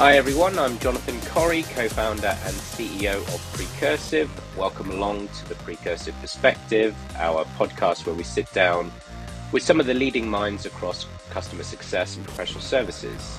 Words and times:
Hi 0.00 0.16
everyone, 0.16 0.58
I'm 0.58 0.78
Jonathan 0.78 1.20
Corrie, 1.30 1.62
co-founder 1.62 2.28
and 2.28 2.54
CEO 2.54 3.18
of 3.18 3.40
Precursive. 3.52 4.30
Welcome 4.56 4.90
along 4.92 5.28
to 5.28 5.48
the 5.50 5.54
Precursive 5.56 6.18
Perspective, 6.22 6.96
our 7.16 7.44
podcast 7.58 8.06
where 8.06 8.14
we 8.14 8.22
sit 8.22 8.50
down 8.54 8.90
with 9.52 9.62
some 9.62 9.78
of 9.78 9.84
the 9.84 9.92
leading 9.92 10.26
minds 10.26 10.64
across 10.64 11.04
customer 11.28 11.64
success 11.64 12.16
and 12.16 12.24
professional 12.24 12.62
services. 12.62 13.38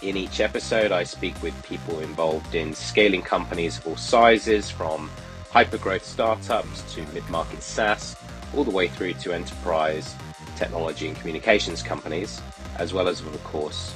In 0.00 0.16
each 0.16 0.38
episode, 0.38 0.92
I 0.92 1.02
speak 1.02 1.34
with 1.42 1.60
people 1.64 1.98
involved 1.98 2.54
in 2.54 2.74
scaling 2.74 3.22
companies 3.22 3.78
of 3.78 3.88
all 3.88 3.96
sizes, 3.96 4.70
from 4.70 5.10
hypergrowth 5.50 6.04
startups 6.04 6.94
to 6.94 7.04
mid-market 7.12 7.60
SaaS, 7.60 8.14
all 8.54 8.62
the 8.62 8.70
way 8.70 8.86
through 8.86 9.14
to 9.14 9.32
enterprise 9.32 10.14
technology 10.54 11.08
and 11.08 11.16
communications 11.16 11.82
companies, 11.82 12.40
as 12.76 12.94
well 12.94 13.08
as, 13.08 13.20
of 13.20 13.42
course, 13.42 13.92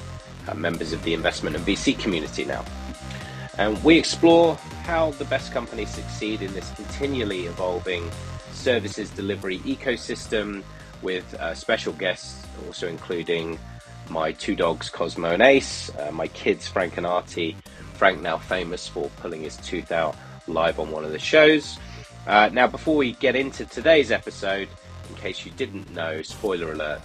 uh, 0.48 0.54
members 0.54 0.92
of 0.92 1.02
the 1.04 1.14
investment 1.14 1.56
and 1.56 1.64
VC 1.64 1.98
community 1.98 2.44
now. 2.44 2.64
And 3.58 3.82
we 3.84 3.98
explore 3.98 4.56
how 4.84 5.10
the 5.12 5.24
best 5.26 5.52
companies 5.52 5.90
succeed 5.90 6.42
in 6.42 6.52
this 6.54 6.70
continually 6.74 7.46
evolving 7.46 8.10
services 8.52 9.10
delivery 9.10 9.58
ecosystem 9.60 10.62
with 11.02 11.34
uh, 11.34 11.54
special 11.54 11.92
guests, 11.92 12.46
also 12.66 12.88
including 12.88 13.58
my 14.08 14.32
two 14.32 14.54
dogs, 14.54 14.88
Cosmo 14.88 15.30
and 15.30 15.42
Ace, 15.42 15.90
uh, 15.98 16.10
my 16.12 16.28
kids, 16.28 16.66
Frank 16.66 16.96
and 16.96 17.06
Artie. 17.06 17.56
Frank, 17.94 18.20
now 18.20 18.36
famous 18.36 18.88
for 18.88 19.08
pulling 19.18 19.42
his 19.42 19.56
tooth 19.58 19.92
out 19.92 20.16
live 20.46 20.80
on 20.80 20.90
one 20.90 21.04
of 21.04 21.12
the 21.12 21.18
shows. 21.18 21.78
Uh, 22.26 22.48
now, 22.52 22.66
before 22.66 22.96
we 22.96 23.12
get 23.14 23.36
into 23.36 23.64
today's 23.66 24.10
episode, 24.10 24.68
in 25.08 25.14
case 25.16 25.44
you 25.44 25.52
didn't 25.52 25.90
know, 25.92 26.22
spoiler 26.22 26.72
alert, 26.72 27.02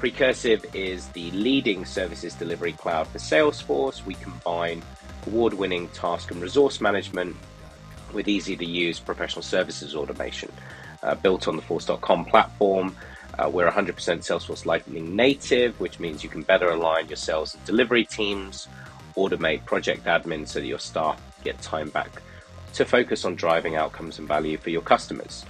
Precursive 0.00 0.64
is 0.74 1.08
the 1.08 1.30
leading 1.32 1.84
services 1.84 2.32
delivery 2.32 2.72
cloud 2.72 3.06
for 3.06 3.18
Salesforce. 3.18 4.02
We 4.06 4.14
combine 4.14 4.82
award 5.26 5.52
winning 5.52 5.88
task 5.88 6.30
and 6.30 6.40
resource 6.40 6.80
management 6.80 7.36
with 8.14 8.26
easy 8.26 8.56
to 8.56 8.64
use 8.64 8.98
professional 8.98 9.42
services 9.42 9.94
automation. 9.94 10.50
Uh, 11.02 11.16
built 11.16 11.48
on 11.48 11.56
the 11.56 11.60
Force.com 11.60 12.24
platform, 12.24 12.96
uh, 13.38 13.50
we're 13.50 13.70
100% 13.70 13.92
Salesforce 13.94 14.64
Lightning 14.64 15.14
native, 15.14 15.78
which 15.78 16.00
means 16.00 16.24
you 16.24 16.30
can 16.30 16.40
better 16.40 16.70
align 16.70 17.06
your 17.08 17.16
sales 17.16 17.54
and 17.54 17.62
delivery 17.66 18.06
teams, 18.06 18.68
automate 19.18 19.62
project 19.66 20.04
admin 20.04 20.48
so 20.48 20.60
that 20.60 20.66
your 20.66 20.78
staff 20.78 21.20
get 21.44 21.60
time 21.60 21.90
back 21.90 22.22
to 22.72 22.86
focus 22.86 23.26
on 23.26 23.34
driving 23.34 23.76
outcomes 23.76 24.18
and 24.18 24.26
value 24.26 24.56
for 24.56 24.70
your 24.70 24.80
customers. 24.80 25.44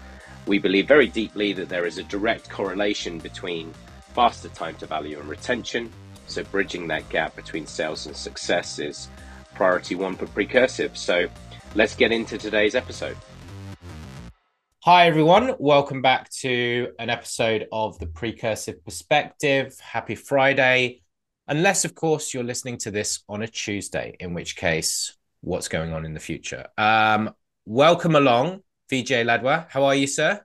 We 0.47 0.59
believe 0.59 0.89
very 0.89 1.07
deeply 1.07 1.53
that 1.53 1.69
there 1.69 1.87
is 1.87 1.99
a 1.99 2.03
direct 2.03 2.51
correlation 2.51 3.21
between 3.21 3.73
faster 4.15 4.49
time 4.49 4.75
to 4.77 4.87
value 4.87 5.19
and 5.19 5.29
retention. 5.29 5.91
So 6.27 6.45
bridging 6.45 6.87
that 6.89 7.09
gap 7.09 7.37
between 7.37 7.67
sales 7.67 8.07
and 8.07 8.17
success 8.17 8.79
is 8.79 9.09
priority 9.55 9.95
one 9.95 10.17
for 10.17 10.27
Precursive. 10.27 10.97
So 10.97 11.27
let's 11.75 11.95
get 11.95 12.13
into 12.13 12.39
today's 12.39 12.75
episode. 12.75 13.17
Hi, 14.85 15.07
everyone. 15.07 15.55
Welcome 15.59 16.01
back 16.01 16.31
to 16.41 16.93
an 16.99 17.11
episode 17.11 17.69
of 17.71 17.99
the 17.99 18.07
Precursive 18.07 18.83
Perspective. 18.85 19.79
Happy 19.79 20.15
Friday. 20.15 21.03
Unless, 21.49 21.85
of 21.85 21.95
course, 21.95 22.33
you're 22.33 22.45
listening 22.45 22.79
to 22.79 22.91
this 22.91 23.23
on 23.29 23.43
a 23.43 23.49
Tuesday, 23.49 24.17
in 24.21 24.35
which 24.35 24.57
case, 24.57 25.17
what's 25.43 25.69
going 25.69 25.93
on 25.93 26.07
in 26.07 26.15
the 26.15 26.21
future? 26.21 26.67
Um, 26.79 27.35
welcome 27.67 28.17
along, 28.17 28.61
Vijay 28.91 29.25
Ladwa. 29.25 29.67
How 29.69 29.85
are 29.85 29.95
you, 29.95 30.07
sir? 30.07 30.43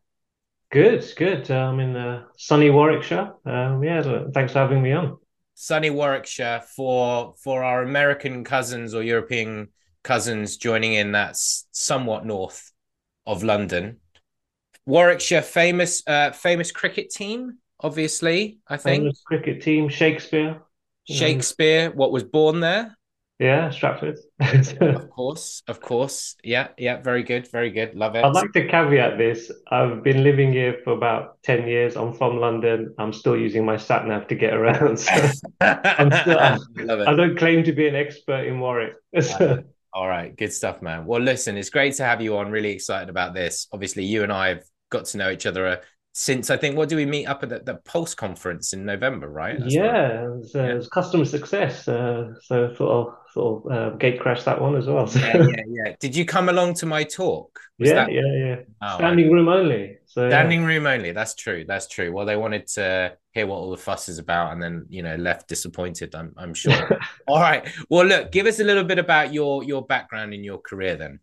Good, 0.76 1.09
good. 1.16 1.50
Uh, 1.50 1.70
I'm 1.70 1.80
in 1.80 1.95
uh, 1.95 2.26
sunny 2.36 2.70
Warwickshire. 2.70 3.31
Um, 3.45 3.81
yeah, 3.81 4.26
thanks 4.34 4.52
for 4.52 4.59
having 4.59 4.81
me 4.81 4.92
on. 4.92 5.18
Sunny 5.54 5.90
Warwickshire 5.90 6.64
for 6.76 7.34
for 7.42 7.64
our 7.64 7.81
American 7.81 8.44
cousins 8.44 8.94
or 8.94 9.02
European 9.02 9.70
cousins 10.03 10.58
joining 10.58 10.96
in. 10.96 11.14
That's 11.14 11.66
somewhat 11.72 12.25
north 12.25 12.74
of 13.25 13.41
London. 13.41 14.02
Warwickshire, 14.85 15.44
famous 15.44 16.03
uh, 16.08 16.31
famous 16.31 16.74
cricket 16.74 17.09
team, 17.09 17.59
obviously. 17.80 18.59
I 18.68 18.75
think 18.75 19.03
famous 19.03 19.22
cricket 19.25 19.62
team, 19.62 19.88
Shakespeare. 19.88 20.62
Shakespeare, 21.06 21.91
what 21.91 22.12
was 22.12 22.25
born 22.25 22.59
there? 22.59 22.97
Yeah, 23.38 23.69
Stratford. 23.69 24.18
of 24.40 25.09
course, 25.16 25.62
of 25.68 25.81
course. 25.81 26.35
Yeah, 26.44 26.69
yeah, 26.78 27.01
very 27.01 27.23
good, 27.23 27.51
very 27.51 27.69
good. 27.69 27.94
Love 27.94 28.16
it. 28.16 28.23
I'd 28.23 28.34
like 28.34 28.53
to 28.53 28.66
caveat 28.66 29.18
this. 29.18 29.51
I've 29.69 30.03
been 30.03 30.23
living 30.23 30.53
here 30.53 30.79
for 30.85 30.94
about 30.94 31.41
10 31.44 31.68
years. 31.68 31.97
I'm 31.97 32.13
from 32.13 32.40
London. 32.40 32.94
I'm 32.97 33.12
still 33.12 33.35
using 33.35 33.66
my 33.66 33.75
sat 33.75 34.07
nav 34.07 34.28
to 34.28 34.35
get 34.35 34.53
around. 34.53 34.97
So 34.97 35.12
I'm 35.62 36.12
still, 36.12 36.40
I, 36.40 36.57
I 36.90 37.16
don't 37.16 37.38
claim 37.38 37.63
to 37.66 37.73
be 37.73 37.88
an 37.88 37.96
expert 37.96 38.46
in 38.46 38.59
Warwick. 38.59 38.94
All 39.94 40.07
right, 40.07 40.35
good 40.35 40.53
stuff, 40.53 40.81
man. 40.81 41.06
Well, 41.06 41.22
listen, 41.22 41.57
it's 41.57 41.69
great 41.69 41.96
to 41.96 42.03
have 42.03 42.22
you 42.22 42.38
on. 42.38 42.52
Really 42.52 42.72
excited 42.72 43.09
about 43.09 43.34
this. 43.34 43.67
Obviously, 43.72 44.06
you 44.06 44.23
and 44.23 44.31
I 44.31 44.50
have 44.50 44.63
got 44.90 45.06
to 45.06 45.17
know 45.17 45.29
each 45.29 45.46
other 45.46 45.81
since 46.18 46.50
I 46.50 46.56
think 46.56 46.78
what 46.78 46.88
do 46.88 46.96
we 46.96 47.06
meet 47.06 47.26
up 47.26 47.44
at 47.44 47.50
the, 47.50 47.59
the 47.59 47.76
Pulse 47.84 48.16
conference 48.16 48.72
in 48.72 48.86
November, 48.86 49.28
right? 49.28 49.59
That's 49.59 49.76
yeah, 49.76 50.24
it 50.24 50.30
was, 50.30 50.56
uh, 50.56 50.59
yeah. 50.64 50.70
it 50.70 50.76
was, 50.76 50.88
customer 50.88 51.26
success. 51.26 51.90
Uh, 51.90 52.34
so 52.42 52.74
sort 52.74 52.90
of 52.90 53.16
sort 53.34 53.66
of 53.66 53.72
uh, 53.72 53.90
gate 53.98 54.22
crash 54.22 54.44
that 54.44 54.62
one 54.62 54.78
as 54.78 54.88
well. 54.88 55.09
yeah, 55.16 55.36
yeah, 55.36 55.64
yeah. 55.68 55.96
Did 56.00 56.16
you 56.16 56.24
come 56.24 56.48
along 56.48 56.76
to 56.76 56.86
my 56.86 57.03
talk? 57.03 57.59
Was 57.80 57.90
yeah, 57.90 57.96
that... 57.96 58.14
yeah, 58.14 58.22
yeah. 58.34 58.56
Oh, 58.81 58.96
Standing 58.96 59.30
room 59.30 59.50
only. 59.50 59.98
So 60.06 60.30
standing 60.30 60.62
yeah. 60.62 60.68
room 60.68 60.88
only. 60.88 61.12
That's 61.12 61.36
true. 61.36 61.66
That's 61.68 61.90
true. 61.90 62.14
Well, 62.14 62.26
they 62.26 62.38
wanted 62.38 62.68
to 62.68 63.18
hear 63.34 63.46
what 63.46 63.58
all 63.58 63.72
the 63.72 63.78
fuss 63.78 64.08
is 64.08 64.18
about, 64.18 64.53
and 64.53 64.64
then 64.64 64.86
you 64.88 65.03
know 65.03 65.18
left 65.18 65.50
disappointed. 65.50 66.16
I'm 66.16 66.34
I'm 66.38 66.53
sure. 66.53 66.97
all 67.28 67.42
right. 67.42 67.68
Well, 67.90 68.06
look, 68.06 68.32
give 68.32 68.46
us 68.46 68.62
a 68.62 68.64
little 68.64 68.86
bit 68.86 69.00
about 69.00 69.34
your 69.34 69.66
your 69.66 69.86
background 69.86 70.34
in 70.34 70.46
your 70.46 70.59
career, 70.59 70.96
then. 70.96 71.20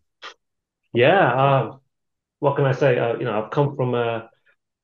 Yeah. 0.93 1.33
Uh, 1.33 1.77
what 2.37 2.57
can 2.57 2.65
I 2.65 2.73
say? 2.73 2.99
Uh, 2.99 3.17
you 3.17 3.25
know, 3.25 3.41
I've 3.41 3.49
come 3.49 3.75
from 3.75 3.95
a 3.95 4.29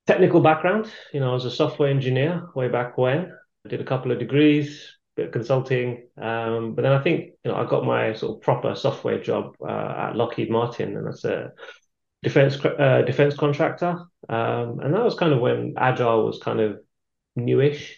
technical 0.09 0.42
background. 0.42 0.92
You 1.14 1.20
know, 1.20 1.30
I 1.30 1.34
was 1.34 1.46
a 1.46 1.52
software 1.52 1.90
engineer 1.90 2.50
way 2.56 2.68
back 2.68 2.97
when. 2.97 3.31
I 3.64 3.70
did 3.70 3.80
a 3.80 3.86
couple 3.86 4.12
of 4.12 4.18
degrees, 4.18 4.97
bit 5.16 5.28
of 5.28 5.31
consulting, 5.31 6.08
um, 6.20 6.74
but 6.74 6.81
then 6.81 6.94
I 6.94 7.03
think 7.03 7.34
you 7.44 7.52
know 7.52 7.58
I 7.58 7.66
got 7.70 7.86
my 7.86 8.14
sort 8.14 8.36
of 8.36 8.42
proper 8.42 8.74
software 8.74 9.22
job 9.22 9.53
uh, 9.62 10.08
at 10.09 10.16
Lockheed 10.16 10.50
Martin, 10.50 10.97
and 10.97 11.06
that's 11.06 11.25
a 11.25 11.52
defense 12.24 12.58
uh, 12.66 13.03
defense 13.06 13.36
contractor. 13.36 14.00
Um, 14.28 14.80
and 14.80 14.96
that 14.96 15.03
was 15.03 15.14
kind 15.14 15.31
of 15.31 15.42
when 15.42 15.75
Agile 15.78 16.26
was 16.26 16.40
kind 16.40 16.59
of 16.59 16.80
newish. 17.36 17.96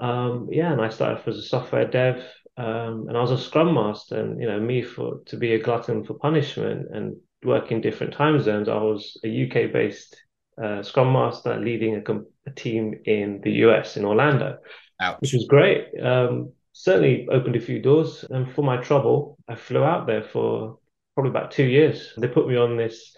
Um, 0.00 0.48
yeah, 0.50 0.72
and 0.72 0.80
I 0.80 0.88
started 0.88 1.18
off 1.18 1.28
as 1.28 1.36
a 1.36 1.42
software 1.42 1.86
dev, 1.86 2.24
um, 2.56 3.04
and 3.08 3.18
I 3.18 3.20
was 3.20 3.32
a 3.32 3.38
Scrum 3.38 3.74
Master. 3.74 4.18
And 4.18 4.40
you 4.40 4.48
know, 4.48 4.58
me 4.58 4.82
for 4.82 5.20
to 5.26 5.36
be 5.36 5.52
a 5.52 5.62
glutton 5.62 6.04
for 6.04 6.14
punishment 6.14 6.86
and 6.94 7.16
work 7.44 7.70
in 7.70 7.82
different 7.82 8.14
time 8.14 8.40
zones, 8.40 8.68
I 8.68 8.76
was 8.76 9.20
a 9.22 9.28
UK 9.44 9.70
based 9.70 10.16
uh, 10.62 10.82
Scrum 10.82 11.12
Master 11.12 11.58
leading 11.58 11.96
a, 11.96 12.14
a, 12.46 12.52
team 12.54 12.94
in 13.04 13.40
the 13.42 13.52
US 13.64 13.96
in 13.96 14.04
Orlando, 14.04 14.58
Ouch. 15.00 15.16
which 15.20 15.32
was 15.32 15.46
great. 15.48 15.88
Um, 16.00 16.52
certainly 16.72 17.26
opened 17.30 17.56
a 17.56 17.60
few 17.60 17.80
doors. 17.80 18.24
And 18.28 18.52
for 18.54 18.62
my 18.62 18.76
trouble, 18.78 19.38
I 19.48 19.54
flew 19.54 19.82
out 19.82 20.06
there 20.06 20.22
for 20.22 20.78
probably 21.14 21.30
about 21.30 21.50
two 21.50 21.64
years. 21.64 22.12
They 22.16 22.28
put 22.28 22.48
me 22.48 22.56
on 22.56 22.76
this 22.76 23.16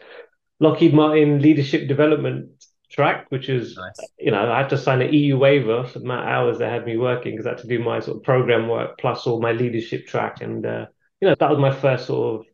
Lockheed 0.61 0.95
Martin 0.95 1.41
leadership 1.41 1.89
development 1.89 2.51
track, 2.91 3.27
which 3.31 3.49
is, 3.49 3.77
nice. 3.77 4.11
you 4.19 4.31
know, 4.31 4.53
I 4.53 4.59
had 4.59 4.71
to 4.71 4.79
sign 4.79 5.03
an 5.03 5.13
EU 5.13 5.39
waiver 5.39 5.85
for 5.85 5.99
the 5.99 6.05
amount 6.05 6.23
of 6.23 6.29
hours 6.29 6.59
they 6.59 6.69
had 6.69 6.85
me 6.85 6.97
working 6.97 7.33
because 7.33 7.47
I 7.47 7.51
had 7.51 7.59
to 7.59 7.67
do 7.67 7.79
my 7.79 8.01
sort 8.01 8.19
of 8.19 8.23
program 8.23 8.69
work 8.69 8.99
plus 8.99 9.27
all 9.27 9.41
my 9.41 9.53
leadership 9.53 10.07
track. 10.07 10.41
And, 10.41 10.65
uh, 10.65 10.87
you 11.21 11.29
know, 11.29 11.35
that 11.39 11.51
was 11.51 11.59
my 11.59 11.73
first 11.73 12.07
sort 12.07 12.41
of 12.41 12.47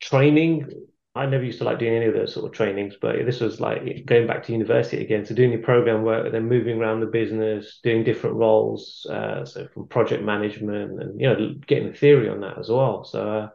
training 0.00 0.68
I 1.14 1.26
never 1.26 1.42
used 1.42 1.58
to 1.58 1.64
like 1.64 1.78
doing 1.78 1.94
any 1.94 2.06
of 2.06 2.14
those 2.14 2.32
sort 2.32 2.46
of 2.46 2.52
trainings, 2.52 2.94
but 3.00 3.16
this 3.24 3.40
was 3.40 3.60
like 3.60 4.04
going 4.06 4.26
back 4.26 4.44
to 4.44 4.52
university 4.52 5.02
again. 5.02 5.26
So 5.26 5.34
doing 5.34 5.52
your 5.52 5.62
program 5.62 6.02
work, 6.02 6.26
and 6.26 6.34
then 6.34 6.48
moving 6.48 6.78
around 6.78 7.00
the 7.00 7.06
business, 7.06 7.80
doing 7.82 8.04
different 8.04 8.36
roles, 8.36 9.06
uh, 9.10 9.44
so 9.44 9.66
from 9.74 9.88
project 9.88 10.22
management, 10.22 11.00
and 11.00 11.20
you 11.20 11.28
know, 11.28 11.54
getting 11.66 11.90
the 11.90 11.98
theory 11.98 12.28
on 12.28 12.40
that 12.42 12.58
as 12.58 12.68
well. 12.68 13.04
So 13.04 13.28
uh, 13.28 13.48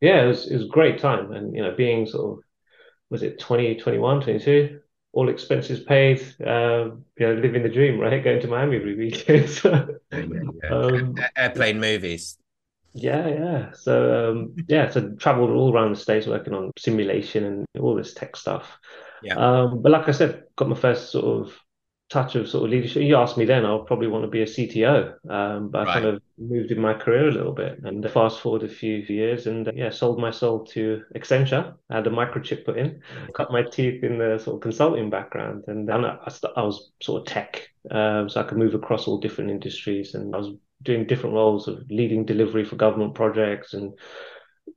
yeah, 0.00 0.24
it 0.24 0.26
was 0.26 0.50
it 0.50 0.56
was 0.56 0.66
a 0.66 0.68
great 0.68 0.98
time, 0.98 1.32
and 1.32 1.54
you 1.54 1.62
know, 1.62 1.74
being 1.74 2.06
sort 2.06 2.38
of 2.38 2.44
was 3.08 3.22
it 3.22 3.38
20, 3.38 3.76
21, 3.76 4.22
22? 4.22 4.80
all 5.16 5.30
expenses 5.30 5.80
paid, 5.80 6.20
uh, 6.46 6.90
you 7.16 7.26
know, 7.26 7.32
living 7.32 7.62
the 7.62 7.70
dream, 7.70 7.98
right? 7.98 8.22
Going 8.22 8.40
to 8.42 8.48
Miami 8.48 8.76
every 8.76 8.96
weekend. 8.96 9.62
Um, 10.70 11.14
Airplane 11.36 11.80
movies. 11.80 12.38
Yeah, 12.96 13.28
yeah. 13.28 13.72
So 13.72 14.30
um, 14.30 14.56
yeah, 14.68 14.90
so 14.90 15.10
traveled 15.16 15.50
all 15.50 15.72
around 15.72 15.92
the 15.92 16.00
states 16.00 16.26
working 16.26 16.54
on 16.54 16.72
simulation 16.78 17.44
and 17.44 17.66
all 17.78 17.94
this 17.94 18.14
tech 18.14 18.36
stuff. 18.36 18.78
Yeah. 19.22 19.36
Um, 19.36 19.82
but 19.82 19.92
like 19.92 20.08
I 20.08 20.12
said, 20.12 20.44
got 20.56 20.68
my 20.68 20.76
first 20.76 21.10
sort 21.10 21.24
of 21.24 21.52
touch 22.08 22.36
of 22.36 22.48
sort 22.48 22.64
of 22.64 22.70
leadership. 22.70 23.02
You 23.02 23.16
asked 23.16 23.36
me 23.36 23.44
then, 23.44 23.66
I'll 23.66 23.80
probably 23.80 24.06
want 24.06 24.24
to 24.24 24.30
be 24.30 24.42
a 24.42 24.46
CTO. 24.46 25.14
Um, 25.28 25.70
but 25.70 25.86
right. 25.86 25.88
I 25.88 26.00
kind 26.00 26.06
of 26.06 26.22
moved 26.38 26.70
in 26.70 26.80
my 26.80 26.94
career 26.94 27.28
a 27.28 27.32
little 27.32 27.52
bit 27.52 27.80
and 27.82 28.08
fast 28.10 28.40
forward 28.40 28.62
a 28.62 28.68
few 28.68 28.98
years 28.98 29.46
and 29.46 29.66
uh, 29.66 29.72
yeah, 29.74 29.90
sold 29.90 30.20
my 30.20 30.30
soul 30.30 30.64
to 30.66 31.02
Accenture. 31.16 31.74
I 31.90 31.96
had 31.96 32.06
a 32.06 32.10
microchip 32.10 32.64
put 32.64 32.78
in, 32.78 33.02
cut 33.34 33.50
my 33.50 33.62
teeth 33.62 34.04
in 34.04 34.18
the 34.18 34.38
sort 34.38 34.56
of 34.56 34.62
consulting 34.62 35.10
background. 35.10 35.64
And 35.66 35.88
then 35.88 36.04
I, 36.04 36.16
I, 36.24 36.32
I 36.56 36.62
was 36.62 36.92
sort 37.02 37.22
of 37.22 37.26
tech, 37.26 37.68
um, 37.90 38.28
so 38.28 38.40
I 38.40 38.44
could 38.44 38.58
move 38.58 38.74
across 38.74 39.08
all 39.08 39.18
different 39.18 39.50
industries. 39.50 40.14
And 40.14 40.34
I 40.34 40.38
was 40.38 40.52
doing 40.82 41.06
different 41.06 41.34
roles 41.34 41.68
of 41.68 41.84
leading 41.90 42.24
delivery 42.24 42.64
for 42.64 42.76
government 42.76 43.14
projects 43.14 43.74
and 43.74 43.92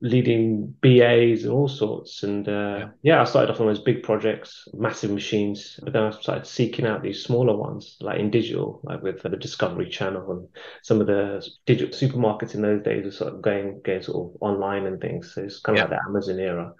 leading 0.00 0.74
BAs 0.80 1.42
and 1.44 1.52
all 1.52 1.68
sorts. 1.68 2.22
And 2.22 2.48
uh, 2.48 2.52
yeah. 2.78 2.88
yeah. 3.02 3.20
I 3.20 3.24
started 3.24 3.50
off 3.50 3.60
on 3.60 3.66
those 3.66 3.82
big 3.82 4.02
projects, 4.02 4.66
massive 4.72 5.10
machines, 5.10 5.78
but 5.82 5.92
then 5.92 6.04
I 6.04 6.10
started 6.10 6.46
seeking 6.46 6.86
out 6.86 7.02
these 7.02 7.22
smaller 7.22 7.56
ones, 7.56 7.96
like 8.00 8.18
in 8.18 8.30
digital, 8.30 8.80
like 8.84 9.02
with 9.02 9.22
the 9.22 9.30
Discovery 9.30 9.88
Channel 9.88 10.30
and 10.32 10.48
some 10.82 11.00
of 11.00 11.06
the 11.06 11.46
digital 11.66 11.96
supermarkets 11.96 12.54
in 12.54 12.62
those 12.62 12.82
days 12.82 13.06
are 13.06 13.10
sort 13.10 13.34
of 13.34 13.42
going, 13.42 13.80
going 13.84 14.02
sort 14.02 14.30
of 14.30 14.42
online 14.42 14.86
and 14.86 15.00
things. 15.00 15.32
So 15.34 15.42
it's 15.42 15.60
kind 15.60 15.78
of 15.78 15.82
yeah. 15.84 15.96
like 15.96 16.00
the 16.00 16.08
Amazon 16.08 16.38
era. 16.38 16.72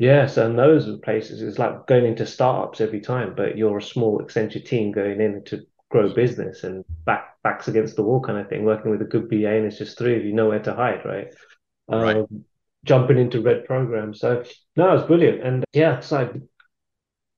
Yes, 0.00 0.38
and 0.38 0.58
those 0.58 0.98
places 1.00 1.42
it's 1.42 1.58
like 1.58 1.86
going 1.86 2.06
into 2.06 2.24
startups 2.24 2.80
every 2.80 3.02
time, 3.02 3.34
but 3.36 3.58
you're 3.58 3.76
a 3.76 3.82
small 3.82 4.18
Accenture 4.18 4.64
team 4.64 4.92
going 4.92 5.20
in 5.20 5.44
to 5.44 5.66
grow 5.90 6.12
business 6.12 6.64
and 6.64 6.84
back 7.04 7.36
backs 7.42 7.68
against 7.68 7.96
the 7.96 8.02
wall 8.02 8.20
kind 8.20 8.38
of 8.38 8.48
thing, 8.48 8.64
working 8.64 8.90
with 8.90 9.02
a 9.02 9.06
good 9.06 9.28
BA 9.28 9.48
and 9.48 9.66
it's 9.66 9.78
just 9.78 9.98
three 9.98 10.16
of 10.16 10.24
you, 10.24 10.32
nowhere 10.32 10.62
to 10.62 10.74
hide, 10.74 11.04
right? 11.04 11.34
Right. 11.88 12.16
Um, 12.16 12.44
jumping 12.84 13.18
into 13.18 13.42
red 13.42 13.64
programs. 13.64 14.20
So 14.20 14.44
no, 14.76 14.94
it's 14.94 15.06
brilliant. 15.06 15.42
And 15.42 15.64
yeah, 15.72 16.00
so 16.00 16.18
I 16.18 16.28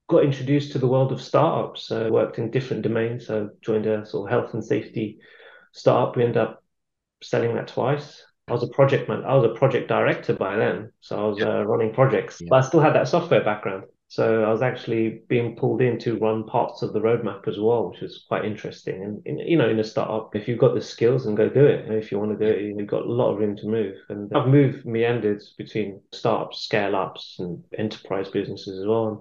got 0.09 0.23
introduced 0.23 0.71
to 0.73 0.79
the 0.79 0.87
world 0.87 1.11
of 1.11 1.21
startups. 1.21 1.83
So 1.87 2.11
worked 2.11 2.37
in 2.37 2.51
different 2.51 2.83
domains. 2.83 3.27
So 3.27 3.49
joined 3.61 3.87
a 3.87 4.05
sort 4.05 4.29
of 4.29 4.31
health 4.31 4.53
and 4.53 4.63
safety 4.63 5.19
startup. 5.71 6.15
We 6.15 6.23
ended 6.23 6.37
up 6.37 6.63
selling 7.21 7.55
that 7.55 7.67
twice. 7.67 8.23
I 8.47 8.51
was 8.51 8.63
a 8.63 8.67
project 8.67 9.07
man. 9.07 9.23
I 9.23 9.35
was 9.35 9.45
a 9.45 9.57
project 9.57 9.87
director 9.87 10.33
by 10.33 10.57
then, 10.57 10.91
so 10.99 11.17
I 11.17 11.27
was 11.29 11.39
yeah. 11.39 11.59
uh, 11.59 11.63
running 11.63 11.93
projects, 11.93 12.41
yeah. 12.41 12.47
but 12.49 12.57
I 12.57 12.67
still 12.67 12.81
had 12.81 12.93
that 12.93 13.07
software 13.07 13.43
background. 13.43 13.85
So 14.13 14.43
I 14.43 14.51
was 14.51 14.61
actually 14.61 15.23
being 15.27 15.55
pulled 15.55 15.81
in 15.81 15.97
to 16.01 16.19
run 16.19 16.43
parts 16.43 16.83
of 16.83 16.93
the 16.93 16.99
roadmap 16.99 17.47
as 17.47 17.57
well, 17.57 17.89
which 17.89 18.01
was 18.01 18.25
quite 18.27 18.45
interesting. 18.45 19.01
And 19.01 19.25
in, 19.25 19.39
you 19.39 19.57
know, 19.57 19.67
in 19.67 19.79
a 19.79 19.83
startup, 19.83 20.35
if 20.35 20.47
you've 20.47 20.59
got 20.59 20.75
the 20.75 20.81
skills 20.81 21.25
and 21.25 21.35
go 21.35 21.49
do 21.49 21.65
it, 21.65 21.89
if 21.89 22.11
you 22.11 22.19
want 22.19 22.37
to 22.37 22.45
do 22.45 22.51
it, 22.51 22.61
you've 22.61 22.85
got 22.85 23.07
a 23.07 23.11
lot 23.11 23.31
of 23.31 23.39
room 23.39 23.55
to 23.57 23.65
move. 23.65 23.95
And 24.09 24.31
I've 24.35 24.49
moved 24.49 24.85
meandered 24.85 25.41
between 25.57 25.99
startups, 26.11 26.59
scale 26.59 26.95
ups, 26.95 27.37
and 27.39 27.63
enterprise 27.75 28.29
businesses 28.29 28.81
as 28.81 28.85
well. 28.85 29.07
And, 29.07 29.17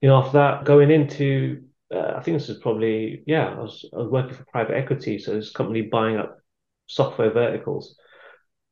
you 0.00 0.08
know, 0.08 0.16
after 0.16 0.38
that, 0.38 0.64
going 0.64 0.90
into, 0.90 1.62
uh, 1.94 2.14
I 2.16 2.20
think 2.20 2.36
this 2.36 2.48
is 2.48 2.58
probably, 2.58 3.22
yeah, 3.28 3.46
I 3.46 3.60
was, 3.60 3.88
I 3.94 3.98
was 3.98 4.10
working 4.10 4.34
for 4.34 4.44
private 4.46 4.76
equity. 4.76 5.20
So 5.20 5.34
this 5.34 5.52
company 5.52 5.82
buying 5.82 6.16
up 6.16 6.38
software 6.88 7.30
verticals 7.30 7.96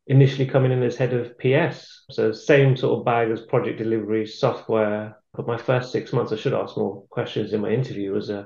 initially 0.09 0.47
coming 0.47 0.73
in 0.73 0.83
as 0.83 0.97
head 0.97 1.13
of 1.13 1.39
PS. 1.39 2.07
So 2.11 2.33
same 2.33 2.77
sort 2.77 2.99
of 2.99 3.05
bag 3.05 3.31
as 3.31 3.43
project 3.43 3.79
delivery, 3.79 4.27
software. 4.27 5.20
But 5.35 5.47
my 5.47 5.57
first 5.57 5.93
six 5.93 6.13
months, 6.13 6.33
I 6.33 6.37
should 6.37 6.55
ask 6.55 6.77
more 6.77 7.05
questions 7.11 7.53
in 7.53 7.61
my 7.61 7.71
interview, 7.71 8.13
was 8.13 8.31
uh, 8.31 8.45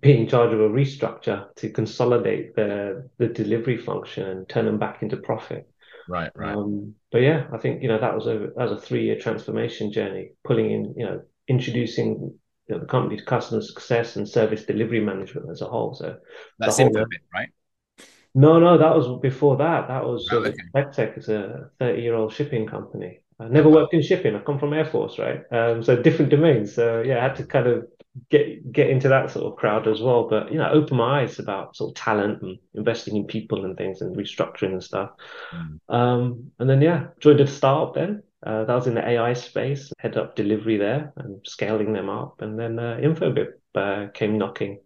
being 0.00 0.22
in 0.22 0.28
charge 0.28 0.52
of 0.52 0.60
a 0.60 0.68
restructure 0.68 1.54
to 1.56 1.70
consolidate 1.70 2.56
the 2.56 3.08
the 3.18 3.28
delivery 3.28 3.76
function 3.76 4.28
and 4.28 4.48
turn 4.48 4.64
them 4.64 4.78
back 4.78 5.02
into 5.02 5.16
profit. 5.16 5.68
Right, 6.08 6.30
right. 6.34 6.54
Um, 6.54 6.94
but 7.12 7.18
yeah, 7.18 7.46
I 7.52 7.58
think 7.58 7.82
you 7.82 7.88
know 7.88 8.00
that 8.00 8.14
was 8.14 8.26
a 8.26 8.50
that 8.56 8.68
was 8.68 8.72
a 8.72 8.80
three 8.80 9.04
year 9.04 9.18
transformation 9.18 9.92
journey, 9.92 10.32
pulling 10.44 10.70
in 10.70 10.94
you 10.96 11.04
know 11.04 11.22
introducing 11.46 12.38
you 12.68 12.74
know, 12.74 12.80
the 12.80 12.86
company 12.86 13.16
to 13.16 13.24
customer 13.24 13.62
success 13.62 14.16
and 14.16 14.28
service 14.28 14.64
delivery 14.64 15.00
management 15.00 15.50
as 15.50 15.62
a 15.62 15.66
whole. 15.66 15.94
So 15.94 16.16
that's 16.58 16.78
it, 16.78 16.92
right? 17.32 17.48
No, 18.34 18.58
no, 18.58 18.78
that 18.78 18.94
was 18.94 19.20
before 19.20 19.56
that. 19.56 19.88
That 19.88 20.04
was 20.04 20.28
oh, 20.32 20.38
okay. 20.38 20.54
Medtech 20.74 21.18
is 21.18 21.28
a 21.28 21.70
30 21.78 22.02
year 22.02 22.14
old 22.14 22.32
shipping 22.32 22.66
company. 22.66 23.20
I 23.40 23.48
never 23.48 23.68
worked 23.68 23.94
in 23.94 24.02
shipping. 24.02 24.34
I 24.34 24.40
come 24.40 24.58
from 24.58 24.72
Air 24.72 24.84
Force, 24.84 25.18
right? 25.18 25.40
Um, 25.52 25.82
so 25.82 26.00
different 26.00 26.30
domains. 26.30 26.74
So 26.74 27.02
yeah, 27.02 27.18
I 27.18 27.22
had 27.22 27.36
to 27.36 27.44
kind 27.44 27.66
of 27.66 27.86
get 28.30 28.72
get 28.72 28.90
into 28.90 29.08
that 29.08 29.30
sort 29.30 29.46
of 29.46 29.58
crowd 29.58 29.86
as 29.86 30.00
well. 30.00 30.28
But 30.28 30.50
you 30.52 30.58
know, 30.58 30.70
open 30.70 30.96
my 30.96 31.22
eyes 31.22 31.38
about 31.38 31.76
sort 31.76 31.90
of 31.90 32.02
talent 32.02 32.42
and 32.42 32.58
investing 32.74 33.16
in 33.16 33.26
people 33.26 33.64
and 33.64 33.76
things 33.76 34.00
and 34.00 34.16
restructuring 34.16 34.72
and 34.72 34.82
stuff. 34.82 35.10
Mm. 35.54 35.78
Um, 35.88 36.50
and 36.58 36.68
then 36.68 36.82
yeah, 36.82 37.06
joined 37.20 37.40
a 37.40 37.46
startup 37.46 37.94
then. 37.94 38.22
Uh, 38.44 38.64
that 38.64 38.74
was 38.74 38.86
in 38.86 38.94
the 38.94 39.06
AI 39.06 39.32
space, 39.32 39.92
head 39.98 40.16
up 40.16 40.36
delivery 40.36 40.76
there 40.76 41.12
and 41.16 41.40
scaling 41.44 41.92
them 41.92 42.08
up. 42.08 42.40
And 42.40 42.56
then 42.56 42.78
uh, 42.78 42.96
Infobip 43.00 43.54
uh, 43.74 44.06
came 44.14 44.38
knocking. 44.38 44.80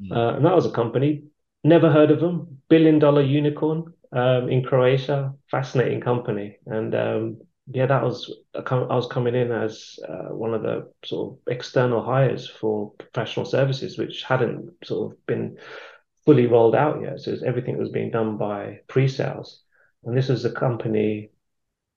Mm. 0.00 0.12
Uh, 0.14 0.36
and 0.36 0.44
that 0.44 0.54
was 0.54 0.66
a 0.66 0.70
company 0.70 1.22
Never 1.64 1.90
heard 1.90 2.10
of 2.10 2.20
them. 2.20 2.60
Billion 2.68 2.98
dollar 2.98 3.22
unicorn 3.22 3.92
um, 4.12 4.48
in 4.48 4.64
Croatia. 4.64 5.34
Fascinating 5.50 6.00
company. 6.00 6.56
And 6.66 6.94
um, 6.94 7.36
yeah, 7.70 7.86
that 7.86 8.02
was 8.02 8.34
I 8.54 8.74
was 8.74 9.08
coming 9.08 9.34
in 9.34 9.52
as 9.52 9.98
uh, 10.08 10.34
one 10.34 10.54
of 10.54 10.62
the 10.62 10.90
sort 11.04 11.32
of 11.32 11.52
external 11.52 12.02
hires 12.02 12.48
for 12.48 12.92
professional 12.92 13.44
services, 13.44 13.98
which 13.98 14.22
hadn't 14.22 14.70
sort 14.84 15.12
of 15.12 15.26
been 15.26 15.58
fully 16.24 16.46
rolled 16.46 16.74
out 16.74 17.02
yet. 17.02 17.20
So 17.20 17.30
was, 17.30 17.42
everything 17.42 17.76
was 17.76 17.90
being 17.90 18.10
done 18.10 18.38
by 18.38 18.80
pre-sales. 18.88 19.62
And 20.04 20.16
this 20.16 20.28
was 20.28 20.44
a 20.44 20.52
company 20.52 21.30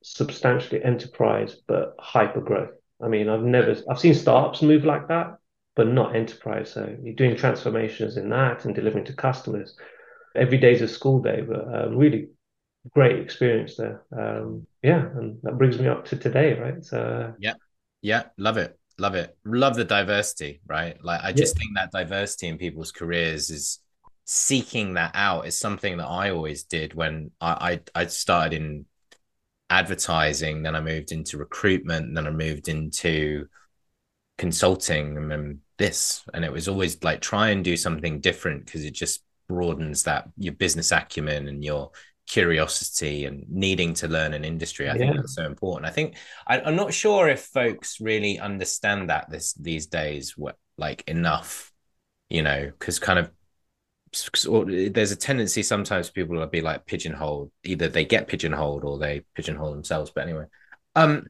substantially 0.04 0.84
enterprise 0.84 1.58
but 1.68 1.96
hyper 2.00 2.42
growth. 2.42 2.72
I 3.02 3.08
mean, 3.08 3.30
I've 3.30 3.44
never 3.44 3.76
I've 3.90 4.00
seen 4.00 4.14
startups 4.14 4.62
move 4.62 4.84
like 4.84 5.08
that, 5.08 5.38
but 5.76 5.88
not 5.88 6.16
enterprise. 6.16 6.72
So 6.74 6.96
you're 7.02 7.16
doing 7.16 7.38
transformations 7.38 8.18
in 8.18 8.30
that 8.30 8.66
and 8.66 8.76
delivering 8.76 9.06
to 9.06 9.14
customers. 9.14 9.78
Every 10.36 10.58
day 10.58 10.74
is 10.74 10.82
a 10.82 10.88
school 10.88 11.22
day, 11.22 11.42
but 11.42 11.64
um, 11.74 11.98
really 11.98 12.30
great 12.90 13.20
experience 13.20 13.76
there. 13.78 14.04
Um, 14.18 14.66
yeah, 14.82 15.06
and 15.16 15.40
that 15.44 15.58
brings 15.58 15.78
me 15.80 15.88
up 15.88 16.06
to 16.06 16.16
today, 16.16 16.60
right? 16.60 16.84
So 16.84 17.34
yeah, 17.40 17.54
yeah, 18.02 18.24
love 18.38 18.58
it, 18.58 18.78
love 18.98 19.16
it, 19.16 19.38
love 19.46 19.76
the 19.76 19.86
diversity, 19.86 20.62
right? 20.68 20.98
Like 21.04 21.22
I 21.24 21.32
just 21.32 21.56
yeah. 21.56 21.60
think 21.60 21.72
that 21.76 21.92
diversity 21.92 22.48
in 22.48 22.58
people's 22.58 22.92
careers 22.92 23.50
is 23.50 23.80
seeking 24.26 24.94
that 24.94 25.12
out 25.14 25.46
is 25.46 25.58
something 25.58 25.98
that 25.98 26.08
I 26.08 26.32
always 26.32 26.64
did 26.64 26.94
when 26.94 27.32
I 27.40 27.82
I, 27.96 28.02
I 28.02 28.06
started 28.08 28.62
in 28.62 28.86
advertising, 29.70 30.64
then 30.64 30.76
I 30.76 30.82
moved 30.82 31.12
into 31.12 31.38
recruitment, 31.38 32.14
then 32.14 32.28
I 32.28 32.32
moved 32.32 32.68
into 32.68 33.48
consulting 34.38 35.32
and 35.32 35.60
this 35.78 36.24
and 36.34 36.44
it 36.44 36.52
was 36.52 36.68
always 36.68 37.04
like 37.04 37.22
try 37.22 37.50
and 37.50 37.64
do 37.64 37.78
something 37.78 38.20
different 38.20 38.66
because 38.66 38.84
it 38.84 38.94
just 38.94 39.24
broadens 39.48 40.04
that 40.04 40.30
your 40.38 40.54
business 40.54 40.92
acumen 40.92 41.48
and 41.48 41.64
your 41.64 41.92
curiosity 42.32 43.26
and 43.26 43.46
needing 43.50 43.94
to 43.94 44.08
learn 44.08 44.34
an 44.34 44.46
industry 44.46 44.90
i 44.90 44.94
yeah. 44.94 45.00
think 45.00 45.16
that's 45.18 45.36
so 45.36 45.46
important 45.46 45.86
i 45.86 45.92
think 45.92 46.16
I, 46.48 46.60
am 46.60 46.78
not 46.78 46.94
sure 46.94 47.28
if 47.28 47.42
folks 47.42 48.00
really 48.00 48.40
understand 48.40 49.10
that 49.10 49.30
this 49.30 49.54
these 49.54 49.88
days 49.88 50.38
what 50.38 50.56
like 50.78 51.04
enough 51.08 51.72
you 52.30 52.42
know 52.42 52.72
because 52.80 53.00
kind 53.00 53.20
of 53.20 53.32
there's 54.94 55.12
a 55.12 55.16
tendency 55.16 55.62
sometimes 55.62 56.10
people 56.10 56.38
will 56.38 56.48
be 56.48 56.62
like 56.62 56.86
pigeonholed 56.86 57.52
either 57.64 57.90
they 57.90 58.06
get 58.06 58.28
pigeonholed 58.28 58.86
or 58.86 58.98
they 58.98 59.24
pigeonhole 59.36 59.72
themselves 59.72 60.12
but 60.14 60.24
anyway 60.24 60.46
um 60.96 61.26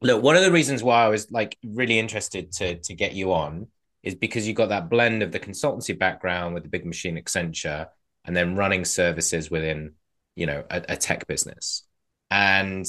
look, 0.00 0.22
one 0.22 0.36
of 0.36 0.42
the 0.42 0.52
reasons 0.52 0.82
why 0.82 1.04
I 1.04 1.08
was 1.08 1.30
like 1.30 1.56
really 1.64 1.98
interested 1.98 2.52
to 2.52 2.76
to 2.76 2.94
get 2.94 3.14
you 3.14 3.32
on 3.32 3.68
is 4.02 4.14
because 4.14 4.46
you 4.46 4.54
got 4.54 4.68
that 4.68 4.88
blend 4.88 5.22
of 5.22 5.32
the 5.32 5.40
consultancy 5.40 5.98
background 5.98 6.54
with 6.54 6.62
the 6.62 6.68
big 6.68 6.86
machine 6.86 7.16
Accenture 7.16 7.88
and 8.24 8.36
then 8.36 8.56
running 8.56 8.84
services 8.84 9.50
within, 9.50 9.94
you 10.38 10.46
know, 10.46 10.62
a, 10.70 10.82
a 10.90 10.96
tech 10.96 11.26
business. 11.26 11.82
And 12.30 12.86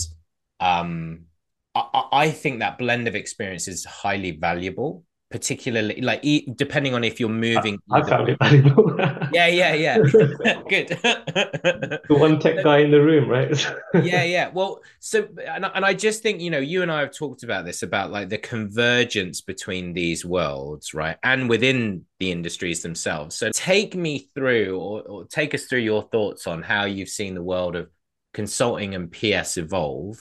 um, 0.60 1.26
I, 1.74 2.04
I 2.12 2.32
think 2.32 2.60
that 2.60 2.78
blend 2.78 3.08
of 3.08 3.16
experience 3.16 3.68
is 3.68 3.84
highly 3.86 4.32
valuable 4.32 5.04
particularly 5.32 6.02
like 6.02 6.26
depending 6.56 6.96
on 6.96 7.04
if 7.04 7.20
you're 7.20 7.30
moving 7.30 7.80
I, 7.92 8.00
I 8.00 8.10
found 8.10 8.30
it 8.30 8.38
valuable 8.42 8.96
yeah 9.32 9.46
yeah 9.48 9.74
yeah. 9.74 9.98
Good. 10.70 10.88
The 10.90 12.02
one 12.10 12.40
tech 12.40 12.64
guy 12.64 12.80
in 12.80 12.90
the 12.90 13.02
room 13.02 13.30
right? 13.30 13.50
Yeah 13.94 14.24
yeah. 14.24 14.50
Well 14.52 14.82
so 15.00 15.28
and, 15.46 15.66
and 15.66 15.86
i 15.86 15.94
just 15.94 16.24
think 16.24 16.42
you 16.42 16.50
know 16.50 16.60
you 16.60 16.82
and 16.82 16.92
i 16.92 17.02
have 17.02 17.14
talked 17.14 17.44
about 17.44 17.64
this 17.64 17.84
about 17.84 18.12
like 18.12 18.30
the 18.30 18.38
convergence 18.40 19.42
between 19.42 19.94
these 19.94 20.26
worlds 20.26 20.94
right 20.94 21.18
and 21.24 21.48
within 21.48 22.06
the 22.20 22.32
industries 22.32 22.82
themselves. 22.82 23.36
So 23.36 23.50
take 23.54 23.96
me 23.96 24.30
through 24.36 24.78
or, 24.78 25.02
or 25.04 25.26
take 25.26 25.54
us 25.54 25.66
through 25.66 25.80
your 25.80 26.04
thoughts 26.04 26.48
on 26.48 26.62
how 26.62 26.86
you've 26.86 27.10
seen 27.10 27.34
the 27.34 27.44
world 27.44 27.76
of 27.76 27.90
consulting 28.34 28.94
and 28.96 29.12
ps 29.12 29.58
evolve 29.58 30.20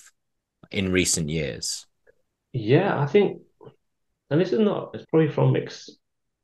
in 0.71 0.93
recent 0.93 1.29
years. 1.29 1.87
Yeah 2.53 3.01
i 3.01 3.07
think 3.07 3.43
and 4.31 4.41
this 4.41 4.53
is 4.53 4.61
not 4.61 4.91
it's 4.95 5.07
probably 5.07 5.29
from 5.29 5.53
mix 5.53 5.91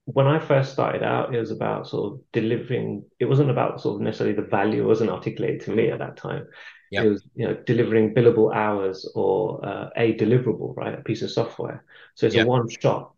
when 0.07 0.27
I 0.27 0.39
first 0.39 0.73
started 0.73 1.03
out, 1.03 1.35
it 1.35 1.39
was 1.39 1.51
about 1.51 1.89
sort 1.89 2.13
of 2.13 2.21
delivering. 2.33 3.05
It 3.19 3.25
wasn't 3.25 3.51
about 3.51 3.81
sort 3.81 3.97
of 3.97 4.01
necessarily 4.03 4.37
the 4.37 4.43
value. 4.43 4.87
Wasn't 4.87 5.11
articulated 5.11 5.63
to 5.63 5.71
me 5.71 5.91
at 5.91 5.99
that 5.99 6.17
time. 6.17 6.47
Yep. 6.91 7.05
It 7.05 7.09
was 7.09 7.25
you 7.35 7.49
know 7.49 7.55
delivering 7.67 8.15
billable 8.15 8.55
hours 8.55 9.11
or 9.15 9.65
uh, 9.65 9.89
a 9.97 10.15
deliverable, 10.15 10.77
right? 10.77 10.99
A 10.99 11.03
piece 11.03 11.23
of 11.23 11.31
software. 11.31 11.85
So 12.15 12.27
it's 12.27 12.35
yep. 12.35 12.47
a 12.47 12.49
one 12.49 12.69
shot, 12.69 13.15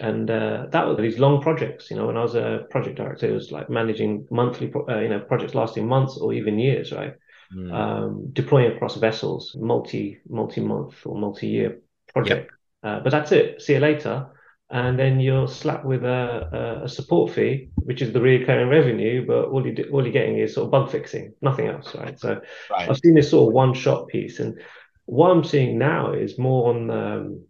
and 0.00 0.30
uh, 0.30 0.66
that 0.70 0.86
was 0.86 0.98
these 0.98 1.18
long 1.18 1.40
projects. 1.40 1.90
You 1.90 1.96
know, 1.96 2.06
when 2.06 2.18
I 2.18 2.22
was 2.22 2.34
a 2.34 2.66
project 2.70 2.96
director, 2.96 3.26
it 3.26 3.32
was 3.32 3.50
like 3.50 3.70
managing 3.70 4.26
monthly, 4.30 4.70
uh, 4.88 4.98
you 4.98 5.08
know, 5.08 5.20
projects 5.20 5.54
lasting 5.54 5.88
months 5.88 6.18
or 6.18 6.34
even 6.34 6.58
years, 6.58 6.92
right? 6.92 7.14
Mm. 7.56 7.72
Um, 7.72 8.30
deploying 8.34 8.70
across 8.72 8.96
vessels, 8.96 9.56
multi 9.58 10.18
multi 10.28 10.60
month 10.60 11.06
or 11.06 11.18
multi 11.18 11.46
year 11.46 11.80
project. 12.12 12.52
Uh, 12.82 13.00
but 13.00 13.10
that's 13.10 13.32
it. 13.32 13.60
See 13.62 13.74
you 13.74 13.80
later. 13.80 14.26
and 14.70 14.98
then 14.98 15.18
you're 15.18 15.48
slapped 15.48 15.84
with 15.84 16.04
a, 16.04 16.82
a 16.84 16.88
support 16.88 17.32
fee, 17.32 17.70
which 17.76 18.02
is 18.02 18.12
the 18.12 18.20
recurring 18.20 18.68
revenue, 18.68 19.26
but 19.26 19.46
all 19.46 19.66
you 19.66 19.74
do, 19.74 19.88
all 19.92 20.02
you're 20.02 20.12
getting 20.12 20.38
is 20.38 20.54
sort 20.54 20.66
of 20.66 20.70
bug 20.70 20.90
fixing, 20.90 21.32
nothing 21.40 21.68
else, 21.68 21.94
right? 21.94 22.18
So 22.20 22.40
right. 22.70 22.88
I've 22.88 22.98
seen 22.98 23.14
this 23.14 23.30
sort 23.30 23.48
of 23.48 23.54
one 23.54 23.72
shot 23.72 24.08
piece, 24.08 24.40
and 24.40 24.60
what 25.06 25.30
I'm 25.30 25.44
seeing 25.44 25.78
now 25.78 26.12
is 26.12 26.38
more 26.38 26.74
on 26.74 26.90
um, 26.90 27.44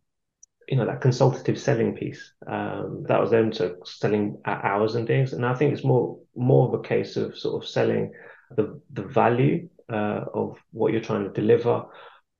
you 0.68 0.76
know 0.76 0.86
that 0.86 1.00
consultative 1.00 1.58
selling 1.58 1.96
piece. 1.96 2.32
Um, 2.46 3.04
that 3.08 3.20
was 3.20 3.30
them 3.30 3.50
to 3.52 3.76
selling 3.84 4.38
at 4.44 4.64
hours 4.64 4.94
and 4.94 5.06
things, 5.06 5.32
and 5.32 5.44
I 5.44 5.54
think 5.54 5.72
it's 5.72 5.84
more 5.84 6.20
more 6.36 6.68
of 6.68 6.74
a 6.74 6.82
case 6.86 7.16
of 7.16 7.36
sort 7.36 7.60
of 7.60 7.68
selling 7.68 8.12
the 8.56 8.80
the 8.92 9.02
value 9.02 9.68
uh, 9.92 10.24
of 10.32 10.56
what 10.70 10.92
you're 10.92 11.00
trying 11.00 11.24
to 11.24 11.30
deliver 11.30 11.84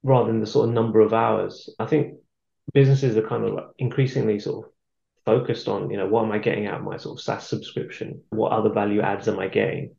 rather 0.04 0.28
than 0.30 0.38
the 0.38 0.46
sort 0.46 0.68
of 0.68 0.74
number 0.74 1.00
of 1.00 1.12
hours. 1.12 1.68
I 1.80 1.86
think 1.86 2.17
businesses 2.72 3.16
are 3.16 3.28
kind 3.28 3.44
of 3.44 3.54
like 3.54 3.66
increasingly 3.78 4.38
sort 4.38 4.66
of 4.66 4.72
focused 5.24 5.68
on, 5.68 5.90
you 5.90 5.96
know, 5.96 6.06
what 6.06 6.24
am 6.24 6.32
I 6.32 6.38
getting 6.38 6.66
out 6.66 6.80
of 6.80 6.84
my 6.84 6.96
sort 6.96 7.18
of 7.18 7.22
SaaS 7.22 7.48
subscription? 7.48 8.22
What 8.30 8.52
other 8.52 8.72
value 8.72 9.00
adds 9.00 9.28
am 9.28 9.38
I 9.38 9.48
getting? 9.48 9.94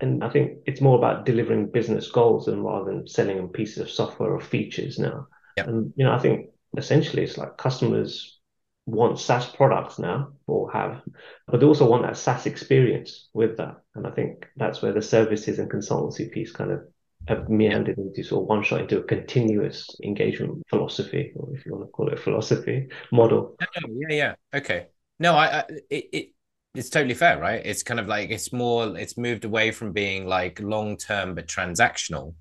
And 0.00 0.22
I 0.22 0.30
think 0.30 0.58
it's 0.66 0.80
more 0.80 0.96
about 0.96 1.26
delivering 1.26 1.70
business 1.70 2.10
goals 2.10 2.48
and 2.48 2.64
rather 2.64 2.90
than 2.90 3.08
selling 3.08 3.36
them 3.36 3.48
pieces 3.48 3.78
of 3.78 3.90
software 3.90 4.32
or 4.32 4.40
features 4.40 4.98
now. 4.98 5.26
Yep. 5.56 5.66
And 5.66 5.92
you 5.96 6.04
know, 6.04 6.12
I 6.12 6.18
think 6.18 6.50
essentially 6.76 7.24
it's 7.24 7.36
like 7.36 7.56
customers 7.56 8.38
want 8.86 9.18
SaaS 9.18 9.46
products 9.46 9.98
now 9.98 10.32
or 10.46 10.72
have, 10.72 11.02
but 11.46 11.60
they 11.60 11.66
also 11.66 11.88
want 11.88 12.04
that 12.04 12.16
SaaS 12.16 12.46
experience 12.46 13.28
with 13.34 13.58
that. 13.58 13.76
And 13.94 14.06
I 14.06 14.10
think 14.10 14.46
that's 14.56 14.80
where 14.80 14.92
the 14.92 15.02
services 15.02 15.58
and 15.58 15.70
consultancy 15.70 16.30
piece 16.30 16.52
kind 16.52 16.70
of 16.70 16.80
have 17.28 17.50
meandered 17.50 17.98
into 17.98 18.24
sort 18.24 18.42
of 18.42 18.48
one 18.48 18.62
shot 18.62 18.80
into 18.80 18.98
a 18.98 19.02
continuous 19.02 19.86
engagement 20.02 20.62
philosophy, 20.68 21.32
or 21.36 21.54
if 21.54 21.66
you 21.66 21.72
want 21.74 21.86
to 21.86 21.90
call 21.92 22.08
it 22.08 22.14
a 22.14 22.16
philosophy 22.16 22.88
model. 23.12 23.54
Yeah, 23.86 24.14
yeah, 24.14 24.34
okay. 24.54 24.86
No, 25.18 25.34
I, 25.34 25.58
I 25.58 25.64
it, 25.90 26.08
it 26.12 26.28
it's 26.74 26.88
totally 26.88 27.14
fair, 27.14 27.38
right? 27.38 27.60
It's 27.64 27.82
kind 27.82 28.00
of 28.00 28.06
like 28.06 28.30
it's 28.30 28.50
more 28.50 28.96
it's 28.96 29.18
moved 29.18 29.44
away 29.44 29.72
from 29.72 29.92
being 29.92 30.26
like 30.26 30.58
long 30.60 30.96
term 30.96 31.34
but 31.34 31.46
transactional, 31.46 32.34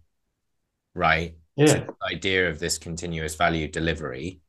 right? 0.96 1.36
Yeah. 1.58 1.86
the 1.86 1.96
idea 2.16 2.50
of 2.50 2.60
this 2.60 2.78
continuous 2.78 3.36
value 3.36 3.68
delivery, 3.68 4.40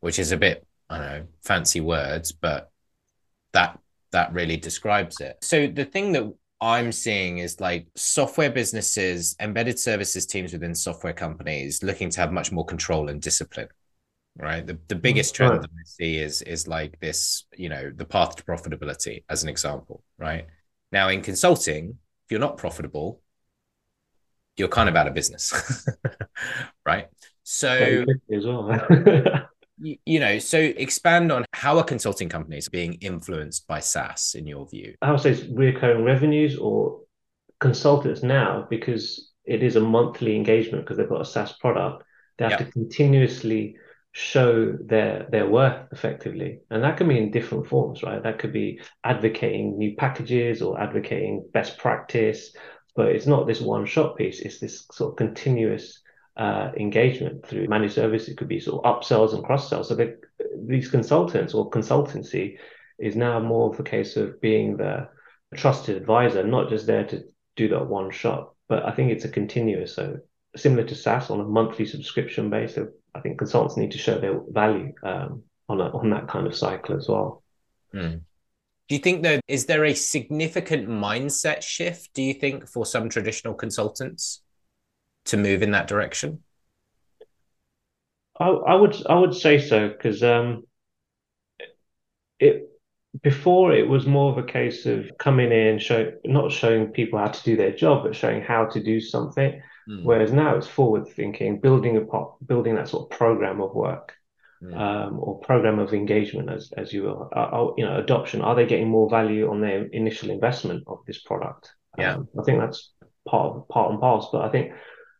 which 0.00 0.18
is 0.18 0.32
a 0.32 0.36
bit 0.36 0.66
I 0.90 0.98
don't 0.98 1.06
know 1.06 1.26
fancy 1.44 1.80
words, 1.80 2.32
but 2.32 2.72
that 3.52 3.78
that 4.10 4.32
really 4.32 4.56
describes 4.56 5.20
it. 5.20 5.36
So 5.42 5.68
the 5.68 5.84
thing 5.84 6.12
that 6.12 6.32
I'm 6.60 6.90
seeing 6.90 7.38
is 7.38 7.60
like 7.60 7.86
software 7.94 8.50
businesses, 8.50 9.36
embedded 9.40 9.78
services 9.78 10.26
teams 10.26 10.52
within 10.52 10.74
software 10.74 11.12
companies 11.12 11.82
looking 11.82 12.10
to 12.10 12.20
have 12.20 12.32
much 12.32 12.50
more 12.50 12.64
control 12.64 13.08
and 13.08 13.22
discipline. 13.22 13.68
Right. 14.36 14.66
The, 14.66 14.78
the 14.88 14.94
biggest 14.94 15.34
trend 15.34 15.52
right. 15.52 15.62
that 15.62 15.70
I 15.70 15.84
see 15.84 16.18
is 16.18 16.42
is 16.42 16.68
like 16.68 16.98
this, 17.00 17.44
you 17.56 17.68
know, 17.68 17.90
the 17.94 18.04
path 18.04 18.36
to 18.36 18.44
profitability 18.44 19.24
as 19.28 19.42
an 19.42 19.48
example. 19.48 20.02
Right. 20.16 20.46
Now 20.92 21.08
in 21.08 21.22
consulting, 21.22 21.98
if 22.24 22.30
you're 22.30 22.40
not 22.40 22.56
profitable, 22.56 23.20
you're 24.56 24.68
kind 24.68 24.88
of 24.88 24.96
out 24.96 25.08
of 25.08 25.14
business. 25.14 25.86
right. 26.86 27.08
So 27.42 28.04
well. 28.28 29.48
you, 29.80 30.20
know, 30.20 30.38
so 30.38 30.58
expand 30.58 31.30
on 31.32 31.44
how 31.52 31.78
are 31.78 31.84
consulting 31.84 32.28
companies 32.28 32.68
being 32.68 32.94
influenced 32.94 33.66
by 33.66 33.80
SaaS 33.80 34.34
in 34.36 34.46
your 34.46 34.66
view? 34.68 34.94
I 35.02 35.10
would 35.10 35.20
say 35.20 35.30
it's 35.30 35.44
recurring 35.44 36.04
revenues 36.04 36.56
or 36.56 37.00
consultants 37.60 38.22
now 38.22 38.66
because 38.68 39.32
it 39.44 39.62
is 39.62 39.76
a 39.76 39.80
monthly 39.80 40.36
engagement 40.36 40.84
because 40.84 40.96
they've 40.96 41.08
got 41.08 41.20
a 41.20 41.24
SaaS 41.24 41.52
product. 41.52 42.04
They 42.36 42.44
have 42.44 42.52
yep. 42.52 42.66
to 42.66 42.72
continuously 42.72 43.76
show 44.12 44.72
their 44.72 45.26
their 45.30 45.48
worth 45.48 45.86
effectively 45.92 46.60
and 46.70 46.82
that 46.82 46.96
can 46.96 47.06
be 47.06 47.18
in 47.18 47.30
different 47.30 47.66
forms 47.66 48.02
right 48.02 48.22
that 48.22 48.38
could 48.38 48.52
be 48.52 48.80
advocating 49.04 49.76
new 49.76 49.94
packages 49.96 50.62
or 50.62 50.80
advocating 50.80 51.46
best 51.52 51.78
practice 51.78 52.52
but 52.96 53.08
it's 53.08 53.26
not 53.26 53.46
this 53.46 53.60
one 53.60 53.84
shot 53.84 54.16
piece 54.16 54.40
it's 54.40 54.58
this 54.58 54.86
sort 54.90 55.12
of 55.12 55.16
continuous 55.16 56.02
uh, 56.38 56.70
engagement 56.76 57.46
through 57.46 57.68
managed 57.68 57.94
services. 57.94 58.28
It 58.28 58.38
could 58.38 58.48
be 58.48 58.60
sort 58.60 58.84
of 58.84 59.02
upsells 59.02 59.34
and 59.34 59.44
cross 59.44 59.68
sells. 59.68 59.88
So 59.88 59.96
these 60.66 60.88
consultants 60.88 61.52
or 61.52 61.70
consultancy 61.70 62.58
is 62.98 63.16
now 63.16 63.40
more 63.40 63.72
of 63.72 63.78
a 63.78 63.82
case 63.84 64.16
of 64.16 64.40
being 64.40 64.76
the 64.76 65.08
trusted 65.56 65.96
advisor, 65.96 66.44
not 66.44 66.68
just 66.68 66.86
there 66.86 67.04
to 67.04 67.24
do 67.56 67.68
that 67.68 67.86
one 67.86 68.10
shot. 68.10 68.52
But 68.68 68.84
I 68.84 68.92
think 68.92 69.10
it's 69.10 69.24
a 69.24 69.28
continuous. 69.28 69.94
So 69.94 70.18
similar 70.56 70.84
to 70.84 70.94
SaaS 70.94 71.30
on 71.30 71.40
a 71.40 71.44
monthly 71.44 71.86
subscription 71.86 72.50
basis, 72.50 72.88
I 73.14 73.20
think 73.20 73.38
consultants 73.38 73.76
need 73.76 73.92
to 73.92 73.98
show 73.98 74.18
their 74.18 74.40
value 74.48 74.92
um, 75.02 75.42
on 75.68 75.80
a, 75.80 75.90
on 75.90 76.10
that 76.10 76.28
kind 76.28 76.46
of 76.46 76.54
cycle 76.54 76.96
as 76.96 77.08
well. 77.08 77.42
Mm. 77.94 78.20
Do 78.88 78.94
you 78.94 79.00
think 79.00 79.22
though 79.22 79.40
is 79.48 79.66
there 79.66 79.84
a 79.84 79.94
significant 79.94 80.88
mindset 80.88 81.62
shift? 81.62 82.14
Do 82.14 82.22
you 82.22 82.34
think 82.34 82.68
for 82.68 82.86
some 82.86 83.08
traditional 83.08 83.54
consultants? 83.54 84.42
To 85.28 85.36
move 85.36 85.62
in 85.62 85.70
that 85.72 85.88
direction? 85.88 86.42
I, 88.38 88.48
I 88.48 88.74
would 88.74 88.96
I 89.06 89.18
would 89.18 89.34
say 89.34 89.58
so 89.58 89.88
because 89.88 90.22
um, 90.22 90.64
it 92.38 92.68
before 93.22 93.72
it 93.72 93.88
was 93.88 94.06
more 94.06 94.30
of 94.30 94.38
a 94.38 94.42
case 94.42 94.86
of 94.86 95.10
coming 95.18 95.50
in 95.50 95.78
show 95.78 96.12
not 96.24 96.52
showing 96.52 96.88
people 96.88 97.18
how 97.18 97.28
to 97.28 97.42
do 97.42 97.56
their 97.56 97.72
job 97.72 98.04
but 98.04 98.14
showing 98.14 98.42
how 98.42 98.66
to 98.66 98.82
do 98.82 99.00
something 99.00 99.60
mm. 99.88 100.04
whereas 100.04 100.32
now 100.32 100.56
it's 100.56 100.66
forward 100.66 101.08
thinking 101.08 101.60
building 101.60 101.96
a 101.96 102.00
pot 102.02 102.34
building 102.46 102.74
that 102.74 102.88
sort 102.88 103.10
of 103.10 103.18
program 103.18 103.60
of 103.60 103.74
work 103.74 104.14
mm. 104.62 104.76
um, 104.78 105.18
or 105.20 105.40
program 105.40 105.78
of 105.78 105.94
engagement 105.94 106.50
as 106.50 106.70
as 106.76 106.92
you 106.92 107.04
will 107.04 107.30
uh, 107.34 107.38
uh, 107.38 107.72
you 107.76 107.84
know 107.84 107.98
adoption 107.98 108.42
are 108.42 108.54
they 108.54 108.66
getting 108.66 108.88
more 108.88 109.08
value 109.08 109.50
on 109.50 109.60
their 109.60 109.86
initial 109.86 110.30
investment 110.30 110.84
of 110.86 110.98
this 111.06 111.22
product 111.22 111.72
yeah 111.96 112.14
um, 112.14 112.28
i 112.38 112.42
think 112.42 112.60
that's 112.60 112.92
part 113.26 113.56
of 113.56 113.68
part 113.68 113.90
and 113.90 114.00
parcel 114.00 114.30
but 114.32 114.42
i 114.42 114.50
think 114.50 114.72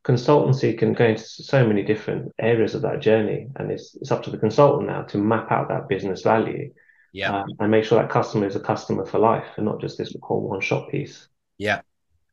consultancy 0.08 0.76
can 0.76 0.94
go 0.94 1.04
into 1.04 1.22
so 1.22 1.66
many 1.66 1.82
different 1.82 2.32
areas 2.38 2.74
of 2.74 2.82
that 2.82 3.00
journey 3.00 3.48
and 3.56 3.70
it's, 3.70 3.94
it's 3.96 4.10
up 4.10 4.22
to 4.22 4.30
the 4.30 4.38
consultant 4.38 4.88
now 4.88 5.02
to 5.02 5.18
map 5.18 5.52
out 5.52 5.68
that 5.68 5.88
business 5.88 6.22
value 6.22 6.72
yeah. 7.12 7.42
um, 7.42 7.48
and 7.58 7.70
make 7.70 7.84
sure 7.84 8.00
that 8.00 8.10
customer 8.10 8.46
is 8.46 8.56
a 8.56 8.60
customer 8.60 9.04
for 9.04 9.18
life 9.18 9.46
and 9.56 9.66
not 9.66 9.80
just 9.80 9.98
this 9.98 10.14
whole 10.22 10.48
one 10.48 10.60
shot 10.60 10.90
piece. 10.90 11.28
Yeah. 11.58 11.82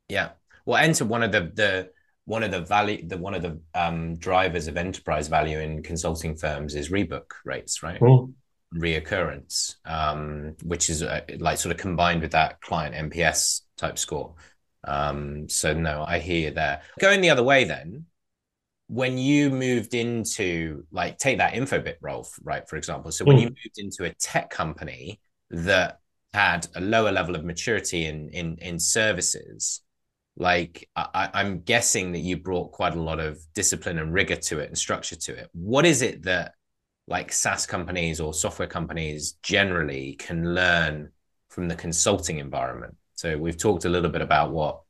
Yeah. 0.07 0.29
Well 0.65 0.81
enter 0.81 1.05
one 1.05 1.21
of 1.21 1.31
the 1.31 1.51
the 1.53 1.89
one 2.23 2.43
of 2.43 2.51
the 2.51 2.61
value 2.61 3.07
the 3.07 3.17
one 3.17 3.33
of 3.33 3.41
the 3.41 3.59
um, 3.73 4.15
drivers 4.15 4.67
of 4.67 4.77
enterprise 4.77 5.27
value 5.27 5.59
in 5.59 5.83
consulting 5.83 6.35
firms 6.35 6.75
is 6.75 6.89
rebook 6.89 7.31
rates 7.43 7.83
right? 7.83 7.99
Mm. 8.01 8.33
reoccurrence 8.73 9.75
um, 9.85 10.55
which 10.63 10.89
is 10.89 11.03
uh, 11.03 11.21
like 11.37 11.59
sort 11.59 11.75
of 11.75 11.79
combined 11.79 12.21
with 12.21 12.31
that 12.31 12.59
client 12.61 12.95
nps 13.11 13.61
type 13.77 13.99
score 13.99 14.33
um, 14.85 15.49
so 15.49 15.73
no, 15.73 16.03
I 16.07 16.19
hear 16.19 16.49
you 16.49 16.51
there. 16.51 16.81
Going 16.99 17.21
the 17.21 17.29
other 17.29 17.43
way 17.43 17.63
then, 17.63 18.05
when 18.87 19.17
you 19.17 19.49
moved 19.49 19.93
into 19.93 20.85
like 20.91 21.17
take 21.17 21.39
that 21.39 21.53
Infobip 21.53 21.95
role, 22.01 22.27
right? 22.43 22.67
For 22.69 22.75
example. 22.75 23.11
So 23.11 23.25
when 23.25 23.37
mm. 23.37 23.41
you 23.41 23.47
moved 23.47 23.77
into 23.77 24.05
a 24.05 24.13
tech 24.15 24.49
company 24.49 25.19
that 25.49 25.99
had 26.33 26.67
a 26.75 26.81
lower 26.81 27.11
level 27.11 27.35
of 27.35 27.43
maturity 27.43 28.05
in 28.05 28.29
in 28.29 28.57
in 28.57 28.79
services, 28.79 29.81
like 30.37 30.87
I, 30.95 31.29
I'm 31.33 31.61
guessing 31.61 32.11
that 32.11 32.19
you 32.19 32.37
brought 32.37 32.71
quite 32.71 32.95
a 32.95 33.01
lot 33.01 33.19
of 33.19 33.39
discipline 33.53 33.97
and 33.99 34.13
rigor 34.13 34.35
to 34.35 34.59
it 34.59 34.67
and 34.67 34.77
structure 34.77 35.15
to 35.15 35.33
it. 35.35 35.49
What 35.53 35.85
is 35.85 36.01
it 36.01 36.23
that 36.23 36.53
like 37.07 37.31
SaaS 37.31 37.65
companies 37.65 38.19
or 38.19 38.33
software 38.33 38.67
companies 38.67 39.33
generally 39.43 40.15
can 40.19 40.53
learn 40.53 41.11
from 41.49 41.67
the 41.67 41.75
consulting 41.75 42.39
environment? 42.39 42.95
So 43.15 43.37
we've 43.37 43.57
talked 43.57 43.85
a 43.85 43.89
little 43.89 44.09
bit 44.09 44.21
about 44.21 44.51
what 44.51 44.81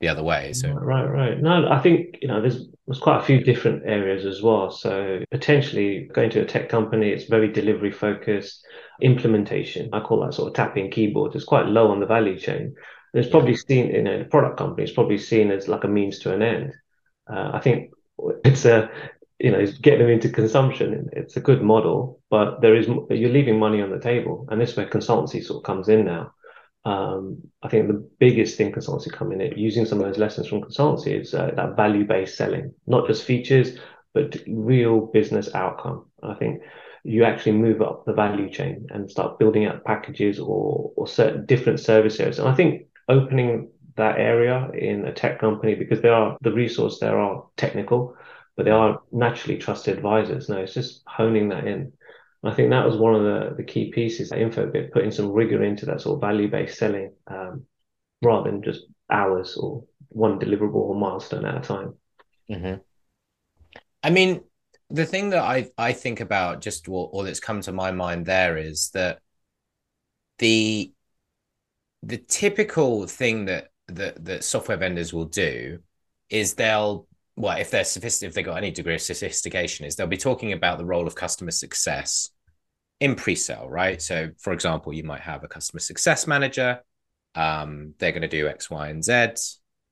the 0.00 0.08
other 0.08 0.22
way. 0.22 0.52
So 0.52 0.72
right, 0.72 1.06
right. 1.06 1.40
No, 1.40 1.68
I 1.68 1.80
think 1.80 2.18
you 2.22 2.28
know 2.28 2.40
there's 2.40 2.68
there's 2.86 3.00
quite 3.00 3.18
a 3.18 3.24
few 3.24 3.40
different 3.40 3.82
areas 3.84 4.24
as 4.24 4.42
well. 4.42 4.70
So 4.70 5.22
potentially 5.30 6.08
going 6.12 6.30
to 6.30 6.42
a 6.42 6.44
tech 6.44 6.68
company, 6.68 7.08
it's 7.10 7.24
very 7.24 7.50
delivery 7.50 7.90
focused. 7.90 8.64
Implementation, 9.00 9.90
I 9.92 10.00
call 10.00 10.20
that 10.24 10.34
sort 10.34 10.48
of 10.48 10.54
tapping 10.54 10.90
keyboards. 10.90 11.36
It's 11.36 11.44
quite 11.44 11.66
low 11.66 11.90
on 11.90 12.00
the 12.00 12.06
value 12.06 12.38
chain. 12.38 12.74
It's 13.14 13.28
probably 13.28 13.56
seen 13.56 13.90
in 13.90 14.06
a 14.06 14.24
product 14.24 14.58
company. 14.58 14.82
It's 14.82 14.92
probably 14.92 15.18
seen 15.18 15.50
as 15.50 15.68
like 15.68 15.84
a 15.84 15.88
means 15.88 16.18
to 16.20 16.34
an 16.34 16.42
end. 16.42 16.74
Uh, 17.32 17.52
I 17.54 17.60
think 17.60 17.92
it's 18.44 18.64
a 18.64 18.90
you 19.38 19.52
know, 19.52 19.64
getting 19.82 20.00
them 20.00 20.10
into 20.10 20.28
consumption. 20.28 21.08
It's 21.12 21.36
a 21.36 21.40
good 21.40 21.62
model, 21.62 22.20
but 22.28 22.60
there 22.60 22.74
is 22.74 22.88
you're 22.88 23.30
leaving 23.30 23.58
money 23.58 23.80
on 23.80 23.90
the 23.90 24.00
table, 24.00 24.46
and 24.50 24.60
this 24.60 24.70
is 24.70 24.76
where 24.76 24.86
consultancy 24.86 25.42
sort 25.42 25.58
of 25.58 25.64
comes 25.64 25.88
in 25.88 26.04
now 26.04 26.32
um, 26.88 27.42
I 27.62 27.68
think 27.68 27.86
the 27.86 28.08
biggest 28.18 28.56
thing 28.56 28.72
consultancy 28.72 29.12
coming 29.12 29.42
in 29.42 29.58
using 29.58 29.84
some 29.84 30.00
of 30.00 30.06
those 30.06 30.16
lessons 30.16 30.46
from 30.46 30.62
consultancy 30.62 31.20
is 31.20 31.34
uh, 31.34 31.50
that 31.54 31.76
value 31.76 32.06
based 32.06 32.38
selling, 32.38 32.72
not 32.86 33.06
just 33.06 33.24
features, 33.24 33.76
but 34.14 34.38
real 34.46 35.00
business 35.12 35.54
outcome. 35.54 36.06
I 36.22 36.32
think 36.32 36.62
you 37.04 37.24
actually 37.24 37.52
move 37.52 37.82
up 37.82 38.06
the 38.06 38.14
value 38.14 38.48
chain 38.48 38.86
and 38.88 39.10
start 39.10 39.38
building 39.38 39.66
out 39.66 39.84
packages 39.84 40.38
or 40.40 40.90
or 40.96 41.06
certain 41.06 41.44
different 41.44 41.80
service 41.80 42.18
areas. 42.20 42.38
And 42.38 42.48
I 42.48 42.54
think 42.54 42.86
opening 43.06 43.68
that 43.96 44.18
area 44.18 44.70
in 44.72 45.04
a 45.04 45.12
tech 45.12 45.40
company 45.40 45.74
because 45.74 46.00
they 46.00 46.08
are 46.08 46.38
the 46.40 46.52
resource 46.52 47.00
there 47.00 47.18
are 47.18 47.44
technical, 47.58 48.16
but 48.56 48.64
they 48.64 48.70
are 48.70 49.02
naturally 49.12 49.58
trusted 49.58 49.98
advisors. 49.98 50.48
No, 50.48 50.56
it's 50.56 50.72
just 50.72 51.02
honing 51.06 51.50
that 51.50 51.66
in. 51.66 51.92
I 52.44 52.54
think 52.54 52.70
that 52.70 52.86
was 52.86 52.96
one 52.96 53.14
of 53.14 53.22
the, 53.22 53.54
the 53.56 53.64
key 53.64 53.90
pieces 53.90 54.30
at 54.30 54.38
Infobip, 54.38 54.92
putting 54.92 55.10
some 55.10 55.32
rigor 55.32 55.62
into 55.62 55.86
that 55.86 56.00
sort 56.00 56.16
of 56.16 56.20
value 56.20 56.48
based 56.48 56.78
selling 56.78 57.12
um, 57.26 57.64
rather 58.22 58.50
than 58.50 58.62
just 58.62 58.84
hours 59.10 59.56
or 59.56 59.84
one 60.08 60.38
deliverable 60.38 60.74
or 60.74 60.94
milestone 60.94 61.44
at 61.44 61.56
a 61.56 61.60
time. 61.60 61.94
Mm-hmm. 62.48 62.74
I 64.02 64.10
mean, 64.10 64.42
the 64.90 65.04
thing 65.04 65.30
that 65.30 65.42
I, 65.42 65.68
I 65.76 65.92
think 65.92 66.20
about 66.20 66.60
just 66.60 66.88
or 66.88 67.24
that's 67.24 67.40
come 67.40 67.60
to 67.62 67.72
my 67.72 67.90
mind 67.90 68.26
there 68.26 68.56
is 68.56 68.90
that 68.94 69.18
the 70.38 70.92
the 72.02 72.18
typical 72.18 73.06
thing 73.06 73.46
that 73.46 73.68
that 73.88 74.24
that 74.24 74.44
software 74.44 74.76
vendors 74.76 75.12
will 75.12 75.24
do 75.24 75.80
is 76.30 76.54
they'll 76.54 77.06
well 77.38 77.56
if 77.56 77.70
they're 77.70 77.84
sophisticated 77.84 78.30
if 78.30 78.34
they've 78.34 78.44
got 78.44 78.56
any 78.56 78.70
degree 78.70 78.94
of 78.94 79.00
sophistication 79.00 79.86
is 79.86 79.96
they'll 79.96 80.06
be 80.06 80.16
talking 80.16 80.52
about 80.52 80.78
the 80.78 80.84
role 80.84 81.06
of 81.06 81.14
customer 81.14 81.50
success 81.50 82.30
in 83.00 83.14
pre-sale 83.14 83.68
right? 83.68 84.02
So 84.02 84.30
for 84.38 84.52
example 84.52 84.92
you 84.92 85.04
might 85.04 85.20
have 85.20 85.44
a 85.44 85.48
customer 85.48 85.80
success 85.80 86.26
manager 86.26 86.80
um, 87.34 87.94
they're 87.98 88.12
going 88.12 88.22
to 88.22 88.28
do 88.28 88.48
x 88.48 88.70
y 88.70 88.88
and 88.88 89.04
z 89.04 89.28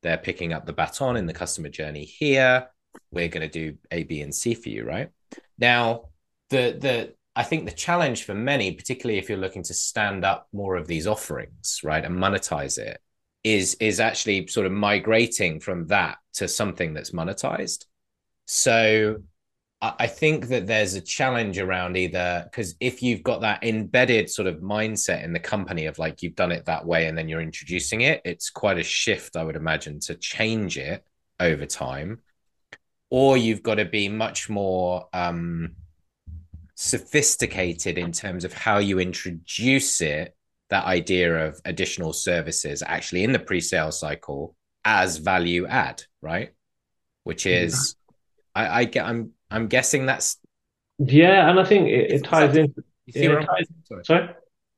they're 0.03 0.19
picking 0.19 0.53
up 0.53 0.67
the 0.67 0.73
baton 0.73 1.17
in 1.17 1.27
the 1.27 1.33
customer 1.33 1.69
journey 1.69 2.05
here 2.05 2.69
we're 3.11 3.29
going 3.29 3.49
to 3.49 3.71
do 3.71 3.77
a 3.91 4.03
b 4.05 4.23
and 4.23 4.35
c 4.35 4.55
for 4.55 4.69
you 4.69 4.85
right? 4.85 5.11
Now 5.59 6.11
the 6.51 6.77
the 6.79 7.15
I 7.39 7.43
think 7.43 7.67
the 7.67 7.73
challenge 7.73 8.25
for 8.25 8.35
many, 8.35 8.73
particularly 8.73 9.19
if 9.19 9.29
you're 9.29 9.37
looking 9.37 9.63
to 9.65 9.75
stand 9.75 10.25
up 10.25 10.49
more 10.55 10.75
of 10.77 10.87
these 10.87 11.07
offerings, 11.07 11.81
right, 11.85 12.03
and 12.03 12.17
monetize 12.17 12.79
it, 12.79 12.99
is 13.47 13.77
is 13.79 14.01
actually 14.01 14.45
sort 14.49 14.67
of 14.67 14.73
migrating 14.73 15.61
from 15.61 15.87
that 15.87 16.19
to 16.35 16.49
something 16.49 16.93
that's 16.95 17.13
monetized. 17.13 17.85
So 18.47 19.19
I 19.81 20.07
think 20.07 20.49
that 20.49 20.67
there's 20.67 20.95
a 20.95 21.01
challenge 21.01 21.59
around 21.59 21.97
either 21.97 22.49
because 22.51 22.75
if 22.81 23.03
you've 23.03 23.23
got 23.23 23.43
that 23.43 23.63
embedded 23.63 24.31
sort 24.31 24.49
of 24.49 24.57
mindset 24.57 25.23
in 25.23 25.33
the 25.33 25.39
company 25.39 25.87
of 25.87 25.99
like 25.99 26.23
you've 26.23 26.35
done 26.35 26.51
it 26.51 26.65
that 26.65 26.87
way 26.87 27.07
and 27.07 27.17
then 27.17 27.29
you're 27.29 27.43
introducing 27.43 28.01
it, 28.01 28.23
it's 28.25 28.51
quite 28.51 28.79
a 28.79 28.83
shift, 28.83 29.37
I 29.37 29.45
would 29.45 29.55
imagine, 29.55 30.01
to 30.01 30.15
change 30.15 30.79
it 30.79 31.05
over 31.39 31.67
time. 31.67 32.23
Or 33.11 33.37
you've 33.37 33.63
got 33.63 33.77
to 33.77 33.85
be 33.85 34.09
much 34.09 34.49
more 34.49 35.09
um, 35.13 35.77
sophisticated 36.75 37.99
in 37.99 38.13
terms 38.13 38.45
of 38.45 38.53
how 38.53 38.79
you 38.79 38.99
introduce 38.99 40.01
it 40.01 40.36
that 40.71 40.85
idea 40.85 41.47
of 41.47 41.61
additional 41.65 42.13
services 42.13 42.83
actually 42.85 43.25
in 43.25 43.33
the 43.33 43.39
pre-sale 43.39 43.93
cycle 43.93 44.57
as 44.85 45.19
value 45.19 45.67
add 45.67 46.03
right? 46.23 46.51
Which 47.25 47.47
is 47.47 47.97
i 48.55 48.81
i 48.81 48.85
get 48.85 49.05
i'm 49.07 49.33
i'm 49.51 49.69
guessing 49.69 50.07
that's 50.07 50.39
yeah 50.99 51.51
and 51.51 51.61
i 51.61 51.65
think 51.65 51.89
it, 51.89 52.11
it 52.11 52.25
ties 52.25 52.57
in 52.57 52.75
you 53.07 53.13
see 53.13 53.29
where 53.29 53.41
ties, 53.41 53.67
sorry. 53.85 54.05
sorry? 54.05 54.27
Do 54.27 54.35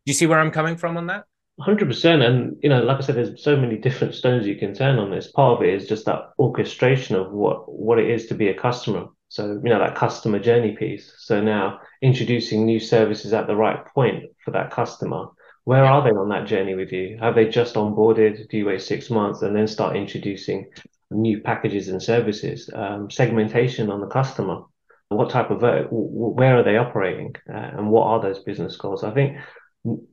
you 0.06 0.14
see 0.14 0.26
where 0.26 0.40
i'm 0.40 0.50
coming 0.50 0.76
from 0.76 0.96
on 0.96 1.06
that? 1.06 1.24
100% 1.60 2.24
and 2.24 2.56
you 2.62 2.68
know 2.68 2.82
like 2.82 2.98
i 2.98 3.00
said 3.00 3.16
there's 3.16 3.42
so 3.42 3.56
many 3.56 3.76
different 3.76 4.14
stones 4.14 4.46
you 4.46 4.56
can 4.56 4.74
turn 4.74 4.98
on 4.98 5.10
this. 5.10 5.30
Part 5.32 5.58
of 5.58 5.64
it 5.66 5.74
is 5.74 5.88
just 5.88 6.06
that 6.06 6.30
orchestration 6.38 7.16
of 7.16 7.32
what 7.32 7.70
what 7.70 7.98
it 7.98 8.08
is 8.10 8.26
to 8.26 8.34
be 8.34 8.48
a 8.48 8.54
customer. 8.54 9.08
So, 9.28 9.60
you 9.62 9.70
know, 9.70 9.78
that 9.78 9.94
customer 9.94 10.38
journey 10.38 10.74
piece. 10.74 11.12
So 11.18 11.42
now 11.42 11.80
introducing 12.00 12.64
new 12.64 12.80
services 12.80 13.32
at 13.34 13.46
the 13.46 13.56
right 13.56 13.84
point 13.86 14.24
for 14.44 14.52
that 14.52 14.70
customer. 14.70 15.26
Where 15.68 15.84
are 15.84 16.02
they 16.02 16.16
on 16.16 16.30
that 16.30 16.46
journey 16.46 16.74
with 16.74 16.92
you? 16.92 17.18
Have 17.20 17.34
they 17.34 17.46
just 17.46 17.74
onboarded? 17.74 18.48
Do 18.48 18.56
you 18.56 18.64
wait 18.64 18.80
six 18.80 19.10
months 19.10 19.42
and 19.42 19.54
then 19.54 19.66
start 19.66 19.96
introducing 19.96 20.70
new 21.10 21.42
packages 21.42 21.88
and 21.88 22.02
services? 22.02 22.70
Um, 22.72 23.10
segmentation 23.10 23.90
on 23.90 24.00
the 24.00 24.06
customer. 24.06 24.62
What 25.10 25.28
type 25.28 25.50
of, 25.50 25.60
where 25.90 26.56
are 26.56 26.62
they 26.62 26.78
operating? 26.78 27.34
Uh, 27.46 27.76
and 27.76 27.90
what 27.90 28.06
are 28.06 28.22
those 28.22 28.38
business 28.38 28.76
goals? 28.76 29.04
I 29.04 29.10
think 29.10 29.36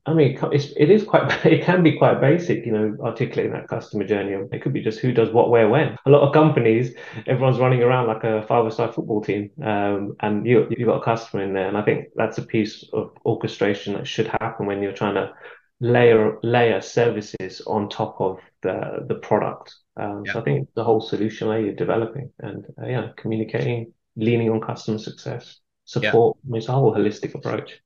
I 0.05 0.13
mean, 0.13 0.37
it's, 0.51 0.71
it 0.77 0.89
is 0.89 1.03
quite, 1.03 1.45
it 1.45 1.63
can 1.63 1.83
be 1.83 1.97
quite 1.97 2.21
basic, 2.21 2.65
you 2.65 2.71
know, 2.71 2.95
articulating 3.03 3.53
that 3.53 3.67
customer 3.67 4.05
journey. 4.05 4.33
It 4.51 4.61
could 4.61 4.73
be 4.73 4.81
just 4.81 4.99
who 4.99 5.11
does 5.11 5.31
what, 5.31 5.49
where, 5.49 5.67
when. 5.67 5.97
A 6.05 6.09
lot 6.09 6.21
of 6.21 6.33
companies, 6.33 6.93
everyone's 7.27 7.59
running 7.59 7.81
around 7.81 8.07
like 8.07 8.23
a 8.23 8.45
five-a-side 8.47 8.93
football 8.93 9.21
team, 9.21 9.49
um, 9.63 10.15
and 10.21 10.45
you 10.45 10.67
you've 10.69 10.87
got 10.87 11.01
a 11.01 11.03
customer 11.03 11.43
in 11.43 11.53
there, 11.53 11.67
and 11.67 11.77
I 11.77 11.81
think 11.81 12.09
that's 12.15 12.37
a 12.37 12.45
piece 12.45 12.87
of 12.93 13.11
orchestration 13.25 13.93
that 13.95 14.07
should 14.07 14.27
happen 14.27 14.65
when 14.65 14.81
you're 14.81 14.93
trying 14.93 15.15
to 15.15 15.33
layer 15.81 16.37
layer 16.41 16.79
services 16.81 17.61
on 17.67 17.89
top 17.89 18.21
of 18.21 18.39
the 18.61 19.05
the 19.07 19.15
product. 19.15 19.75
Um, 19.97 20.23
yeah. 20.25 20.33
So 20.33 20.39
I 20.41 20.43
think 20.43 20.69
the 20.75 20.83
whole 20.83 21.01
solution 21.01 21.49
layer 21.49 21.61
you're 21.61 21.73
developing, 21.75 22.31
and 22.39 22.65
uh, 22.81 22.85
yeah, 22.87 23.07
communicating, 23.17 23.93
leaning 24.15 24.49
on 24.51 24.61
customer 24.61 24.99
success, 24.99 25.59
support. 25.85 26.37
Yeah. 26.37 26.49
I 26.49 26.51
mean, 26.51 26.57
it's 26.59 26.69
a 26.69 26.73
whole 26.73 26.93
holistic 26.93 27.35
approach. 27.35 27.81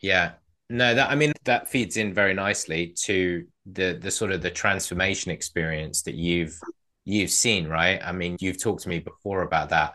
Yeah, 0.00 0.32
no, 0.70 0.94
that 0.94 1.10
I 1.10 1.16
mean 1.16 1.32
that 1.44 1.68
feeds 1.68 1.96
in 1.96 2.14
very 2.14 2.32
nicely 2.32 2.94
to 3.02 3.44
the 3.66 3.98
the 4.00 4.10
sort 4.10 4.30
of 4.30 4.40
the 4.40 4.50
transformation 4.50 5.32
experience 5.32 6.02
that 6.02 6.14
you've 6.14 6.58
you've 7.04 7.30
seen, 7.30 7.66
right? 7.66 8.00
I 8.02 8.12
mean, 8.12 8.36
you've 8.40 8.62
talked 8.62 8.84
to 8.84 8.88
me 8.88 9.00
before 9.00 9.42
about 9.42 9.70
that 9.70 9.94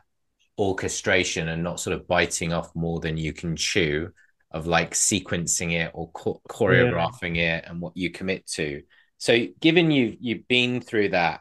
orchestration 0.60 1.48
and 1.48 1.64
not 1.64 1.80
sort 1.80 1.96
of 1.96 2.08
biting 2.08 2.52
off 2.52 2.76
more 2.76 3.00
than 3.00 3.16
you 3.16 3.32
can 3.32 3.56
chew 3.56 4.10
of 4.52 4.68
like 4.68 4.92
sequencing 4.92 5.74
it 5.74 5.92
or 5.94 6.12
cho- 6.18 6.42
choreographing 6.50 7.38
yeah. 7.38 7.58
it 7.58 7.66
and 7.68 7.82
what 7.82 7.96
you 7.96 8.10
commit 8.10 8.46
to. 8.48 8.82
So, 9.18 9.48
given 9.62 9.92
you 9.92 10.18
you've 10.20 10.48
been 10.50 10.82
through 10.82 11.10
that 11.10 11.40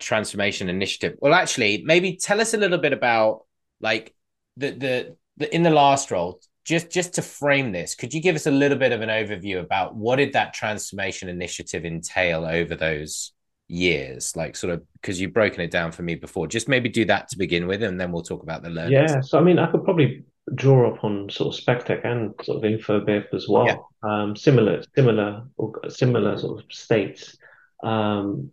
transformation 0.00 0.68
initiative, 0.68 1.16
well, 1.20 1.34
actually, 1.34 1.82
maybe 1.84 2.16
tell 2.16 2.40
us 2.40 2.52
a 2.52 2.58
little 2.58 2.78
bit 2.78 2.92
about 2.92 3.46
like 3.80 4.12
the 4.56 4.70
the, 4.72 5.16
the 5.36 5.54
in 5.54 5.62
the 5.62 5.70
last 5.70 6.10
role 6.10 6.40
just 6.64 6.90
just 6.90 7.14
to 7.14 7.22
frame 7.22 7.72
this 7.72 7.94
could 7.94 8.12
you 8.12 8.20
give 8.20 8.36
us 8.36 8.46
a 8.46 8.50
little 8.50 8.78
bit 8.78 8.92
of 8.92 9.00
an 9.00 9.08
overview 9.08 9.60
about 9.60 9.94
what 9.94 10.16
did 10.16 10.32
that 10.32 10.52
transformation 10.52 11.28
initiative 11.28 11.84
entail 11.84 12.44
over 12.44 12.74
those 12.74 13.32
years 13.68 14.34
like 14.36 14.56
sort 14.56 14.72
of 14.72 14.82
because 14.94 15.20
you've 15.20 15.32
broken 15.32 15.60
it 15.60 15.70
down 15.70 15.92
for 15.92 16.02
me 16.02 16.14
before 16.14 16.46
just 16.46 16.68
maybe 16.68 16.88
do 16.88 17.04
that 17.04 17.28
to 17.28 17.38
begin 17.38 17.66
with 17.66 17.82
and 17.82 18.00
then 18.00 18.10
we'll 18.10 18.22
talk 18.22 18.42
about 18.42 18.62
the 18.62 18.70
learning 18.70 18.92
yeah 18.92 19.20
so 19.20 19.38
i 19.38 19.42
mean 19.42 19.58
i 19.58 19.70
could 19.70 19.84
probably 19.84 20.24
draw 20.54 20.92
upon 20.92 21.30
sort 21.30 21.54
of 21.54 21.64
spectec 21.64 22.04
and 22.04 22.34
sort 22.42 22.58
of 22.58 22.70
infobip 22.70 23.32
as 23.32 23.46
well 23.48 23.66
yeah. 23.66 23.76
um 24.02 24.34
similar 24.34 24.82
similar 24.94 25.44
similar 25.88 26.36
sort 26.36 26.62
of 26.62 26.72
states 26.72 27.36
um 27.84 28.50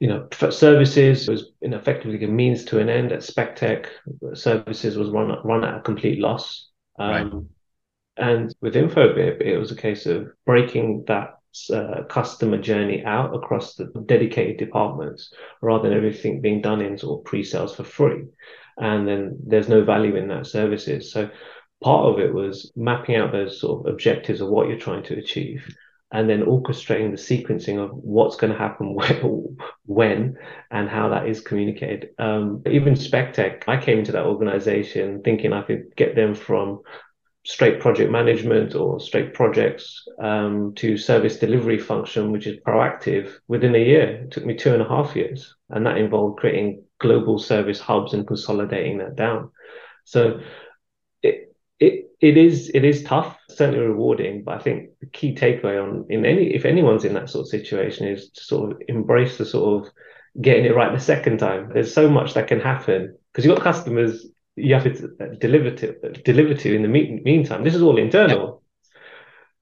you 0.00 0.06
know, 0.06 0.28
services 0.50 1.28
was 1.28 1.50
effectively 1.60 2.24
a 2.24 2.28
means 2.28 2.64
to 2.66 2.78
an 2.78 2.88
end 2.88 3.10
at 3.10 3.20
Spectec. 3.20 3.86
Services 4.34 4.96
was 4.96 5.10
run 5.10 5.36
run 5.42 5.64
at 5.64 5.78
a 5.78 5.80
complete 5.80 6.20
loss. 6.20 6.67
Um, 6.98 7.10
right. 7.10 7.42
And 8.16 8.54
with 8.60 8.74
Infobip, 8.74 9.40
it 9.40 9.58
was 9.58 9.70
a 9.70 9.76
case 9.76 10.06
of 10.06 10.28
breaking 10.44 11.04
that 11.06 11.38
uh, 11.72 12.02
customer 12.08 12.58
journey 12.58 13.04
out 13.04 13.34
across 13.34 13.74
the 13.74 13.86
dedicated 14.06 14.58
departments 14.58 15.32
rather 15.60 15.88
than 15.88 15.96
everything 15.96 16.40
being 16.40 16.60
done 16.60 16.80
in 16.80 16.98
sort 16.98 17.20
of 17.20 17.24
pre-sales 17.24 17.74
for 17.74 17.84
free. 17.84 18.24
And 18.76 19.06
then 19.06 19.38
there's 19.46 19.68
no 19.68 19.84
value 19.84 20.16
in 20.16 20.28
that 20.28 20.46
services. 20.46 21.12
So 21.12 21.30
part 21.82 22.06
of 22.06 22.20
it 22.20 22.32
was 22.34 22.72
mapping 22.76 23.16
out 23.16 23.32
those 23.32 23.60
sort 23.60 23.86
of 23.86 23.92
objectives 23.92 24.40
of 24.40 24.48
what 24.48 24.68
you're 24.68 24.78
trying 24.78 25.04
to 25.04 25.18
achieve 25.18 25.66
and 26.10 26.28
then 26.28 26.42
orchestrating 26.42 27.10
the 27.10 27.16
sequencing 27.16 27.78
of 27.78 27.90
what's 27.92 28.36
going 28.36 28.52
to 28.52 28.58
happen 28.58 28.96
when 29.86 30.36
and 30.70 30.88
how 30.88 31.10
that 31.10 31.28
is 31.28 31.40
communicated. 31.40 32.10
Um, 32.18 32.62
even 32.66 32.94
Spectec, 32.94 33.64
I 33.68 33.76
came 33.80 33.98
into 33.98 34.12
that 34.12 34.24
organization 34.24 35.22
thinking 35.22 35.52
I 35.52 35.62
could 35.62 35.94
get 35.96 36.14
them 36.14 36.34
from 36.34 36.80
straight 37.44 37.80
project 37.80 38.10
management 38.10 38.74
or 38.74 39.00
straight 39.00 39.32
projects 39.34 40.04
um, 40.22 40.72
to 40.76 40.96
service 40.96 41.38
delivery 41.38 41.78
function, 41.78 42.32
which 42.32 42.46
is 42.46 42.58
proactive 42.66 43.32
within 43.46 43.74
a 43.74 43.78
year. 43.78 44.24
It 44.24 44.30
took 44.30 44.44
me 44.44 44.54
two 44.54 44.72
and 44.72 44.82
a 44.82 44.88
half 44.88 45.16
years, 45.16 45.54
and 45.70 45.86
that 45.86 45.98
involved 45.98 46.40
creating 46.40 46.84
global 47.00 47.38
service 47.38 47.80
hubs 47.80 48.12
and 48.12 48.26
consolidating 48.26 48.98
that 48.98 49.16
down. 49.16 49.50
So 50.04 50.40
it 51.80 52.10
it 52.20 52.36
is 52.36 52.70
it 52.74 52.84
is 52.84 53.04
tough, 53.04 53.36
certainly 53.48 53.80
rewarding, 53.80 54.42
but 54.42 54.54
I 54.54 54.58
think 54.58 54.90
the 55.00 55.06
key 55.06 55.34
takeaway 55.34 55.82
on 55.82 56.06
in 56.08 56.24
any 56.24 56.54
if 56.54 56.64
anyone's 56.64 57.04
in 57.04 57.14
that 57.14 57.30
sort 57.30 57.44
of 57.44 57.48
situation 57.48 58.08
is 58.08 58.30
to 58.30 58.44
sort 58.44 58.72
of 58.72 58.82
embrace 58.88 59.38
the 59.38 59.46
sort 59.46 59.86
of 59.86 59.92
getting 60.40 60.64
it 60.64 60.74
right 60.74 60.92
the 60.92 61.00
second 61.00 61.38
time. 61.38 61.70
There's 61.72 61.94
so 61.94 62.08
much 62.08 62.34
that 62.34 62.48
can 62.48 62.60
happen 62.60 63.16
because 63.32 63.44
you've 63.44 63.56
got 63.56 63.62
customers 63.62 64.26
you 64.56 64.74
have 64.74 64.84
to 64.84 65.36
deliver 65.38 65.70
to 65.70 66.12
deliver 66.24 66.54
to 66.54 66.74
in 66.74 66.82
the 66.82 66.88
meantime. 66.88 67.62
This 67.62 67.76
is 67.76 67.82
all 67.82 67.98
internal. 67.98 68.62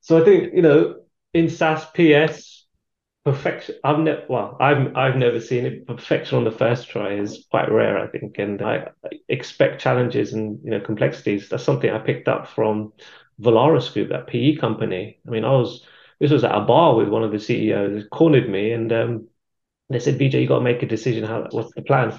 So 0.00 0.20
I 0.20 0.24
think 0.24 0.54
you 0.54 0.62
know 0.62 1.00
in 1.34 1.50
SaaS 1.50 1.84
PS 1.94 2.55
perfection 3.26 3.74
i've 3.82 3.98
never 3.98 4.22
well 4.28 4.56
i've 4.60 4.96
i've 4.96 5.16
never 5.16 5.40
seen 5.40 5.66
it. 5.66 5.84
Perfection 5.84 6.38
on 6.38 6.44
the 6.44 6.52
first 6.52 6.88
try 6.88 7.14
is 7.14 7.44
quite 7.50 7.68
rare 7.72 7.98
i 7.98 8.06
think 8.06 8.38
and 8.38 8.62
i 8.62 8.86
expect 9.28 9.80
challenges 9.80 10.32
and 10.32 10.60
you 10.62 10.70
know 10.70 10.78
complexities. 10.78 11.48
That's 11.48 11.64
something 11.64 11.90
i 11.90 11.98
picked 11.98 12.28
up 12.28 12.46
from 12.46 12.92
Volaris 13.40 13.92
Group 13.92 14.10
that 14.10 14.28
pe 14.28 14.54
company. 14.54 15.18
I 15.26 15.30
mean 15.30 15.44
i 15.44 15.50
was 15.50 15.84
this 16.20 16.30
was 16.30 16.44
at 16.44 16.54
a 16.54 16.60
bar 16.60 16.94
with 16.94 17.08
one 17.08 17.24
of 17.24 17.32
the 17.32 17.40
ceos 17.40 18.04
cornered 18.12 18.48
me 18.48 18.70
and 18.70 18.92
um, 18.92 19.26
they 19.90 19.98
said 19.98 20.20
vijay 20.20 20.42
you 20.42 20.46
got 20.46 20.58
to 20.58 20.64
make 20.64 20.84
a 20.84 20.86
decision 20.86 21.24
how 21.24 21.48
what's 21.50 21.74
the 21.74 21.82
plan? 21.82 22.16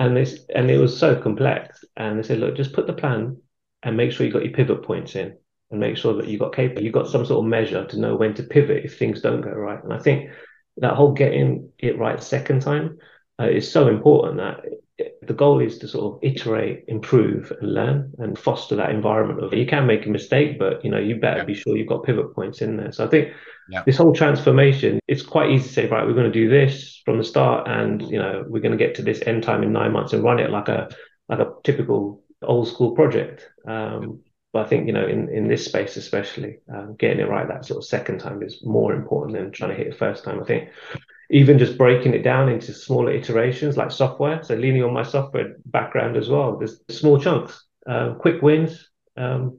And 0.00 0.16
this 0.16 0.40
and 0.52 0.68
it 0.72 0.78
was 0.78 0.98
so 0.98 1.22
complex 1.22 1.84
and 1.96 2.18
they 2.18 2.24
said 2.24 2.40
look 2.40 2.56
just 2.56 2.72
put 2.72 2.88
the 2.88 2.94
plan 2.94 3.36
and 3.84 3.96
make 3.96 4.10
sure 4.10 4.26
you 4.26 4.32
got 4.32 4.44
your 4.44 4.54
pivot 4.54 4.82
points 4.82 5.14
in 5.14 5.36
and 5.72 5.80
make 5.80 5.96
sure 5.96 6.14
that 6.14 6.28
you've 6.28 6.40
got 6.40 6.54
capable, 6.54 6.82
you've 6.82 6.92
got 6.92 7.08
some 7.08 7.26
sort 7.26 7.44
of 7.44 7.48
measure 7.48 7.84
to 7.86 7.98
know 7.98 8.14
when 8.14 8.34
to 8.34 8.42
pivot 8.42 8.84
if 8.84 8.98
things 8.98 9.22
don't 9.22 9.40
go 9.40 9.50
right. 9.50 9.82
And 9.82 9.92
I 9.92 9.98
think 9.98 10.30
that 10.76 10.94
whole 10.94 11.12
getting 11.12 11.70
it 11.78 11.98
right 11.98 12.22
second 12.22 12.62
time 12.62 12.98
uh, 13.40 13.48
is 13.48 13.70
so 13.70 13.88
important 13.88 14.36
that 14.36 14.64
the 15.22 15.34
goal 15.34 15.60
is 15.60 15.78
to 15.78 15.88
sort 15.88 16.14
of 16.14 16.18
iterate, 16.22 16.84
improve, 16.88 17.52
and 17.60 17.74
learn, 17.74 18.12
and 18.18 18.38
foster 18.38 18.76
that 18.76 18.90
environment 18.90 19.42
of 19.42 19.52
you 19.54 19.66
can 19.66 19.86
make 19.86 20.06
a 20.06 20.10
mistake, 20.10 20.58
but 20.58 20.84
you 20.84 20.90
know 20.90 20.98
you 20.98 21.16
better 21.16 21.38
yeah. 21.38 21.44
be 21.44 21.54
sure 21.54 21.76
you've 21.76 21.88
got 21.88 22.04
pivot 22.04 22.34
points 22.34 22.60
in 22.60 22.76
there. 22.76 22.92
So 22.92 23.04
I 23.04 23.08
think 23.08 23.32
yeah. 23.70 23.82
this 23.86 23.96
whole 23.96 24.12
transformation, 24.12 25.00
it's 25.08 25.22
quite 25.22 25.50
easy 25.50 25.68
to 25.68 25.72
say, 25.72 25.88
right, 25.88 26.06
we're 26.06 26.12
going 26.12 26.30
to 26.30 26.38
do 26.38 26.48
this 26.48 27.00
from 27.04 27.18
the 27.18 27.24
start, 27.24 27.66
and 27.66 28.02
you 28.02 28.18
know 28.18 28.44
we're 28.46 28.60
going 28.60 28.76
to 28.76 28.84
get 28.84 28.94
to 28.96 29.02
this 29.02 29.22
end 29.26 29.42
time 29.42 29.62
in 29.62 29.72
nine 29.72 29.92
months 29.92 30.12
and 30.12 30.22
run 30.22 30.38
it 30.38 30.50
like 30.50 30.68
a 30.68 30.90
like 31.28 31.40
a 31.40 31.52
typical 31.64 32.22
old 32.42 32.68
school 32.68 32.92
project. 32.92 33.48
Um, 33.66 34.20
but 34.52 34.66
I 34.66 34.68
think 34.68 34.86
you 34.86 34.92
know 34.92 35.06
in 35.06 35.28
in 35.28 35.48
this 35.48 35.64
space 35.64 35.96
especially, 35.96 36.58
um, 36.72 36.96
getting 36.98 37.20
it 37.20 37.28
right 37.28 37.48
that 37.48 37.64
sort 37.64 37.78
of 37.78 37.84
second 37.84 38.18
time 38.18 38.42
is 38.42 38.64
more 38.64 38.92
important 38.92 39.38
than 39.38 39.50
trying 39.50 39.70
to 39.70 39.76
hit 39.76 39.86
it 39.88 39.98
first 39.98 40.24
time. 40.24 40.40
I 40.40 40.44
think 40.44 40.68
even 41.30 41.58
just 41.58 41.78
breaking 41.78 42.12
it 42.12 42.22
down 42.22 42.50
into 42.50 42.74
smaller 42.74 43.10
iterations 43.10 43.78
like 43.78 43.90
software. 43.90 44.42
So 44.42 44.54
leaning 44.54 44.84
on 44.84 44.92
my 44.92 45.02
software 45.02 45.56
background 45.64 46.16
as 46.16 46.28
well, 46.28 46.58
there's 46.58 46.80
small 46.90 47.18
chunks, 47.18 47.64
uh, 47.86 48.14
quick 48.14 48.42
wins. 48.42 48.90
Um, 49.16 49.58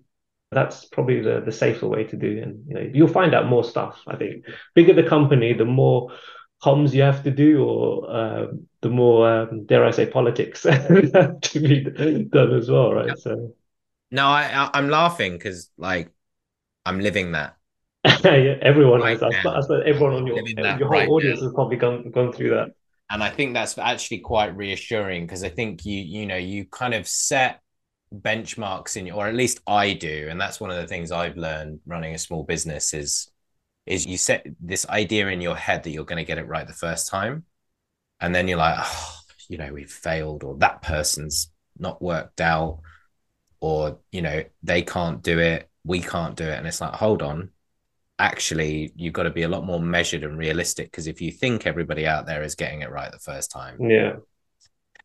that's 0.51 0.85
probably 0.85 1.21
the, 1.21 1.41
the 1.43 1.51
safer 1.51 1.87
way 1.87 2.03
to 2.03 2.15
do. 2.15 2.39
And 2.43 2.63
you 2.67 2.73
know, 2.75 2.91
you'll 2.93 3.07
find 3.07 3.33
out 3.33 3.47
more 3.47 3.63
stuff. 3.63 3.99
I 4.05 4.17
think 4.17 4.45
bigger 4.75 4.93
the 4.93 5.09
company, 5.09 5.53
the 5.53 5.65
more 5.65 6.11
comms 6.61 6.93
you 6.93 7.01
have 7.01 7.23
to 7.23 7.31
do, 7.31 7.63
or 7.63 8.09
uh, 8.09 8.47
the 8.81 8.89
more 8.89 9.27
um, 9.27 9.65
dare 9.65 9.83
I 9.83 9.89
say 9.89 10.05
politics 10.05 10.61
to 10.61 11.39
be 11.53 11.83
done 12.31 12.53
as 12.53 12.69
well, 12.69 12.93
right? 12.93 13.17
So. 13.17 13.55
No, 14.11 14.27
I 14.27 14.69
I'm 14.73 14.89
laughing 14.89 15.33
because 15.33 15.69
like 15.77 16.11
I'm 16.85 16.99
living 16.99 17.31
that 17.33 17.57
yeah, 18.23 18.57
everyone 18.61 19.01
right 19.01 19.19
has. 19.19 19.23
I 19.23 19.31
suppose 19.31 19.83
everyone 19.85 20.13
on 20.13 20.27
your 20.27 20.39
your 20.47 20.77
whole 20.77 20.89
right 20.89 21.09
audience 21.09 21.39
now. 21.39 21.47
has 21.47 21.53
probably 21.53 21.77
gone 21.77 22.11
gone 22.11 22.33
through 22.33 22.49
that. 22.51 22.71
And 23.09 23.23
I 23.23 23.29
think 23.29 23.53
that's 23.53 23.77
actually 23.77 24.19
quite 24.19 24.55
reassuring 24.57 25.25
because 25.25 25.43
I 25.43 25.49
think 25.49 25.85
you 25.85 26.01
you 26.01 26.25
know 26.25 26.35
you 26.35 26.65
kind 26.65 26.93
of 26.93 27.07
set 27.07 27.61
benchmarks 28.13 28.97
in 28.97 29.09
or 29.11 29.27
at 29.27 29.35
least 29.35 29.61
I 29.67 29.93
do, 29.93 30.27
and 30.29 30.39
that's 30.39 30.59
one 30.59 30.69
of 30.69 30.77
the 30.77 30.87
things 30.87 31.11
I've 31.11 31.37
learned 31.37 31.79
running 31.85 32.13
a 32.13 32.17
small 32.19 32.43
business 32.43 32.93
is 32.93 33.29
is 33.85 34.05
you 34.05 34.17
set 34.17 34.45
this 34.59 34.87
idea 34.89 35.27
in 35.27 35.41
your 35.41 35.55
head 35.55 35.83
that 35.83 35.91
you're 35.91 36.05
going 36.05 36.23
to 36.23 36.27
get 36.27 36.37
it 36.37 36.47
right 36.47 36.67
the 36.67 36.73
first 36.73 37.09
time, 37.09 37.45
and 38.19 38.33
then 38.35 38.47
you're 38.47 38.57
like, 38.57 38.77
oh, 38.79 39.19
you 39.49 39.57
know, 39.57 39.71
we've 39.73 39.91
failed, 39.91 40.43
or 40.43 40.57
that 40.57 40.81
person's 40.81 41.51
not 41.77 42.01
worked 42.01 42.41
out, 42.41 42.81
or 43.63 43.97
you 44.11 44.21
know, 44.21 44.43
they 44.61 44.81
can't 44.81 45.23
do 45.23 45.39
it, 45.39 45.69
we 45.85 46.01
can't 46.01 46.35
do 46.35 46.43
it, 46.43 46.57
and 46.57 46.67
it's 46.67 46.81
like, 46.81 46.91
hold 46.91 47.21
on, 47.21 47.49
actually 48.19 48.91
you've 48.95 49.13
got 49.13 49.23
to 49.23 49.29
be 49.29 49.43
a 49.43 49.47
lot 49.47 49.65
more 49.65 49.79
measured 49.79 50.23
and 50.23 50.37
realistic 50.37 50.91
because 50.91 51.07
if 51.07 51.21
you 51.21 51.31
think 51.31 51.65
everybody 51.65 52.05
out 52.05 52.25
there 52.25 52.43
is 52.43 52.55
getting 52.55 52.81
it 52.81 52.91
right 52.91 53.11
the 53.11 53.19
first 53.19 53.49
time. 53.49 53.77
Yeah. 53.79 54.15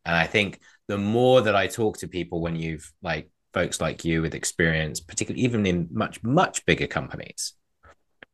And 0.04 0.16
i 0.16 0.26
think 0.26 0.60
the 0.88 0.98
more 0.98 1.42
that 1.42 1.54
i 1.54 1.66
talk 1.66 1.98
to 1.98 2.08
people 2.08 2.40
when 2.40 2.56
you've 2.56 2.92
like 3.02 3.30
folks 3.52 3.80
like 3.80 4.04
you 4.04 4.22
with 4.22 4.34
experience 4.34 5.00
particularly 5.00 5.42
even 5.42 5.66
in 5.66 5.88
much 5.90 6.22
much 6.22 6.64
bigger 6.66 6.86
companies 6.86 7.54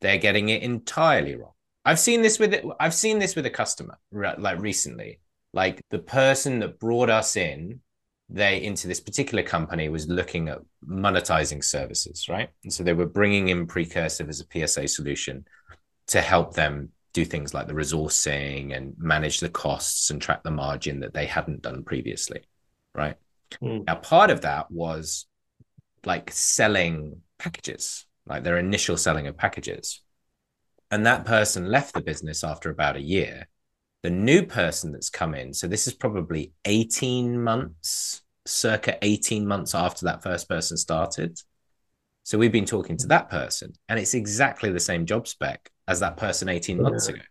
they're 0.01 0.19
getting 0.19 0.49
it 0.51 0.63
entirely 0.63 1.35
wrong. 1.37 1.53
I've 1.85 1.99
seen 1.99 2.23
this 2.23 2.39
with 2.39 2.55
it 2.55 2.65
i've 2.81 2.95
seen 2.95 3.19
this 3.19 3.37
with 3.37 3.47
a 3.47 3.51
customer 3.51 3.99
like 4.13 4.59
recently. 4.59 5.21
Like 5.53 5.83
the 5.91 6.01
person 6.01 6.59
that 6.61 6.81
brought 6.81 7.11
us 7.11 7.37
in 7.37 7.81
they 8.29 8.63
into 8.63 8.89
this 8.89 9.01
particular 9.01 9.43
company 9.43 9.89
was 9.89 10.09
looking 10.09 10.49
at 10.49 10.61
monetizing 10.87 11.63
services, 11.63 12.29
right? 12.29 12.49
And 12.63 12.73
so 12.73 12.83
they 12.83 12.95
were 12.95 13.07
bringing 13.07 13.49
in 13.49 13.67
Precursive 13.67 14.29
as 14.29 14.41
a 14.41 14.67
PSA 14.67 14.89
solution 14.89 15.45
to 16.09 16.21
help 16.21 16.55
them 16.55 16.91
do 17.13 17.25
things 17.25 17.55
like 17.55 17.69
the 17.69 17.75
resourcing 17.75 18.77
and 18.77 18.95
manage 18.99 19.41
the 19.41 19.49
costs 19.49 20.11
and 20.11 20.21
track 20.21 20.43
the 20.43 20.51
margin 20.51 21.01
that 21.01 21.15
they 21.15 21.27
hadn't 21.27 21.63
done 21.63 21.85
previously, 21.85 22.41
right? 22.95 23.17
Mm. 23.63 23.87
Now, 23.87 23.97
part 23.97 24.31
of 24.31 24.41
that 24.41 24.71
was 24.71 25.27
like 26.05 26.31
selling 26.33 27.21
packages, 27.39 28.07
like 28.27 28.43
their 28.43 28.59
initial 28.59 28.97
selling 28.97 29.27
of 29.27 29.37
packages. 29.37 30.01
And 30.91 31.07
that 31.07 31.25
person 31.25 31.71
left 31.71 31.95
the 31.95 32.01
business 32.01 32.43
after 32.43 32.71
about 32.71 32.97
a 32.97 33.03
year 33.03 33.49
the 34.05 34.11
new 34.11 34.45
person 34.45 34.93
that's 34.93 35.09
come 35.09 35.35
in, 35.35 35.55
so 35.55 35.67
this 35.67 35.87
is 35.87 35.95
probably 35.95 36.53
18 36.67 37.43
months, 37.43 38.21
circa 38.45 38.99
18 39.01 39.47
months 39.47 39.75
after 39.75 40.05
that 40.05 40.23
first 40.23 40.47
person 40.47 40.77
started. 40.77 41.41
So 42.23 42.37
we've 42.37 42.53
been 42.53 42.67
talking 42.67 42.99
to 42.99 43.07
that 43.07 43.31
person, 43.31 43.73
and 43.89 43.99
it's 43.99 44.13
exactly 44.13 44.71
the 44.71 44.79
same 44.79 45.07
job 45.07 45.27
spec 45.27 45.71
as 45.89 46.01
that 46.01 46.19
person 46.19 46.51
18 46.51 46.83
months 46.83 47.09
ago. 47.09 47.23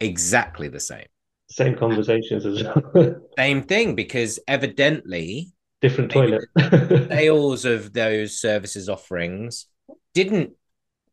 Exactly 0.00 0.68
the 0.68 0.80
same. 0.80 1.04
Same 1.50 1.76
conversations 1.76 2.46
as 2.46 2.64
well. 2.64 3.20
same 3.38 3.64
thing, 3.64 3.94
because 3.94 4.38
evidently 4.48 5.52
different 5.82 6.10
toilet 6.10 6.42
sales 7.10 7.66
of 7.66 7.92
those 7.92 8.40
services 8.40 8.88
offerings 8.88 9.66
didn't 10.14 10.52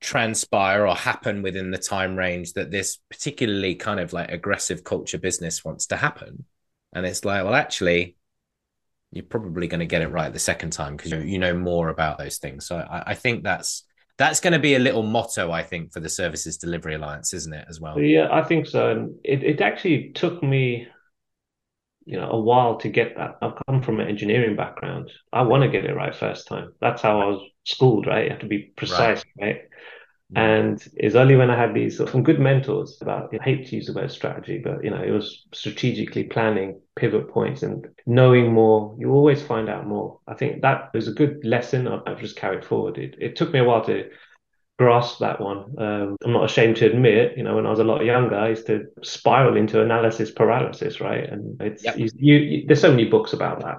transpire 0.06 0.86
or 0.86 0.96
happen 0.96 1.42
within 1.42 1.72
the 1.72 1.78
time 1.80 2.16
range 2.16 2.54
that 2.54 2.70
this 2.70 3.00
particularly 3.10 3.74
kind 3.74 4.00
of 4.00 4.14
like 4.14 4.32
aggressive 4.32 4.84
culture 4.84 5.18
business 5.18 5.66
wants 5.66 5.88
to 5.88 5.98
happen. 5.98 6.46
And 6.94 7.06
it's 7.06 7.26
like, 7.26 7.44
well, 7.44 7.56
actually, 7.56 8.16
you're 9.12 9.26
probably 9.26 9.68
going 9.68 9.80
to 9.80 9.88
get 9.88 10.04
it 10.04 10.10
right 10.10 10.32
the 10.32 10.40
second 10.40 10.72
time 10.72 10.96
because 10.96 11.12
you 11.12 11.40
know 11.40 11.56
more 11.56 11.90
about 11.90 12.20
those 12.20 12.38
things. 12.38 12.68
So 12.68 12.78
I, 12.78 13.04
I 13.08 13.14
think 13.16 13.44
that's 13.44 13.84
that's 14.18 14.40
going 14.40 14.54
to 14.54 14.60
be 14.60 14.76
a 14.76 14.80
little 14.80 15.04
motto, 15.04 15.52
I 15.52 15.64
think, 15.64 15.92
for 15.92 16.00
the 16.00 16.10
Services 16.10 16.58
Delivery 16.58 16.96
Alliance, 16.96 17.34
isn't 17.34 17.54
it, 17.54 17.66
as 17.68 17.82
well? 17.82 18.00
Yeah, 18.00 18.30
I 18.32 18.44
think 18.44 18.68
so. 18.68 18.92
And 18.92 19.16
it, 19.24 19.44
it 19.44 19.62
actually 19.62 20.12
took 20.14 20.42
me, 20.42 20.88
you 22.06 22.18
know, 22.18 22.30
a 22.30 22.40
while 22.40 22.78
to 22.78 22.90
get 22.90 23.18
that. 23.18 23.38
I've 23.42 23.56
come 23.68 23.82
from 23.82 24.00
an 24.00 24.08
engineering 24.08 24.56
background. 24.56 25.12
I 25.34 25.42
want 25.42 25.64
to 25.64 25.70
get 25.70 25.84
it 25.84 25.96
right 25.96 26.16
first 26.16 26.48
time. 26.48 26.74
That's 26.80 27.02
how 27.02 27.20
I 27.20 27.26
was 27.26 27.42
schooled, 27.66 28.08
right? 28.08 28.26
You 28.26 28.30
have 28.30 28.40
to 28.40 28.48
be 28.48 28.72
precise, 28.78 29.24
right? 29.38 29.48
right? 29.48 29.62
And 30.34 30.84
it's 30.96 31.16
only 31.16 31.36
when 31.36 31.52
I 31.52 31.58
had 31.58 31.76
these 31.76 31.98
some 31.98 32.24
good 32.24 32.40
mentors 32.40 32.98
about, 33.00 33.34
I 33.40 33.44
hate 33.44 33.68
to 33.68 33.76
use 33.76 33.86
the 33.86 33.94
word 33.94 34.12
strategy, 34.12 34.60
but 34.64 34.84
you 34.84 34.90
know, 34.90 35.02
it 35.02 35.12
was 35.12 35.46
strategically 35.54 36.24
planning 36.24 36.82
pivot 36.96 37.30
points 37.30 37.62
and 37.62 37.86
knowing 38.08 38.52
more. 38.52 38.96
You 38.98 39.12
always 39.12 39.44
find 39.44 39.70
out 39.70 39.86
more. 39.86 40.20
I 40.28 40.34
think 40.34 40.64
that 40.64 40.92
was 40.94 41.08
a 41.08 41.14
good 41.14 41.46
lesson 41.46 41.88
I've 41.88 42.20
just 42.20 42.38
carried 42.38 42.66
forward. 42.66 42.98
It, 42.98 43.16
it 43.20 43.36
took 43.36 43.54
me 43.54 43.60
a 43.60 43.64
while 43.64 43.86
to 43.86 44.10
grasp 44.80 45.20
that 45.20 45.40
one. 45.40 45.76
Um, 45.78 46.18
I'm 46.24 46.34
not 46.34 46.46
ashamed 46.46 46.78
to 46.78 46.88
admit, 46.88 47.38
you 47.38 47.44
know, 47.44 47.56
when 47.56 47.66
I 47.66 47.70
was 47.70 47.80
a 47.80 47.84
lot 47.84 48.04
younger, 48.04 48.36
I 48.36 48.50
used 48.50 48.68
to 48.68 48.88
spiral 49.04 49.56
into 49.56 49.82
analysis 49.82 50.32
paralysis, 50.32 51.00
right? 51.00 51.24
And 51.24 51.62
it's 51.62 51.84
yep. 51.84 51.98
you, 51.98 52.10
you, 52.18 52.64
there's 52.68 52.82
so 52.82 52.92
many 52.92 53.06
books 53.06 53.34
about 53.34 53.62
that. 53.62 53.78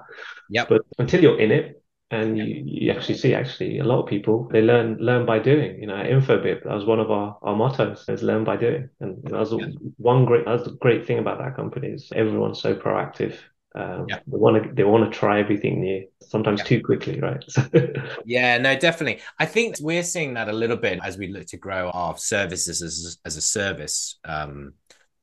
Yeah. 0.49 0.65
But 0.67 0.83
until 0.97 1.21
you're 1.21 1.39
in 1.39 1.51
it, 1.51 1.83
and 2.11 2.37
you, 2.37 2.63
you 2.65 2.91
actually 2.91 3.17
see 3.17 3.33
actually 3.33 3.79
a 3.79 3.83
lot 3.83 4.01
of 4.01 4.07
people 4.07 4.47
they 4.51 4.61
learn 4.61 4.97
learn 4.97 5.25
by 5.25 5.39
doing 5.39 5.79
you 5.79 5.87
know 5.87 5.95
infobip 5.95 6.63
that 6.63 6.73
was 6.73 6.85
one 6.85 6.99
of 6.99 7.11
our, 7.11 7.37
our 7.41 7.55
mottos 7.55 8.05
is 8.07 8.23
learn 8.23 8.43
by 8.43 8.55
doing 8.55 8.89
and 9.01 9.21
that 9.23 9.33
was 9.33 9.53
yeah. 9.53 9.67
one 9.97 10.25
great 10.25 10.45
that's 10.45 10.63
the 10.63 10.71
great 10.71 11.05
thing 11.05 11.19
about 11.19 11.37
that 11.37 11.55
company 11.55 11.87
is 11.87 12.09
everyone's 12.15 12.61
so 12.61 12.73
proactive 12.73 13.37
um, 13.75 14.05
yeah. 14.07 14.19
they 14.25 14.37
want 14.37 14.63
to 14.63 14.73
they 14.73 14.83
want 14.85 15.11
to 15.11 15.17
try 15.17 15.39
everything 15.39 15.81
new 15.81 16.07
sometimes 16.21 16.59
yeah. 16.59 16.65
too 16.65 16.81
quickly 16.81 17.19
right 17.19 17.43
yeah 18.25 18.57
no 18.57 18.77
definitely 18.79 19.21
i 19.39 19.45
think 19.45 19.75
we're 19.81 20.03
seeing 20.03 20.33
that 20.33 20.47
a 20.47 20.53
little 20.53 20.77
bit 20.77 20.99
as 21.03 21.17
we 21.17 21.27
look 21.27 21.45
to 21.47 21.57
grow 21.57 21.89
our 21.89 22.17
services 22.17 22.81
as, 22.81 23.17
as 23.25 23.35
a 23.35 23.41
service 23.41 24.17
um, 24.23 24.73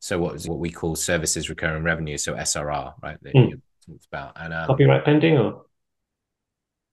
so 0.00 0.18
what 0.18 0.34
is 0.34 0.46
what 0.46 0.58
we 0.58 0.70
call 0.70 0.94
services 0.94 1.48
recurring 1.48 1.82
revenue 1.82 2.18
so 2.18 2.34
srr 2.34 2.92
right 3.02 3.16
that 3.22 3.34
mm. 3.34 3.50
you 3.50 3.62
talked 3.86 4.06
about 4.06 4.32
and 4.36 4.52
um, 4.52 4.66
copyright 4.66 5.04
pending 5.04 5.38
or 5.38 5.64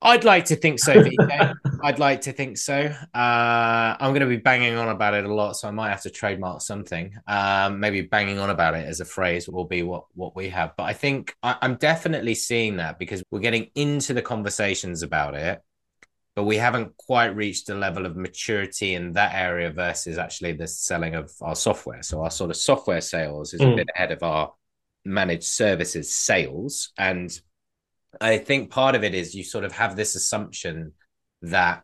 I'd 0.01 0.23
like 0.23 0.45
to 0.45 0.55
think 0.55 0.79
so, 0.79 1.03
I'd 1.83 1.99
like 1.99 2.21
to 2.21 2.31
think 2.31 2.57
so. 2.57 2.75
Uh, 3.13 3.95
I'm 3.99 4.11
going 4.11 4.21
to 4.21 4.25
be 4.25 4.37
banging 4.37 4.75
on 4.75 4.89
about 4.89 5.13
it 5.13 5.25
a 5.25 5.33
lot, 5.33 5.53
so 5.53 5.67
I 5.67 5.71
might 5.71 5.89
have 5.89 6.01
to 6.03 6.09
trademark 6.09 6.61
something. 6.61 7.15
Um, 7.27 7.79
maybe 7.79 8.01
banging 8.01 8.39
on 8.39 8.49
about 8.49 8.73
it 8.73 8.87
as 8.87 8.99
a 8.99 9.05
phrase 9.05 9.47
will 9.47 9.65
be 9.65 9.83
what 9.83 10.05
what 10.13 10.35
we 10.35 10.49
have. 10.49 10.73
But 10.75 10.83
I 10.83 10.93
think 10.93 11.35
I, 11.43 11.55
I'm 11.61 11.75
definitely 11.75 12.33
seeing 12.33 12.77
that 12.77 12.97
because 12.97 13.21
we're 13.29 13.39
getting 13.39 13.69
into 13.75 14.13
the 14.13 14.23
conversations 14.23 15.03
about 15.03 15.35
it, 15.35 15.61
but 16.35 16.45
we 16.45 16.57
haven't 16.57 16.97
quite 16.97 17.35
reached 17.35 17.67
the 17.67 17.75
level 17.75 18.07
of 18.07 18.15
maturity 18.15 18.95
in 18.95 19.11
that 19.13 19.35
area 19.35 19.69
versus 19.69 20.17
actually 20.17 20.53
the 20.53 20.67
selling 20.67 21.13
of 21.13 21.31
our 21.41 21.55
software. 21.55 22.01
So 22.01 22.23
our 22.23 22.31
sort 22.31 22.49
of 22.49 22.57
software 22.57 23.01
sales 23.01 23.53
is 23.53 23.61
mm. 23.61 23.73
a 23.73 23.75
bit 23.75 23.89
ahead 23.95 24.11
of 24.11 24.23
our 24.23 24.53
managed 25.05 25.43
services 25.43 26.15
sales 26.15 26.91
and 26.97 27.31
I 28.19 28.38
think 28.38 28.71
part 28.71 28.95
of 28.95 29.04
it 29.04 29.13
is 29.15 29.36
you 29.36 29.43
sort 29.43 29.63
of 29.63 29.71
have 29.74 29.95
this 29.95 30.15
assumption 30.15 30.93
that 31.41 31.84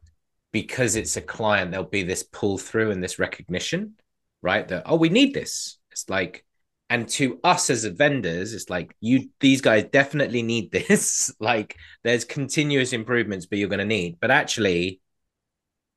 because 0.52 0.96
it's 0.96 1.18
a 1.18 1.22
client, 1.22 1.72
there'll 1.72 1.86
be 1.86 2.04
this 2.04 2.24
pull 2.24 2.58
through 2.58 2.92
and 2.92 3.04
this 3.04 3.20
recognition, 3.20 3.96
right? 4.42 4.68
That, 4.68 4.84
oh, 4.86 4.96
we 4.96 5.10
need 5.10 5.34
this. 5.34 5.78
It's 5.92 6.10
like, 6.10 6.44
and 6.90 7.08
to 7.10 7.40
us 7.44 7.70
as 7.70 7.84
vendors 7.86 8.54
it's 8.54 8.70
like 8.70 8.96
you 9.00 9.30
these 9.40 9.62
guys 9.62 9.84
definitely 9.86 10.42
need 10.42 10.72
this 10.88 11.34
like 11.40 11.76
there's 12.04 12.26
continuous 12.26 12.94
improvements 12.94 13.46
but 13.46 13.60
you're 13.60 13.70
going 13.70 13.80
to 13.80 13.86
need 13.86 14.18
but 14.20 14.32
actually 14.32 15.00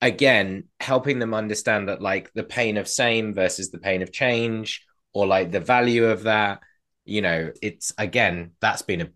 again 0.02 0.64
helping 0.80 1.18
them 1.18 1.34
understand 1.34 1.88
that 1.88 2.00
like 2.00 2.32
the 2.32 2.42
pain 2.42 2.76
of 2.76 2.88
same 2.88 3.34
versus 3.34 3.70
the 3.70 3.78
pain 3.78 4.02
of 4.02 4.12
change 4.12 4.84
or 5.12 5.26
like 5.26 5.50
the 5.50 5.60
value 5.60 6.06
of 6.06 6.24
that 6.24 6.60
you 7.04 7.20
know 7.20 7.52
it's 7.62 7.92
again 7.98 8.52
that's 8.60 8.82
been 8.82 9.02
a, 9.02 9.08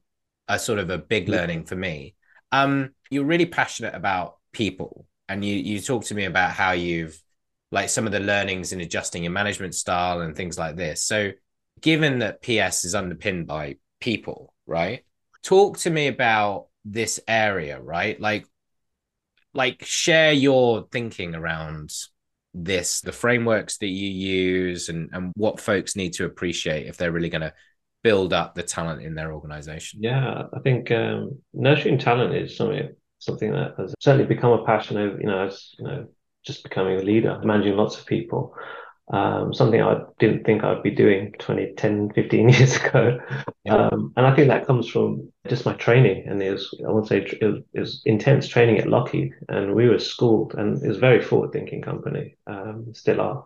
a 0.48 0.58
sort 0.58 0.78
of 0.78 0.90
a 0.90 0.98
big 0.98 1.28
learning 1.28 1.64
for 1.64 1.76
me. 1.76 2.14
Um 2.52 2.90
you're 3.10 3.24
really 3.24 3.46
passionate 3.46 3.94
about 3.94 4.36
people 4.52 5.06
and 5.28 5.44
you 5.44 5.54
you 5.54 5.80
talk 5.80 6.04
to 6.04 6.14
me 6.14 6.24
about 6.24 6.52
how 6.52 6.72
you've 6.72 7.20
like 7.70 7.88
some 7.88 8.06
of 8.06 8.12
the 8.12 8.20
learnings 8.20 8.72
in 8.72 8.80
adjusting 8.80 9.24
your 9.24 9.32
management 9.32 9.74
style 9.74 10.20
and 10.20 10.36
things 10.36 10.58
like 10.58 10.76
this. 10.76 11.04
So 11.04 11.32
given 11.80 12.20
that 12.20 12.40
ps 12.40 12.84
is 12.84 12.94
underpinned 12.94 13.46
by 13.46 13.76
people 14.00 14.54
right 14.66 15.04
talk 15.42 15.76
to 15.78 15.90
me 15.90 16.06
about 16.08 16.68
this 16.84 17.20
area 17.26 17.80
right? 17.80 18.20
Like 18.20 18.46
like 19.54 19.84
share 19.84 20.32
your 20.32 20.86
thinking 20.90 21.34
around 21.34 21.92
this 22.52 23.00
the 23.00 23.12
frameworks 23.12 23.78
that 23.78 23.88
you 23.88 24.08
use 24.08 24.88
and 24.88 25.10
and 25.12 25.32
what 25.34 25.60
folks 25.60 25.96
need 25.96 26.12
to 26.14 26.24
appreciate 26.24 26.86
if 26.86 26.96
they're 26.96 27.12
really 27.12 27.28
going 27.28 27.42
to 27.42 27.52
build 28.04 28.32
up 28.32 28.54
the 28.54 28.62
talent 28.62 29.02
in 29.02 29.14
their 29.14 29.32
organization 29.32 29.98
yeah 30.02 30.44
i 30.54 30.60
think 30.60 30.90
um, 30.92 31.36
nurturing 31.52 31.98
talent 31.98 32.32
is 32.34 32.56
something 32.56 32.94
something 33.18 33.50
that 33.50 33.74
has 33.76 33.94
certainly 33.98 34.26
become 34.26 34.52
a 34.52 34.64
passion 34.64 34.96
over 34.96 35.18
you 35.18 35.26
know 35.26 35.46
as 35.46 35.74
you 35.78 35.84
know 35.84 36.06
just 36.46 36.62
becoming 36.62 36.98
a 36.98 37.02
leader 37.02 37.40
managing 37.42 37.76
lots 37.76 37.98
of 37.98 38.06
people 38.06 38.54
um, 39.12 39.52
something 39.52 39.82
I 39.82 40.00
didn't 40.18 40.44
think 40.44 40.64
I'd 40.64 40.82
be 40.82 40.90
doing 40.90 41.34
20, 41.38 41.74
10, 41.76 42.12
15 42.14 42.48
years 42.48 42.76
ago. 42.76 43.18
Yeah. 43.64 43.88
Um, 43.88 44.12
and 44.16 44.26
I 44.26 44.34
think 44.34 44.48
that 44.48 44.66
comes 44.66 44.88
from 44.88 45.30
just 45.46 45.66
my 45.66 45.74
training. 45.74 46.26
And 46.26 46.42
it 46.42 46.52
was, 46.52 46.74
I 46.86 46.90
would 46.90 47.06
say, 47.06 47.18
it 47.18 47.44
was, 47.44 47.62
it 47.74 47.80
was 47.80 48.02
intense 48.06 48.48
training 48.48 48.78
at 48.78 48.88
Lockheed. 48.88 49.32
And 49.48 49.74
we 49.74 49.88
were 49.88 49.98
schooled, 49.98 50.54
and 50.54 50.82
it 50.82 50.88
was 50.88 50.96
a 50.96 51.00
very 51.00 51.20
forward 51.20 51.52
thinking 51.52 51.82
company, 51.82 52.36
um, 52.46 52.94
still 52.94 53.20
are. 53.20 53.44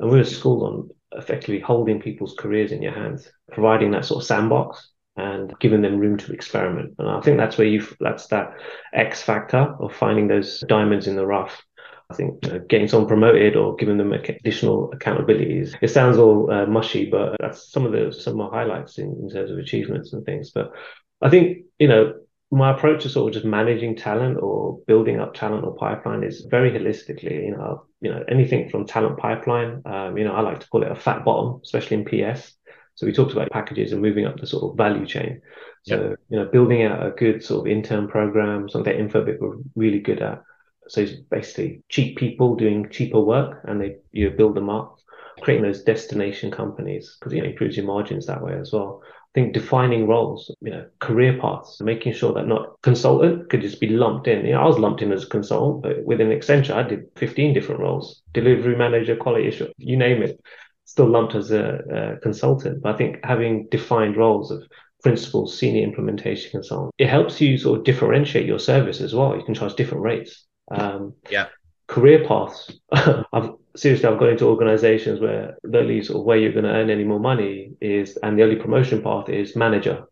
And 0.00 0.10
we 0.10 0.18
were 0.18 0.24
schooled 0.24 0.62
on 0.64 0.90
effectively 1.16 1.60
holding 1.60 2.00
people's 2.00 2.34
careers 2.38 2.72
in 2.72 2.82
your 2.82 2.92
hands, 2.92 3.30
providing 3.52 3.90
that 3.92 4.04
sort 4.04 4.22
of 4.22 4.26
sandbox 4.26 4.90
and 5.16 5.58
giving 5.60 5.80
them 5.80 5.98
room 5.98 6.18
to 6.18 6.32
experiment. 6.32 6.94
And 6.98 7.08
I 7.08 7.20
think 7.20 7.38
that's 7.38 7.56
where 7.56 7.66
you, 7.66 7.86
that's 8.00 8.26
that 8.28 8.54
X 8.92 9.22
factor 9.22 9.74
of 9.80 9.94
finding 9.94 10.28
those 10.28 10.62
diamonds 10.68 11.06
in 11.06 11.16
the 11.16 11.26
rough 11.26 11.62
I 12.10 12.14
think 12.14 12.44
you 12.44 12.52
know, 12.52 12.58
getting 12.60 12.88
someone 12.88 13.08
promoted 13.08 13.56
or 13.56 13.74
giving 13.74 13.98
them 13.98 14.12
additional 14.12 14.90
accountabilities. 14.90 15.74
It 15.82 15.88
sounds 15.88 16.18
all 16.18 16.50
uh, 16.50 16.66
mushy, 16.66 17.10
but 17.10 17.36
that's 17.40 17.70
some 17.72 17.84
of 17.84 17.92
the 17.92 18.12
some 18.12 18.38
of 18.40 18.52
my 18.52 18.58
highlights 18.58 18.98
in, 18.98 19.06
in 19.20 19.28
terms 19.28 19.50
of 19.50 19.58
achievements 19.58 20.12
and 20.12 20.24
things. 20.24 20.50
But 20.50 20.72
I 21.20 21.30
think 21.30 21.64
you 21.78 21.88
know 21.88 22.14
my 22.50 22.74
approach 22.74 23.02
to 23.02 23.08
sort 23.08 23.28
of 23.28 23.34
just 23.34 23.46
managing 23.46 23.96
talent 23.96 24.38
or 24.40 24.78
building 24.86 25.20
up 25.20 25.34
talent 25.34 25.64
or 25.64 25.74
pipeline 25.74 26.22
is 26.22 26.46
very 26.48 26.70
holistically. 26.70 27.46
You 27.46 27.56
know, 27.56 27.84
you 28.00 28.10
know 28.10 28.24
anything 28.28 28.68
from 28.68 28.86
talent 28.86 29.18
pipeline. 29.18 29.82
Um, 29.84 30.16
you 30.16 30.24
know, 30.24 30.32
I 30.32 30.40
like 30.40 30.60
to 30.60 30.68
call 30.68 30.82
it 30.82 30.92
a 30.92 30.96
fat 30.96 31.24
bottom, 31.24 31.60
especially 31.64 31.98
in 31.98 32.04
PS. 32.04 32.52
So 32.94 33.06
we 33.06 33.12
talked 33.12 33.32
about 33.32 33.50
packages 33.50 33.92
and 33.92 34.00
moving 34.00 34.24
up 34.24 34.40
the 34.40 34.46
sort 34.46 34.70
of 34.70 34.76
value 34.76 35.06
chain. 35.06 35.42
So 35.82 36.10
yep. 36.10 36.18
you 36.30 36.38
know, 36.38 36.46
building 36.46 36.82
out 36.82 37.06
a 37.06 37.10
good 37.10 37.42
sort 37.42 37.66
of 37.66 37.72
intern 37.72 38.08
program, 38.08 38.68
something 38.68 38.96
that 38.96 39.12
Infobip 39.12 39.38
were 39.38 39.58
really 39.74 40.00
good 40.00 40.22
at 40.22 40.42
so 40.88 41.00
it's 41.00 41.12
basically 41.12 41.82
cheap 41.88 42.16
people 42.16 42.54
doing 42.54 42.88
cheaper 42.90 43.20
work 43.20 43.60
and 43.64 43.80
they 43.80 43.96
you 44.12 44.30
build 44.30 44.54
them 44.54 44.70
up, 44.70 44.98
creating 45.40 45.64
those 45.64 45.82
destination 45.82 46.50
companies 46.50 47.16
because 47.18 47.32
you 47.32 47.42
know, 47.42 47.48
improves 47.48 47.76
your 47.76 47.86
margins 47.86 48.26
that 48.26 48.42
way 48.42 48.54
as 48.58 48.72
well. 48.72 49.02
I 49.36 49.40
think 49.40 49.52
defining 49.52 50.06
roles, 50.06 50.50
you 50.62 50.70
know, 50.70 50.86
career 50.98 51.38
paths, 51.38 51.78
making 51.82 52.14
sure 52.14 52.32
that 52.32 52.46
not 52.46 52.80
consultant 52.80 53.50
could 53.50 53.60
just 53.60 53.80
be 53.80 53.90
lumped 53.90 54.28
in. 54.28 54.46
You 54.46 54.52
know, 54.52 54.62
I 54.62 54.66
was 54.66 54.78
lumped 54.78 55.02
in 55.02 55.12
as 55.12 55.24
a 55.24 55.28
consultant, 55.28 55.82
but 55.82 56.02
within 56.06 56.28
Accenture, 56.28 56.74
I 56.74 56.82
did 56.82 57.04
15 57.16 57.52
different 57.52 57.82
roles, 57.82 58.22
delivery 58.32 58.76
manager, 58.76 59.14
quality 59.14 59.46
issue, 59.46 59.68
you 59.76 59.98
name 59.98 60.22
it, 60.22 60.40
still 60.86 61.06
lumped 61.06 61.34
as 61.34 61.50
a, 61.50 62.16
a 62.16 62.20
consultant. 62.20 62.82
But 62.82 62.94
I 62.94 62.96
think 62.96 63.18
having 63.24 63.68
defined 63.70 64.16
roles 64.16 64.50
of 64.50 64.62
principal, 65.02 65.46
senior 65.46 65.82
implementation 65.82 66.50
consultant, 66.50 66.94
it 66.96 67.10
helps 67.10 67.38
you 67.38 67.58
sort 67.58 67.80
of 67.80 67.84
differentiate 67.84 68.46
your 68.46 68.58
service 68.58 69.02
as 69.02 69.14
well. 69.14 69.36
You 69.36 69.44
can 69.44 69.54
charge 69.54 69.74
different 69.74 70.02
rates. 70.02 70.46
Um, 70.70 71.12
yeah. 71.28 71.48
Career 71.88 72.26
paths. 72.26 72.72
I've 72.90 73.50
seriously, 73.76 74.08
I've 74.08 74.18
gone 74.18 74.30
into 74.30 74.46
organizations 74.46 75.20
where 75.20 75.56
the 75.62 75.78
only 75.78 76.02
sort 76.02 76.20
of 76.20 76.24
way 76.24 76.42
you're 76.42 76.52
going 76.52 76.64
to 76.64 76.70
earn 76.70 76.90
any 76.90 77.04
more 77.04 77.20
money 77.20 77.72
is, 77.80 78.16
and 78.22 78.38
the 78.38 78.42
only 78.42 78.56
promotion 78.56 79.02
path 79.02 79.28
is 79.28 79.56
manager. 79.56 80.04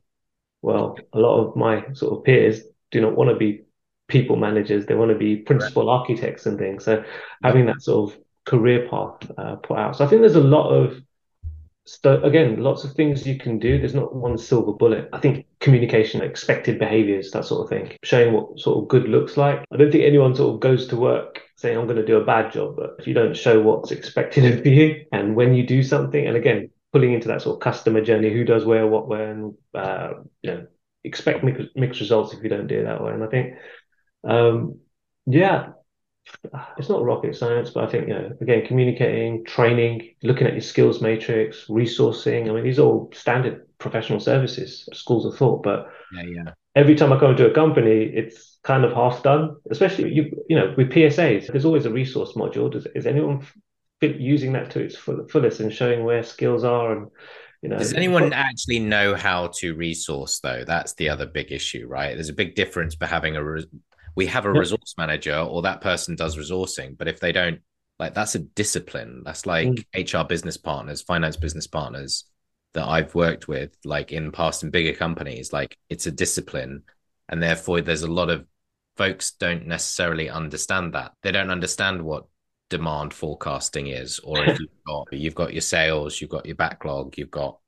Well, 0.62 0.96
a 1.12 1.18
lot 1.18 1.40
of 1.40 1.56
my 1.56 1.84
sort 1.92 2.18
of 2.18 2.24
peers 2.24 2.62
do 2.90 3.00
not 3.00 3.16
want 3.16 3.30
to 3.30 3.36
be 3.36 3.64
people 4.08 4.36
managers. 4.36 4.86
They 4.86 4.94
want 4.94 5.10
to 5.10 5.18
be 5.18 5.36
principal 5.36 5.86
right. 5.86 5.92
architects 5.92 6.46
and 6.46 6.58
things. 6.58 6.84
So 6.84 7.04
having 7.42 7.66
that 7.66 7.82
sort 7.82 8.12
of 8.12 8.18
career 8.44 8.88
path 8.88 9.30
uh, 9.36 9.56
put 9.56 9.78
out. 9.78 9.96
So 9.96 10.04
I 10.04 10.08
think 10.08 10.20
there's 10.20 10.36
a 10.36 10.40
lot 10.40 10.70
of 10.70 11.00
so 11.86 12.22
again, 12.22 12.62
lots 12.62 12.84
of 12.84 12.92
things 12.92 13.26
you 13.26 13.38
can 13.38 13.58
do. 13.58 13.78
There's 13.78 13.94
not 13.94 14.14
one 14.14 14.38
silver 14.38 14.72
bullet. 14.72 15.08
I 15.12 15.18
think 15.18 15.46
communication, 15.60 16.22
expected 16.22 16.78
behaviors, 16.78 17.30
that 17.32 17.44
sort 17.44 17.64
of 17.64 17.68
thing, 17.68 17.96
showing 18.02 18.32
what 18.32 18.58
sort 18.58 18.82
of 18.82 18.88
good 18.88 19.08
looks 19.08 19.36
like. 19.36 19.64
I 19.70 19.76
don't 19.76 19.92
think 19.92 20.04
anyone 20.04 20.34
sort 20.34 20.54
of 20.54 20.60
goes 20.60 20.86
to 20.88 20.96
work 20.96 21.42
saying, 21.56 21.76
I'm 21.76 21.86
going 21.86 21.98
to 21.98 22.06
do 22.06 22.16
a 22.16 22.24
bad 22.24 22.52
job. 22.52 22.76
But 22.76 22.96
if 22.98 23.06
you 23.06 23.14
don't 23.14 23.36
show 23.36 23.60
what's 23.60 23.90
expected 23.90 24.44
of 24.58 24.66
you 24.66 25.04
and 25.12 25.36
when 25.36 25.54
you 25.54 25.66
do 25.66 25.82
something, 25.82 26.26
and 26.26 26.36
again, 26.36 26.70
pulling 26.92 27.12
into 27.12 27.28
that 27.28 27.42
sort 27.42 27.56
of 27.56 27.60
customer 27.60 28.00
journey, 28.00 28.32
who 28.32 28.44
does 28.44 28.64
where, 28.64 28.86
what, 28.86 29.08
when, 29.08 29.54
uh, 29.74 30.10
you 30.42 30.50
know, 30.50 30.66
expect 31.04 31.44
mixed, 31.44 32.00
results 32.00 32.32
if 32.32 32.42
you 32.42 32.48
don't 32.48 32.66
do 32.66 32.80
it 32.80 32.84
that 32.84 33.02
way. 33.02 33.12
And 33.12 33.22
I 33.22 33.26
think, 33.26 33.54
um, 34.26 34.78
yeah, 35.26 35.68
it's 36.78 36.88
not 36.88 37.02
rocket 37.02 37.36
science, 37.36 37.70
but 37.70 37.84
I 37.84 37.90
think, 37.90 38.08
you 38.08 38.14
know, 38.14 38.30
again, 38.40 38.66
communicating, 38.66 39.44
training, 39.44 40.14
looking 40.22 40.46
at 40.46 40.54
your 40.54 40.62
skills 40.62 41.00
matrix, 41.00 41.66
resourcing. 41.68 42.48
I 42.48 42.52
mean, 42.52 42.64
these 42.64 42.78
are 42.78 42.82
all 42.82 43.10
standard 43.14 43.66
professional 43.78 44.20
services, 44.20 44.88
schools 44.92 45.26
of 45.26 45.36
thought. 45.36 45.62
But 45.62 45.88
yeah, 46.14 46.22
yeah. 46.22 46.52
every 46.74 46.94
time 46.94 47.12
I 47.12 47.20
go 47.20 47.30
into 47.30 47.50
a 47.50 47.54
company, 47.54 48.04
it's 48.04 48.58
kind 48.62 48.84
of 48.84 48.92
half 48.92 49.22
done, 49.22 49.56
especially 49.70 50.12
you, 50.12 50.44
you 50.48 50.56
know, 50.56 50.74
with 50.76 50.90
PSAs, 50.90 51.48
there's 51.48 51.64
always 51.64 51.86
a 51.86 51.90
resource 51.90 52.32
module. 52.32 52.70
Does, 52.70 52.86
is 52.94 53.06
anyone 53.06 53.46
using 54.00 54.52
that 54.52 54.70
to 54.70 54.80
its 54.80 54.96
fullest 54.96 55.60
and 55.60 55.72
showing 55.72 56.04
where 56.04 56.22
skills 56.22 56.64
are 56.64 56.92
and, 56.92 57.10
you 57.62 57.70
know, 57.70 57.78
Does 57.78 57.94
anyone 57.94 58.32
actually 58.34 58.78
know 58.78 59.14
how 59.14 59.48
to 59.58 59.74
resource 59.74 60.40
though? 60.40 60.64
That's 60.66 60.94
the 60.94 61.08
other 61.08 61.26
big 61.26 61.52
issue, 61.52 61.86
right? 61.88 62.14
There's 62.14 62.28
a 62.28 62.34
big 62.34 62.54
difference 62.54 62.94
by 62.94 63.06
having 63.06 63.36
a 63.36 63.42
re- 63.42 63.66
we 64.14 64.26
have 64.26 64.46
a 64.46 64.48
yep. 64.48 64.58
resource 64.58 64.94
manager 64.96 65.36
or 65.36 65.62
that 65.62 65.80
person 65.80 66.16
does 66.16 66.36
resourcing 66.36 66.96
but 66.96 67.08
if 67.08 67.20
they 67.20 67.32
don't 67.32 67.60
like 67.98 68.14
that's 68.14 68.34
a 68.34 68.40
discipline 68.40 69.22
that's 69.24 69.46
like 69.46 69.68
mm. 69.68 70.22
hr 70.22 70.26
business 70.26 70.56
partners 70.56 71.02
finance 71.02 71.36
business 71.36 71.66
partners 71.66 72.24
that 72.72 72.86
i've 72.86 73.14
worked 73.14 73.48
with 73.48 73.76
like 73.84 74.12
in 74.12 74.32
past 74.32 74.62
in 74.62 74.70
bigger 74.70 74.96
companies 74.96 75.52
like 75.52 75.76
it's 75.88 76.06
a 76.06 76.12
discipline 76.12 76.82
and 77.28 77.42
therefore 77.42 77.80
there's 77.80 78.02
a 78.02 78.10
lot 78.10 78.30
of 78.30 78.44
folks 78.96 79.32
don't 79.32 79.66
necessarily 79.66 80.28
understand 80.28 80.94
that 80.94 81.12
they 81.22 81.32
don't 81.32 81.50
understand 81.50 82.02
what 82.02 82.26
demand 82.70 83.12
forecasting 83.12 83.88
is 83.88 84.20
or 84.20 84.44
if 84.44 84.58
you've 84.60 84.84
got 84.86 85.12
you've 85.12 85.34
got 85.34 85.52
your 85.52 85.60
sales 85.60 86.20
you've 86.20 86.30
got 86.30 86.46
your 86.46 86.56
backlog 86.56 87.16
you've 87.18 87.30
got 87.30 87.58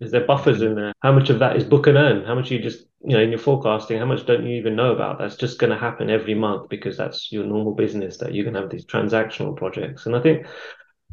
is 0.00 0.10
there 0.10 0.26
buffers 0.26 0.62
in 0.62 0.74
there? 0.74 0.92
How 1.00 1.12
much 1.12 1.30
of 1.30 1.40
that 1.40 1.56
is 1.56 1.64
book 1.64 1.86
and 1.86 1.94
burn? 1.94 2.24
How 2.24 2.34
much 2.34 2.50
you 2.50 2.60
just, 2.60 2.86
you 3.04 3.16
know, 3.16 3.22
in 3.22 3.30
your 3.30 3.38
forecasting, 3.38 3.98
how 3.98 4.06
much 4.06 4.26
don't 4.26 4.46
you 4.46 4.56
even 4.56 4.76
know 4.76 4.92
about? 4.92 5.18
That's 5.18 5.36
just 5.36 5.58
going 5.58 5.72
to 5.72 5.78
happen 5.78 6.08
every 6.10 6.34
month 6.34 6.68
because 6.68 6.96
that's 6.96 7.32
your 7.32 7.44
normal 7.44 7.74
business 7.74 8.18
that 8.18 8.32
you 8.32 8.44
can 8.44 8.54
have 8.54 8.70
these 8.70 8.86
transactional 8.86 9.56
projects. 9.56 10.06
And 10.06 10.14
I 10.14 10.20
think 10.20 10.46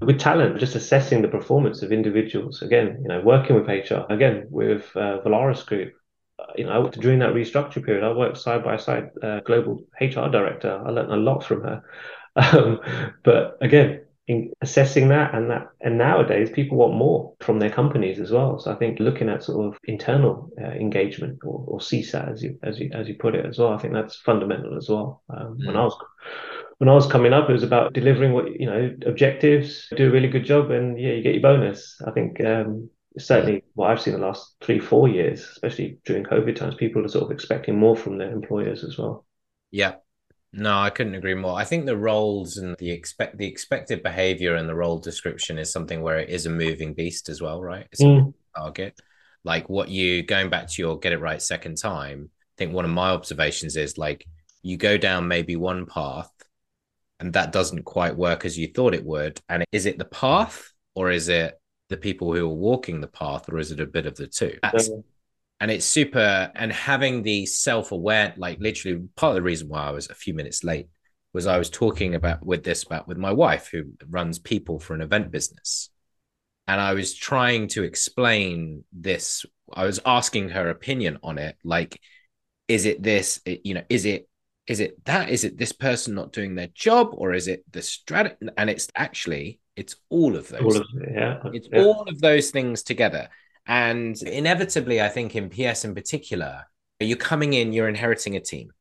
with 0.02 0.20
talent, 0.20 0.60
just 0.60 0.76
assessing 0.76 1.22
the 1.22 1.28
performance 1.28 1.82
of 1.82 1.92
individuals, 1.92 2.62
again, 2.62 3.00
you 3.02 3.08
know, 3.08 3.22
working 3.22 3.56
with 3.56 3.68
HR, 3.68 4.06
again, 4.12 4.48
with 4.50 4.86
uh, 4.96 5.20
Volaris 5.26 5.66
Group, 5.66 5.94
uh, 6.38 6.46
you 6.56 6.66
know, 6.66 6.90
during 6.90 7.20
that 7.20 7.34
restructure 7.34 7.84
period, 7.84 8.04
I 8.04 8.12
worked 8.12 8.38
side 8.38 8.64
by 8.64 8.78
side, 8.78 9.10
uh, 9.24 9.40
global 9.40 9.84
HR 10.00 10.28
director. 10.30 10.84
I 10.86 10.90
learned 10.92 11.12
a 11.12 11.18
lot 11.18 11.44
from 11.44 11.62
her. 11.64 11.84
Um, 12.38 12.82
but 13.24 13.58
again, 13.62 14.02
in 14.28 14.52
assessing 14.62 15.10
that 15.10 15.36
and 15.36 15.52
that 15.52 15.68
and 15.82 15.98
nowadays 15.98 16.50
people 16.50 16.78
want 16.78 16.96
more 16.96 17.34
from 17.42 17.60
their 17.60 17.70
companies 17.70 18.20
as 18.20 18.32
well. 18.32 18.58
So 18.58 18.72
i 18.72 18.76
think 18.76 19.00
looking 19.00 19.30
at 19.30 19.44
sort 19.44 19.68
of 19.68 19.80
internal 19.84 20.50
uh, 20.60 20.72
engagement 20.72 21.40
or, 21.44 21.64
or 21.68 21.80
csat 21.80 22.32
as 22.32 22.42
you 22.42 22.58
as 22.64 22.80
you 22.80 22.90
as 22.94 23.08
you 23.08 23.16
put 23.16 23.36
it 23.36 23.46
as 23.46 23.60
well 23.60 23.74
i 23.74 23.78
think 23.78 23.94
that's 23.94 24.16
fundamental 24.16 24.76
as 24.78 24.90
well. 24.90 25.22
Um, 25.30 25.58
mm. 25.60 25.68
when 25.68 25.78
i 25.78 25.84
was 25.84 25.96
when 26.80 26.90
i 26.90 26.94
was 26.94 27.06
coming 27.08 27.34
up 27.34 27.50
it 27.50 27.54
was 27.54 27.64
about 27.64 27.94
delivering 27.94 28.34
what 28.34 28.60
you 28.60 28.66
know 28.66 28.96
objectives 29.06 29.88
do 29.96 30.08
a 30.08 30.12
really 30.12 30.30
good 30.30 30.46
job 30.46 30.72
and 30.72 31.00
yeah 31.00 31.12
you 31.12 31.22
get 31.22 31.34
your 31.34 31.44
bonus. 31.44 32.02
I 32.06 32.12
think 32.12 32.44
um, 32.44 32.90
certainly 33.20 33.64
what 33.76 33.92
i've 33.92 34.02
seen 34.02 34.14
the 34.14 34.20
last 34.20 34.56
three 34.60 34.80
four 34.80 35.08
years 35.08 35.40
especially 35.52 36.00
during 36.04 36.24
covid 36.24 36.56
times 36.56 36.76
people 36.76 37.06
are 37.06 37.08
sort 37.08 37.24
of 37.24 37.32
expecting 37.32 37.78
more 37.78 37.96
from 37.96 38.18
their 38.18 38.32
employers 38.32 38.84
as 38.84 38.98
well. 38.98 39.26
Yeah 39.70 39.96
No, 40.58 40.80
I 40.80 40.90
couldn't 40.90 41.16
agree 41.16 41.34
more. 41.34 41.58
I 41.60 41.66
think 41.66 41.86
the 41.86 41.98
roles 41.98 42.58
and 42.58 42.78
the 42.78 42.90
expect 42.90 43.38
the 43.38 43.46
expected 43.46 44.02
behavior 44.02 44.56
and 44.56 44.70
the 44.70 44.76
role 44.76 44.98
description 44.98 45.58
is 45.58 45.70
something 45.70 46.02
where 46.02 46.20
it 46.20 46.30
is 46.30 46.46
a 46.46 46.50
moving 46.50 46.94
beast 46.94 47.28
as 47.28 47.42
well, 47.42 47.62
right? 47.62 47.86
It's 47.92 48.02
mm. 48.02 48.34
a 48.34 48.60
target. 48.60 48.98
Like 49.44 49.68
what 49.68 49.90
you 49.90 50.24
going 50.24 50.50
back 50.50 50.70
to 50.70 50.82
your 50.82 50.98
get 50.98 51.12
it 51.12 51.20
right 51.20 51.42
second 51.42 51.76
time. 51.76 52.30
I 52.32 52.56
think 52.58 52.74
one 52.74 52.86
of 52.86 52.92
my 52.92 53.10
observations 53.10 53.76
is 53.76 53.98
like 53.98 54.26
you 54.62 54.78
go 54.78 54.98
down 54.98 55.28
maybe 55.28 55.58
one 55.58 55.86
path 55.86 56.32
and 57.20 57.34
that 57.34 57.52
doesn't 57.52 57.84
quite 57.84 58.16
work 58.16 58.46
as 58.46 58.58
you 58.58 58.68
thought 58.68 58.96
it 58.96 59.06
would. 59.06 59.42
And 59.50 59.66
is 59.74 59.86
it 59.86 59.98
the 59.98 60.06
path 60.06 60.72
or 60.96 61.12
is 61.12 61.28
it 61.28 61.60
the 61.90 61.98
people 61.98 62.34
who 62.34 62.46
are 62.46 62.56
walking 62.56 63.02
the 63.02 63.08
path 63.08 63.50
or 63.52 63.60
is 63.60 63.72
it 63.72 63.82
a 63.82 63.86
bit 63.86 64.06
of 64.06 64.16
the 64.16 64.28
two? 64.28 64.58
That's, 64.64 64.90
and 65.66 65.72
it's 65.72 65.88
super 65.88 66.52
and 66.54 66.72
having 66.72 67.24
the 67.24 67.44
self-aware 67.48 68.36
like 68.38 68.60
literally 68.60 69.02
part 69.16 69.32
of 69.32 69.36
the 69.36 69.42
reason 69.42 69.68
why 69.68 69.88
i 69.88 69.90
was 69.90 70.08
a 70.12 70.14
few 70.14 70.32
minutes 70.32 70.64
late 70.64 70.88
was 71.34 71.48
i 71.48 71.58
was 71.58 71.72
talking 71.72 72.14
about 72.14 72.46
with 72.46 72.64
this 72.64 72.84
about 72.84 73.08
with 73.08 73.18
my 73.18 73.32
wife 73.32 73.70
who 73.72 73.86
runs 74.08 74.38
people 74.38 74.80
for 74.80 74.94
an 74.94 75.02
event 75.02 75.32
business. 75.32 75.90
And 76.68 76.80
i 76.80 76.94
was 76.94 77.16
trying 77.16 77.68
to 77.70 77.82
explain 77.82 78.84
this 78.94 79.44
i 79.74 79.86
was 79.86 80.00
asking 80.06 80.50
her 80.50 80.70
opinion 80.70 81.18
on 81.24 81.40
it 81.40 81.58
like 81.64 82.00
is 82.68 82.86
it 82.86 83.02
this 83.02 83.42
you 83.46 83.74
know 83.74 83.84
is 83.90 84.06
it 84.06 84.30
is 84.68 84.80
it 84.80 85.04
that? 85.06 85.30
Is 85.30 85.44
it 85.44 85.58
this 85.58 85.72
person 85.72 86.14
not 86.14 86.32
doing 86.32 86.54
their 86.54 86.70
job 86.76 87.10
or 87.14 87.34
is 87.34 87.48
it 87.48 87.64
the 87.72 87.82
strategy 87.82 88.36
and 88.56 88.70
it's 88.70 88.88
actually 88.96 89.60
it's 89.76 89.96
all 90.10 90.36
of 90.36 90.48
those 90.48 90.62
all 90.62 90.78
of 90.78 90.88
it, 91.02 91.10
yeah. 91.12 91.40
it's 91.54 91.70
yeah. 91.72 91.82
all 91.82 92.04
of 92.08 92.22
those 92.22 92.52
things 92.52 92.84
together 92.84 93.30
and 93.66 94.22
inevitably, 94.22 95.02
I 95.02 95.10
think 95.10 95.36
in 95.36 95.50
PS 95.50 95.86
in 95.86 95.96
particular, 95.96 96.66
you're 97.00 97.18
coming 97.18 97.54
in, 97.54 97.74
you're 97.74 97.90
inheriting 97.90 98.36
a 98.36 98.40
team, 98.40 98.72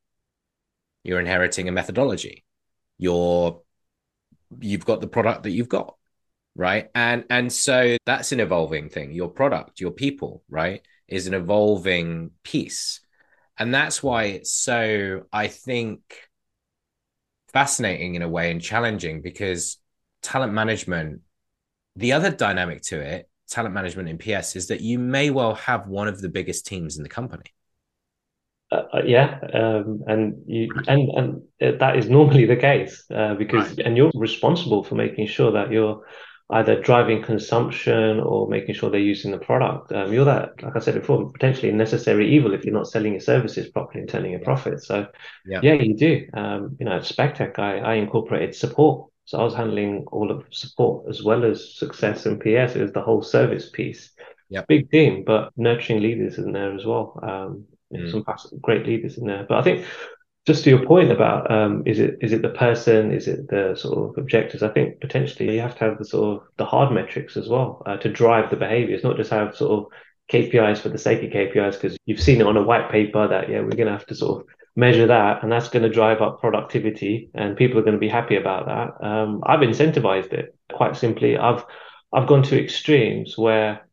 you're 1.02 1.20
inheriting 1.20 1.68
a 1.68 1.72
methodology, 1.72 2.44
you're 2.98 3.62
you've 4.60 4.84
got 4.84 5.00
the 5.00 5.08
product 5.08 5.44
that 5.44 5.50
you've 5.50 5.68
got, 5.68 5.96
right? 6.54 6.90
And 6.94 7.24
and 7.30 7.52
so 7.52 7.96
that's 8.06 8.32
an 8.32 8.40
evolving 8.40 8.88
thing. 8.88 9.12
Your 9.12 9.28
product, 9.28 9.80
your 9.80 9.90
people, 9.90 10.42
right, 10.48 10.82
is 11.08 11.26
an 11.26 11.34
evolving 11.34 12.30
piece. 12.42 13.00
And 13.58 13.72
that's 13.72 14.02
why 14.02 14.24
it's 14.24 14.52
so, 14.52 15.22
I 15.32 15.46
think, 15.46 16.00
fascinating 17.52 18.16
in 18.16 18.22
a 18.22 18.28
way 18.28 18.50
and 18.50 18.60
challenging 18.60 19.22
because 19.22 19.78
talent 20.22 20.52
management, 20.52 21.20
the 21.94 22.12
other 22.12 22.30
dynamic 22.30 22.82
to 22.82 23.00
it 23.00 23.28
talent 23.54 23.74
management 23.74 24.08
in 24.08 24.18
PS 24.18 24.56
is 24.56 24.66
that 24.68 24.80
you 24.80 24.98
may 24.98 25.30
well 25.30 25.54
have 25.54 25.86
one 25.86 26.08
of 26.08 26.20
the 26.20 26.28
biggest 26.28 26.66
teams 26.66 26.96
in 26.96 27.02
the 27.02 27.08
company. 27.08 27.44
Uh, 28.72 28.82
uh 28.94 29.02
yeah, 29.04 29.38
um, 29.52 30.02
and 30.06 30.42
you 30.46 30.68
and 30.88 31.10
and 31.60 31.80
that 31.80 31.96
is 31.96 32.08
normally 32.08 32.46
the 32.46 32.56
case 32.56 33.04
uh, 33.14 33.34
because 33.34 33.68
right. 33.68 33.86
and 33.86 33.96
you're 33.96 34.10
responsible 34.14 34.82
for 34.82 34.96
making 34.96 35.26
sure 35.26 35.52
that 35.52 35.70
you're 35.70 36.02
either 36.50 36.80
driving 36.80 37.22
consumption 37.22 38.20
or 38.20 38.48
making 38.48 38.74
sure 38.74 38.90
they're 38.90 39.00
using 39.00 39.30
the 39.30 39.38
product. 39.38 39.92
Um, 39.92 40.12
you're 40.12 40.26
that, 40.26 40.62
like 40.62 40.76
I 40.76 40.78
said 40.78 40.94
before, 40.94 41.30
potentially 41.32 41.72
necessary 41.72 42.34
evil 42.34 42.52
if 42.52 42.64
you're 42.64 42.74
not 42.74 42.86
selling 42.86 43.12
your 43.12 43.20
services 43.20 43.70
properly 43.70 44.00
and 44.00 44.08
turning 44.08 44.34
a 44.34 44.38
profit. 44.38 44.82
So, 44.82 45.06
yeah, 45.46 45.60
yeah 45.62 45.72
you 45.74 45.96
do. 45.96 46.26
Um, 46.34 46.76
you 46.78 46.84
know, 46.84 46.96
at 46.96 47.02
SpecTech, 47.02 47.58
I, 47.58 47.78
I 47.78 47.94
incorporated 47.94 48.54
support 48.54 49.10
so 49.24 49.38
I 49.38 49.44
was 49.44 49.54
handling 49.54 50.04
all 50.12 50.30
of 50.30 50.44
support 50.50 51.06
as 51.08 51.22
well 51.22 51.44
as 51.44 51.74
success 51.76 52.26
and 52.26 52.40
PS. 52.40 52.76
It 52.76 52.82
was 52.82 52.92
the 52.92 53.02
whole 53.02 53.22
service 53.22 53.70
piece. 53.70 54.10
Yeah, 54.50 54.62
big 54.68 54.90
team, 54.90 55.24
but 55.26 55.50
nurturing 55.56 56.02
leaders 56.02 56.38
in 56.38 56.52
there 56.52 56.74
as 56.74 56.84
well. 56.84 57.18
Um, 57.22 57.64
mm. 57.92 58.10
some 58.10 58.60
great 58.60 58.86
leaders 58.86 59.16
in 59.16 59.26
there. 59.26 59.46
But 59.48 59.58
I 59.58 59.62
think 59.62 59.86
just 60.46 60.64
to 60.64 60.70
your 60.70 60.84
point 60.84 61.10
about 61.10 61.50
um, 61.50 61.82
is 61.86 61.98
it 61.98 62.18
is 62.20 62.32
it 62.32 62.42
the 62.42 62.50
person, 62.50 63.12
is 63.12 63.26
it 63.26 63.48
the 63.48 63.74
sort 63.76 63.98
of 63.98 64.18
objectives? 64.18 64.62
I 64.62 64.68
think 64.68 65.00
potentially 65.00 65.54
you 65.54 65.60
have 65.60 65.76
to 65.78 65.84
have 65.84 65.98
the 65.98 66.04
sort 66.04 66.36
of 66.36 66.48
the 66.58 66.66
hard 66.66 66.92
metrics 66.92 67.36
as 67.36 67.48
well 67.48 67.82
uh, 67.86 67.96
to 67.98 68.12
drive 68.12 68.50
the 68.50 68.56
behaviors, 68.56 69.02
not 69.02 69.16
just 69.16 69.30
have 69.30 69.56
sort 69.56 69.72
of 69.72 69.86
KPIs 70.30 70.78
for 70.78 70.90
the 70.90 70.98
sake 70.98 71.22
of 71.22 71.30
KPIs 71.30 71.80
because 71.80 71.96
you've 72.04 72.20
seen 72.20 72.40
it 72.40 72.46
on 72.46 72.56
a 72.56 72.62
white 72.62 72.90
paper 72.90 73.26
that 73.26 73.48
yeah 73.48 73.60
we're 73.60 73.70
going 73.70 73.86
to 73.86 73.92
have 73.92 74.06
to 74.06 74.14
sort 74.14 74.42
of 74.42 74.48
measure 74.76 75.06
that, 75.06 75.42
and 75.42 75.52
that's 75.52 75.68
going 75.68 75.84
to 75.84 75.88
drive 75.88 76.20
up 76.20 76.40
productivity, 76.40 77.30
and 77.34 77.56
people 77.56 77.78
are 77.78 77.82
going 77.82 77.94
to 77.94 77.98
be 77.98 78.08
happy 78.08 78.36
about 78.36 78.66
that. 78.66 79.06
Um, 79.06 79.42
I've 79.46 79.60
incentivized 79.60 80.32
it 80.32 80.56
quite 80.72 80.96
simply. 80.96 81.36
I've 81.36 81.64
I've 82.12 82.28
gone 82.28 82.42
to 82.44 82.62
extremes 82.62 83.36
where 83.36 83.86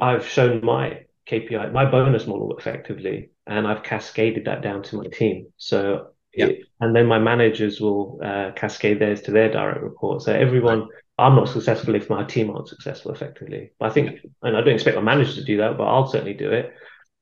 I've 0.00 0.26
shown 0.26 0.64
my 0.64 1.04
KPI, 1.30 1.72
my 1.72 1.88
bonus 1.90 2.26
model 2.26 2.56
effectively, 2.56 3.30
and 3.46 3.66
I've 3.66 3.82
cascaded 3.82 4.46
that 4.46 4.62
down 4.62 4.82
to 4.84 4.96
my 4.96 5.06
team. 5.06 5.52
So, 5.56 6.08
yeah. 6.34 6.46
it, 6.46 6.66
and 6.80 6.94
then 6.94 7.06
my 7.06 7.18
managers 7.18 7.80
will 7.80 8.20
uh, 8.22 8.50
cascade 8.54 9.00
theirs 9.00 9.22
to 9.22 9.30
their 9.30 9.50
direct 9.50 9.82
reports. 9.82 10.24
So 10.24 10.32
everyone, 10.32 10.80
right. 10.80 10.88
I'm 11.18 11.36
not 11.36 11.48
successful 11.48 11.94
if 11.94 12.10
my 12.10 12.24
team 12.24 12.50
aren't 12.50 12.68
successful 12.68 13.12
effectively. 13.12 13.70
But 13.78 13.90
I 13.90 13.94
think, 13.94 14.20
and 14.42 14.56
I 14.56 14.60
don't 14.60 14.74
expect 14.74 14.96
my 14.96 15.02
managers 15.02 15.36
to 15.36 15.44
do 15.44 15.58
that, 15.58 15.78
but 15.78 15.84
I'll 15.84 16.08
certainly 16.08 16.34
do 16.34 16.50
it. 16.50 16.74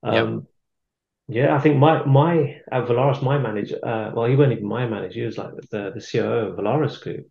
Um, 0.03 0.47
yeah, 1.29 1.57
I 1.57 1.61
think 1.61 1.79
my 1.79 2.05
my 2.05 2.61
at 2.71 2.87
Volaris, 2.87 3.23
my 3.23 3.39
manager, 3.39 3.79
uh, 3.83 4.11
well, 4.15 4.27
he 4.27 4.37
wasn't 4.37 4.59
even 4.59 4.69
my 4.69 4.87
manager. 4.87 5.21
He 5.21 5.27
was 5.27 5.39
like 5.39 5.55
the 5.71 5.93
the 5.95 6.01
COO 6.01 6.51
of 6.51 6.57
Volaris 6.57 7.01
Group 7.03 7.27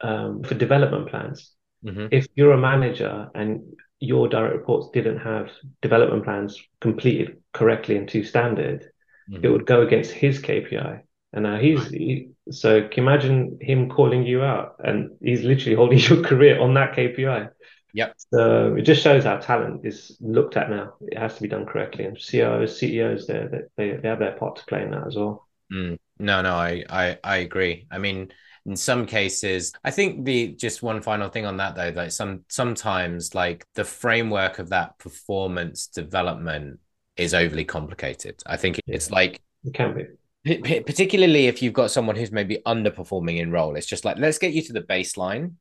um, 0.00 0.42
for 0.42 0.54
development 0.54 1.08
plans. 1.08 1.50
Mm-hmm. 1.84 2.06
If 2.12 2.28
you're 2.36 2.52
a 2.52 2.58
manager 2.58 3.30
and 3.34 3.74
your 3.98 4.28
direct 4.28 4.54
reports 4.54 4.90
didn't 4.92 5.18
have 5.18 5.50
development 5.82 6.24
plans 6.24 6.60
completed 6.80 7.38
correctly 7.52 7.96
and 7.96 8.08
to 8.10 8.22
standard, 8.22 8.90
mm-hmm. 9.30 9.44
it 9.44 9.48
would 9.48 9.66
go 9.66 9.82
against 9.82 10.12
his 10.12 10.40
KPI. 10.40 11.00
And 11.32 11.42
now 11.42 11.58
he's 11.58 11.88
he, 11.88 12.30
so 12.50 12.82
can 12.82 13.02
you 13.02 13.02
imagine 13.02 13.58
him 13.60 13.90
calling 13.90 14.24
you 14.24 14.42
out 14.42 14.76
and 14.78 15.10
he's 15.20 15.42
literally 15.42 15.74
holding 15.74 15.98
your 16.08 16.22
career 16.22 16.60
on 16.60 16.74
that 16.74 16.94
KPI. 16.94 17.50
Yep. 17.94 18.14
So 18.32 18.74
it 18.74 18.82
just 18.82 19.02
shows 19.02 19.24
how 19.24 19.36
talent 19.36 19.86
is 19.86 20.16
looked 20.20 20.56
at 20.56 20.68
now. 20.68 20.94
It 21.00 21.16
has 21.16 21.36
to 21.36 21.42
be 21.42 21.48
done 21.48 21.64
correctly, 21.64 22.04
and 22.04 22.20
CEOs, 22.20 22.78
CEOs, 22.78 23.26
they 23.28 23.48
they 23.76 23.92
they 23.96 24.08
have 24.08 24.18
their 24.18 24.32
part 24.32 24.56
to 24.56 24.64
play 24.66 24.82
in 24.82 24.90
that 24.90 25.06
as 25.06 25.16
well. 25.16 25.48
Mm. 25.72 25.98
No, 26.18 26.42
no, 26.42 26.54
I, 26.54 26.84
I 26.90 27.18
I 27.22 27.36
agree. 27.38 27.86
I 27.90 27.98
mean, 27.98 28.32
in 28.66 28.74
some 28.74 29.06
cases, 29.06 29.72
I 29.84 29.92
think 29.92 30.24
the 30.24 30.48
just 30.48 30.82
one 30.82 31.02
final 31.02 31.28
thing 31.28 31.46
on 31.46 31.56
that 31.58 31.76
though, 31.76 31.92
like 31.94 32.10
some 32.10 32.44
sometimes 32.48 33.32
like 33.32 33.64
the 33.76 33.84
framework 33.84 34.58
of 34.58 34.70
that 34.70 34.98
performance 34.98 35.86
development 35.86 36.80
is 37.16 37.32
overly 37.32 37.64
complicated. 37.64 38.42
I 38.44 38.56
think 38.56 38.80
it's 38.88 39.08
yeah. 39.08 39.14
like 39.14 39.40
it 39.64 39.72
can 39.72 39.94
be 39.94 40.06
particularly 40.44 41.46
if 41.46 41.62
you've 41.62 41.72
got 41.72 41.90
someone 41.90 42.16
who's 42.16 42.30
maybe 42.30 42.58
underperforming 42.66 43.38
in 43.38 43.50
role 43.50 43.76
it's 43.76 43.86
just 43.86 44.04
like 44.04 44.18
let's 44.18 44.36
get 44.36 44.52
you 44.52 44.60
to 44.60 44.74
the 44.74 44.82
baseline 44.82 45.52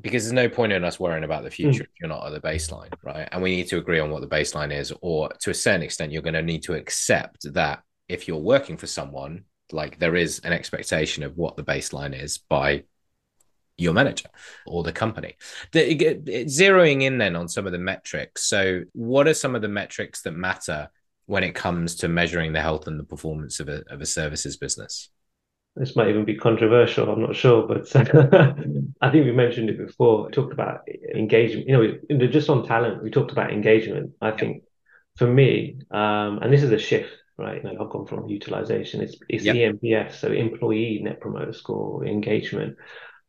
because 0.00 0.24
there's 0.24 0.32
no 0.32 0.48
point 0.48 0.72
in 0.72 0.84
us 0.84 0.98
worrying 0.98 1.24
about 1.24 1.42
the 1.42 1.48
hmm. 1.48 1.54
future 1.54 1.84
mm. 1.84 1.86
if 1.86 2.00
you're 2.00 2.08
not 2.08 2.26
at 2.26 2.32
the 2.32 2.46
baseline, 2.46 2.92
right? 3.02 3.28
And 3.30 3.42
we 3.42 3.56
need 3.56 3.68
to 3.68 3.78
agree 3.78 4.00
on 4.00 4.10
what 4.10 4.22
the 4.22 4.28
baseline 4.28 4.72
is, 4.72 4.92
or 5.02 5.28
to 5.40 5.50
a 5.50 5.54
certain 5.54 5.82
extent, 5.82 6.12
you're 6.12 6.22
going 6.22 6.34
to 6.34 6.42
need 6.42 6.62
to 6.64 6.74
accept 6.74 7.52
that 7.52 7.82
if 8.08 8.26
you're 8.26 8.38
working 8.38 8.76
for 8.76 8.86
someone, 8.86 9.44
like 9.70 9.98
there 9.98 10.16
is 10.16 10.40
an 10.40 10.52
expectation 10.52 11.22
of 11.22 11.36
what 11.36 11.56
the 11.56 11.64
baseline 11.64 12.20
is 12.20 12.38
by 12.38 12.84
your 13.78 13.94
manager 13.94 14.28
or 14.66 14.82
the 14.82 14.92
company. 14.92 15.36
The, 15.72 15.94
zeroing 16.46 17.02
in 17.02 17.18
then 17.18 17.36
on 17.36 17.48
some 17.48 17.66
of 17.66 17.72
the 17.72 17.78
metrics. 17.78 18.44
So, 18.44 18.82
what 18.92 19.26
are 19.28 19.34
some 19.34 19.54
of 19.54 19.62
the 19.62 19.68
metrics 19.68 20.22
that 20.22 20.32
matter 20.32 20.90
when 21.26 21.44
it 21.44 21.54
comes 21.54 21.96
to 21.96 22.08
measuring 22.08 22.52
the 22.52 22.60
health 22.60 22.86
and 22.86 22.98
the 22.98 23.04
performance 23.04 23.60
of 23.60 23.68
a, 23.68 23.82
of 23.88 24.00
a 24.00 24.06
services 24.06 24.56
business? 24.56 25.10
This 25.76 25.96
might 25.96 26.08
even 26.08 26.24
be 26.24 26.36
controversial, 26.36 27.10
I'm 27.10 27.22
not 27.22 27.34
sure, 27.34 27.66
but 27.66 27.94
I 29.00 29.10
think 29.10 29.24
we 29.24 29.32
mentioned 29.32 29.70
it 29.70 29.78
before. 29.78 30.26
We 30.26 30.32
talked 30.32 30.52
about 30.52 30.80
engagement, 31.14 31.66
you 31.68 32.16
know, 32.18 32.26
just 32.26 32.50
on 32.50 32.66
talent, 32.66 33.02
we 33.02 33.10
talked 33.10 33.32
about 33.32 33.52
engagement. 33.52 34.12
I 34.20 34.32
think 34.32 34.64
for 35.16 35.26
me, 35.26 35.78
um, 35.90 36.40
and 36.42 36.52
this 36.52 36.62
is 36.62 36.72
a 36.72 36.78
shift, 36.78 37.10
right? 37.38 37.62
You 37.64 37.72
know, 37.72 37.84
I've 37.84 37.90
gone 37.90 38.06
from 38.06 38.28
utilization, 38.28 39.00
it's, 39.00 39.16
it's 39.30 39.44
yep. 39.44 39.56
ENPS, 39.56 40.16
so 40.16 40.30
employee 40.30 41.00
net 41.02 41.20
promoter 41.20 41.54
score, 41.54 42.04
engagement. 42.04 42.76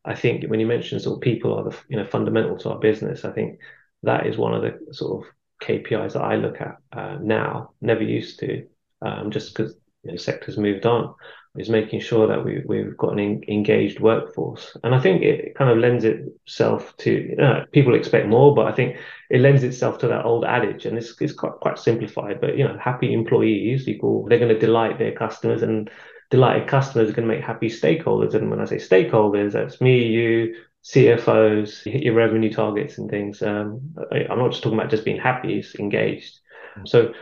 I 0.04 0.16
think 0.16 0.44
when 0.50 0.60
you 0.60 0.68
mention 0.68 1.00
sort 1.00 1.18
of 1.18 1.22
people 1.22 1.58
are 1.58 1.70
the 1.70 1.78
you 1.88 1.96
know 1.96 2.06
fundamental 2.06 2.58
to 2.58 2.72
our 2.72 2.80
business, 2.80 3.24
I 3.24 3.32
think 3.32 3.60
that 4.04 4.28
is 4.28 4.38
one 4.38 4.54
of 4.54 4.62
the 4.62 4.94
sort 4.94 5.24
of 5.26 5.34
KPIs 5.66 6.14
that 6.14 6.22
I 6.22 6.36
look 6.36 6.60
at 6.60 6.76
uh, 6.92 7.20
now. 7.22 7.72
Never 7.80 8.04
used 8.04 8.40
to, 8.40 8.68
um, 9.02 9.32
just 9.32 9.56
because 9.56 9.76
you 10.04 10.12
know, 10.12 10.18
sectors 10.18 10.58
moved 10.58 10.86
on 10.86 11.16
is 11.56 11.70
making 11.70 12.00
sure 12.00 12.28
that 12.28 12.44
we, 12.44 12.64
we've 12.66 12.98
got 12.98 13.14
an 13.14 13.44
engaged 13.48 14.00
workforce. 14.00 14.76
And 14.84 14.96
I 14.96 15.00
think 15.00 15.22
it 15.22 15.54
kind 15.56 15.70
of 15.70 15.78
lends 15.78 16.04
itself 16.04 16.96
to, 16.98 17.12
you 17.12 17.36
know, 17.36 17.66
people 17.72 17.94
expect 17.94 18.28
more, 18.28 18.56
but 18.56 18.66
I 18.66 18.72
think 18.72 18.98
it 19.30 19.40
lends 19.40 19.64
itself 19.64 20.00
to 20.00 20.08
that 20.08 20.26
old 20.26 20.46
adage. 20.46 20.86
And 20.86 20.98
it's, 20.98 21.14
it's 21.22 21.34
quite, 21.34 21.54
quite 21.54 21.78
simplified, 21.78 22.42
but, 22.42 22.58
you 22.58 22.64
know, 22.64 22.78
happy 22.80 23.14
employees 23.14 23.88
equal, 23.88 24.26
they're 24.28 24.40
going 24.40 24.54
to 24.54 24.60
delight 24.60 24.98
their 24.98 25.12
customers 25.12 25.62
and 25.62 25.92
delighted 26.32 26.68
customers 26.68 27.10
are 27.10 27.14
going 27.14 27.28
to 27.28 27.34
make 27.36 27.46
happy 27.46 27.70
stakeholders. 27.70 28.34
And 28.34 28.50
when 28.50 28.60
I 28.60 28.66
say 28.66 28.78
stakeholders, 28.78 29.52
that's 29.52 29.80
me, 29.80 30.08
you, 30.08 30.56
CFOs, 30.84 31.84
hit 31.84 32.02
your 32.02 32.16
revenue 32.16 32.52
targets 32.52 32.98
and 32.98 33.10
things. 33.10 33.44
Um, 33.44 33.96
I, 34.12 34.26
am 34.30 34.40
not 34.40 34.52
just 34.52 34.64
talking 34.64 34.80
about 34.80 34.90
just 34.90 35.06
being 35.06 35.20
happy, 35.20 35.60
it's 35.60 35.76
engaged. 35.76 36.40
So 36.86 37.14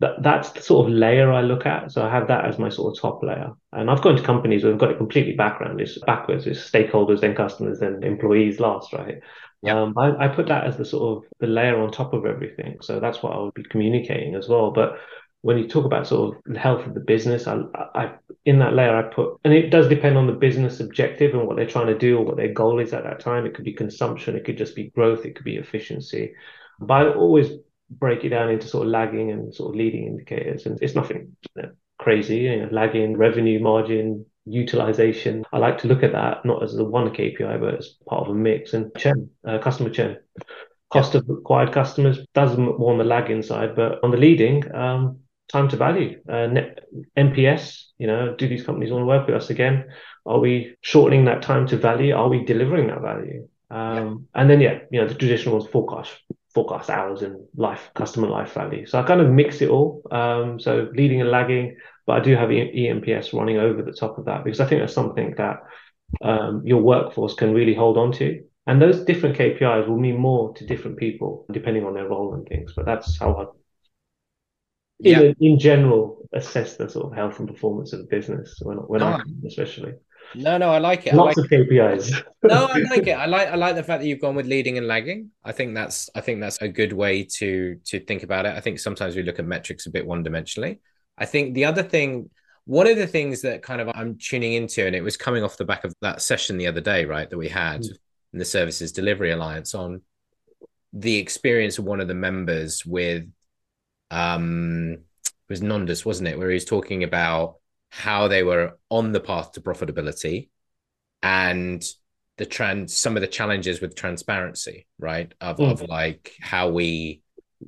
that 0.00 0.22
that's 0.22 0.50
the 0.50 0.60
sort 0.60 0.86
of 0.86 0.94
layer 0.94 1.32
I 1.32 1.40
look 1.40 1.64
at. 1.64 1.90
So 1.90 2.04
I 2.04 2.10
have 2.10 2.28
that 2.28 2.44
as 2.44 2.58
my 2.58 2.68
sort 2.68 2.94
of 2.94 3.00
top 3.00 3.22
layer. 3.22 3.52
And 3.72 3.90
I've 3.90 4.02
gone 4.02 4.16
to 4.16 4.22
companies 4.22 4.62
where 4.62 4.72
I've 4.72 4.78
got 4.78 4.90
it 4.90 4.98
completely 4.98 5.32
background. 5.32 5.80
It's 5.80 5.98
backwards. 5.98 6.46
It's 6.46 6.70
stakeholders, 6.70 7.20
then 7.20 7.34
customers, 7.34 7.80
then 7.80 8.02
employees 8.02 8.60
last, 8.60 8.92
right? 8.92 9.20
Yeah. 9.62 9.80
Um, 9.80 9.94
I, 9.96 10.26
I 10.26 10.28
put 10.28 10.48
that 10.48 10.64
as 10.64 10.76
the 10.76 10.84
sort 10.84 11.16
of 11.16 11.30
the 11.40 11.46
layer 11.46 11.80
on 11.82 11.90
top 11.90 12.12
of 12.12 12.26
everything. 12.26 12.76
So 12.82 13.00
that's 13.00 13.22
what 13.22 13.32
I 13.32 13.38
would 13.38 13.54
be 13.54 13.64
communicating 13.64 14.34
as 14.34 14.48
well. 14.48 14.70
But 14.70 14.98
when 15.40 15.58
you 15.58 15.66
talk 15.66 15.84
about 15.84 16.06
sort 16.06 16.36
of 16.36 16.42
the 16.44 16.58
health 16.58 16.86
of 16.86 16.92
the 16.94 17.00
business, 17.00 17.46
I, 17.46 17.60
I 17.94 18.12
in 18.44 18.58
that 18.58 18.74
layer 18.74 18.96
I 18.96 19.02
put, 19.02 19.38
and 19.44 19.54
it 19.54 19.70
does 19.70 19.88
depend 19.88 20.18
on 20.18 20.26
the 20.26 20.32
business 20.32 20.80
objective 20.80 21.34
and 21.34 21.46
what 21.46 21.56
they're 21.56 21.66
trying 21.66 21.86
to 21.86 21.98
do 21.98 22.18
or 22.18 22.24
what 22.24 22.36
their 22.36 22.52
goal 22.52 22.80
is 22.80 22.92
at 22.92 23.04
that 23.04 23.20
time. 23.20 23.46
It 23.46 23.54
could 23.54 23.64
be 23.64 23.72
consumption, 23.72 24.36
it 24.36 24.44
could 24.44 24.58
just 24.58 24.76
be 24.76 24.90
growth, 24.90 25.24
it 25.24 25.36
could 25.36 25.44
be 25.44 25.56
efficiency. 25.56 26.34
But 26.80 26.94
I 26.94 27.08
always 27.14 27.50
break 27.90 28.24
it 28.24 28.30
down 28.30 28.50
into 28.50 28.66
sort 28.66 28.86
of 28.86 28.92
lagging 28.92 29.30
and 29.30 29.54
sort 29.54 29.70
of 29.70 29.76
leading 29.76 30.06
indicators, 30.06 30.66
and 30.66 30.78
it's 30.82 30.94
nothing 30.94 31.36
you 31.56 31.62
know, 31.62 31.70
crazy. 31.98 32.38
You 32.38 32.62
know, 32.62 32.68
lagging, 32.72 33.16
revenue 33.16 33.60
margin, 33.60 34.26
utilization. 34.46 35.44
I 35.52 35.58
like 35.58 35.78
to 35.78 35.88
look 35.88 36.02
at 36.02 36.12
that 36.12 36.44
not 36.44 36.62
as 36.62 36.74
the 36.74 36.84
one 36.84 37.10
KPI, 37.10 37.60
but 37.60 37.78
as 37.78 37.96
part 38.08 38.22
of 38.22 38.34
a 38.34 38.38
mix. 38.38 38.74
And 38.74 38.94
churn, 38.96 39.30
uh, 39.46 39.58
customer 39.58 39.90
churn, 39.90 40.18
cost 40.92 41.14
of 41.14 41.28
acquired 41.28 41.72
customers 41.72 42.18
does 42.34 42.56
more 42.56 42.92
on 42.92 42.98
the 42.98 43.04
lagging 43.04 43.42
side, 43.42 43.74
but 43.74 44.02
on 44.02 44.10
the 44.10 44.16
leading, 44.16 44.62
um, 44.74 45.18
time 45.48 45.68
to 45.68 45.76
value, 45.76 46.20
uh, 46.28 46.46
net, 46.46 46.80
NPS. 47.16 47.84
You 47.98 48.06
know, 48.06 48.34
do 48.36 48.48
these 48.48 48.64
companies 48.64 48.90
want 48.90 49.02
to 49.02 49.06
work 49.06 49.26
with 49.26 49.36
us 49.36 49.50
again? 49.50 49.86
Are 50.24 50.38
we 50.38 50.76
shortening 50.80 51.24
that 51.26 51.42
time 51.42 51.66
to 51.68 51.76
value? 51.76 52.14
Are 52.14 52.28
we 52.28 52.44
delivering 52.44 52.88
that 52.88 53.00
value? 53.00 53.48
Um, 53.70 54.28
yeah. 54.34 54.40
And 54.40 54.50
then, 54.50 54.60
yeah, 54.60 54.78
you 54.90 55.00
know, 55.00 55.08
the 55.08 55.14
traditional 55.14 55.58
ones 55.58 55.70
forecast, 55.70 56.12
forecast 56.56 56.88
hours 56.88 57.20
and 57.20 57.36
life, 57.54 57.90
customer 57.94 58.28
life 58.28 58.54
value. 58.54 58.86
So 58.86 58.98
I 58.98 59.02
kind 59.02 59.20
of 59.20 59.30
mix 59.30 59.60
it 59.60 59.68
all. 59.68 60.02
Um, 60.10 60.58
so 60.58 60.88
leading 60.94 61.20
and 61.20 61.30
lagging, 61.30 61.76
but 62.06 62.14
I 62.14 62.20
do 62.20 62.34
have 62.34 62.48
ENPS 62.48 63.34
running 63.34 63.58
over 63.58 63.82
the 63.82 63.92
top 63.92 64.16
of 64.16 64.24
that 64.24 64.42
because 64.42 64.58
I 64.58 64.64
think 64.66 64.80
that's 64.80 64.94
something 64.94 65.34
that 65.36 65.58
um, 66.22 66.62
your 66.64 66.80
workforce 66.80 67.34
can 67.34 67.52
really 67.52 67.74
hold 67.74 67.98
on 67.98 68.10
to. 68.12 68.42
And 68.66 68.80
those 68.80 69.04
different 69.04 69.36
KPIs 69.36 69.86
will 69.86 69.98
mean 69.98 70.16
more 70.16 70.54
to 70.54 70.64
different 70.64 70.96
people 70.96 71.44
depending 71.52 71.84
on 71.84 71.92
their 71.92 72.08
role 72.08 72.32
and 72.32 72.48
things. 72.48 72.72
But 72.74 72.86
that's 72.86 73.18
how 73.18 73.34
I 73.34 73.44
in, 75.00 75.22
yeah. 75.22 75.32
in 75.40 75.58
general 75.58 76.26
assess 76.32 76.76
the 76.76 76.88
sort 76.88 77.06
of 77.06 77.12
health 77.12 77.38
and 77.38 77.46
performance 77.46 77.92
of 77.92 77.98
the 78.00 78.06
business 78.06 78.58
when, 78.62 78.78
when 78.78 79.00
no. 79.00 79.08
I 79.08 79.22
especially. 79.46 79.92
No, 80.34 80.58
no, 80.58 80.70
I 80.70 80.78
like 80.78 81.06
it. 81.06 81.14
Lots 81.14 81.36
like 81.36 81.46
of 81.46 81.50
KPIs. 81.50 82.22
no, 82.42 82.66
I 82.66 82.78
like 82.90 83.06
it. 83.06 83.12
I 83.12 83.26
like 83.26 83.48
I 83.48 83.54
like 83.54 83.74
the 83.74 83.82
fact 83.82 84.02
that 84.02 84.08
you've 84.08 84.20
gone 84.20 84.34
with 84.34 84.46
leading 84.46 84.78
and 84.78 84.86
lagging. 84.86 85.30
I 85.44 85.52
think 85.52 85.74
that's 85.74 86.10
I 86.14 86.20
think 86.20 86.40
that's 86.40 86.60
a 86.60 86.68
good 86.68 86.92
way 86.92 87.24
to 87.38 87.76
to 87.86 88.00
think 88.00 88.22
about 88.22 88.46
it. 88.46 88.54
I 88.54 88.60
think 88.60 88.78
sometimes 88.78 89.16
we 89.16 89.22
look 89.22 89.38
at 89.38 89.46
metrics 89.46 89.86
a 89.86 89.90
bit 89.90 90.06
one 90.06 90.24
dimensionally. 90.24 90.78
I 91.18 91.26
think 91.26 91.54
the 91.54 91.64
other 91.64 91.82
thing, 91.82 92.30
one 92.64 92.86
of 92.86 92.96
the 92.96 93.06
things 93.06 93.42
that 93.42 93.62
kind 93.62 93.80
of 93.80 93.88
I'm 93.94 94.18
tuning 94.18 94.52
into, 94.52 94.86
and 94.86 94.94
it 94.94 95.02
was 95.02 95.16
coming 95.16 95.42
off 95.42 95.56
the 95.56 95.64
back 95.64 95.84
of 95.84 95.94
that 96.02 96.20
session 96.20 96.58
the 96.58 96.66
other 96.66 96.80
day, 96.80 97.04
right, 97.04 97.28
that 97.28 97.38
we 97.38 97.48
had 97.48 97.82
mm. 97.82 97.90
in 98.32 98.38
the 98.38 98.44
Services 98.44 98.92
Delivery 98.92 99.30
Alliance 99.30 99.74
on 99.74 100.02
the 100.92 101.16
experience 101.16 101.78
of 101.78 101.84
one 101.84 102.00
of 102.00 102.08
the 102.08 102.14
members 102.14 102.84
with 102.84 103.26
um, 104.10 104.98
it 105.48 105.52
was 105.52 105.60
Nondus, 105.60 106.04
wasn't 106.04 106.28
it, 106.28 106.38
where 106.38 106.48
he 106.48 106.54
was 106.54 106.64
talking 106.64 107.04
about 107.04 107.56
how 107.96 108.28
they 108.28 108.42
were 108.42 108.78
on 108.90 109.12
the 109.12 109.20
path 109.20 109.52
to 109.52 109.60
profitability 109.60 110.48
and 111.22 111.82
the 112.36 112.44
trans 112.46 112.94
some 112.94 113.16
of 113.16 113.22
the 113.22 113.26
challenges 113.26 113.80
with 113.80 113.96
transparency, 113.96 114.86
right? 114.98 115.32
Of, 115.40 115.56
mm. 115.56 115.72
of 115.72 115.82
like 115.82 116.34
how 116.40 116.68
we 116.68 117.22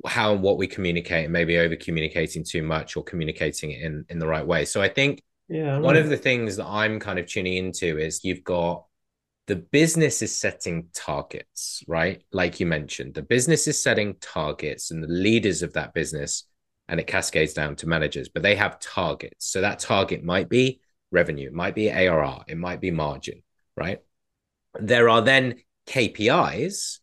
how 0.06 0.34
and 0.34 0.42
what 0.42 0.58
we 0.58 0.66
communicate 0.66 1.24
and 1.24 1.32
maybe 1.32 1.56
over 1.56 1.74
communicating 1.74 2.44
too 2.44 2.62
much 2.62 2.96
or 2.96 3.02
communicating 3.02 3.70
in 3.70 4.04
in 4.08 4.18
the 4.18 4.26
right 4.26 4.46
way. 4.46 4.66
So 4.66 4.82
I 4.82 4.88
think 4.88 5.22
yeah, 5.48 5.78
one 5.78 5.96
of 5.96 6.10
the 6.10 6.16
things 6.16 6.56
that 6.56 6.66
I'm 6.66 7.00
kind 7.00 7.18
of 7.18 7.26
tuning 7.26 7.54
into 7.54 7.98
is 7.98 8.22
you've 8.22 8.44
got 8.44 8.84
the 9.46 9.56
business 9.56 10.20
is 10.20 10.36
setting 10.36 10.88
targets, 10.94 11.82
right? 11.88 12.22
Like 12.32 12.60
you 12.60 12.66
mentioned, 12.66 13.14
the 13.14 13.22
business 13.22 13.66
is 13.66 13.82
setting 13.82 14.16
targets 14.20 14.90
and 14.90 15.02
the 15.02 15.08
leaders 15.08 15.62
of 15.62 15.72
that 15.72 15.94
business, 15.94 16.44
and 16.88 16.98
it 16.98 17.06
cascades 17.06 17.52
down 17.52 17.76
to 17.76 17.88
managers, 17.88 18.28
but 18.28 18.42
they 18.42 18.54
have 18.54 18.80
targets. 18.80 19.46
So 19.46 19.60
that 19.60 19.78
target 19.78 20.24
might 20.24 20.48
be 20.48 20.80
revenue, 21.10 21.48
it 21.48 21.54
might 21.54 21.74
be 21.74 21.90
ARR, 21.90 22.44
it 22.48 22.58
might 22.58 22.80
be 22.80 22.90
margin, 22.90 23.42
right? 23.76 24.00
There 24.78 25.08
are 25.08 25.22
then 25.22 25.56
KPIs, 25.86 26.98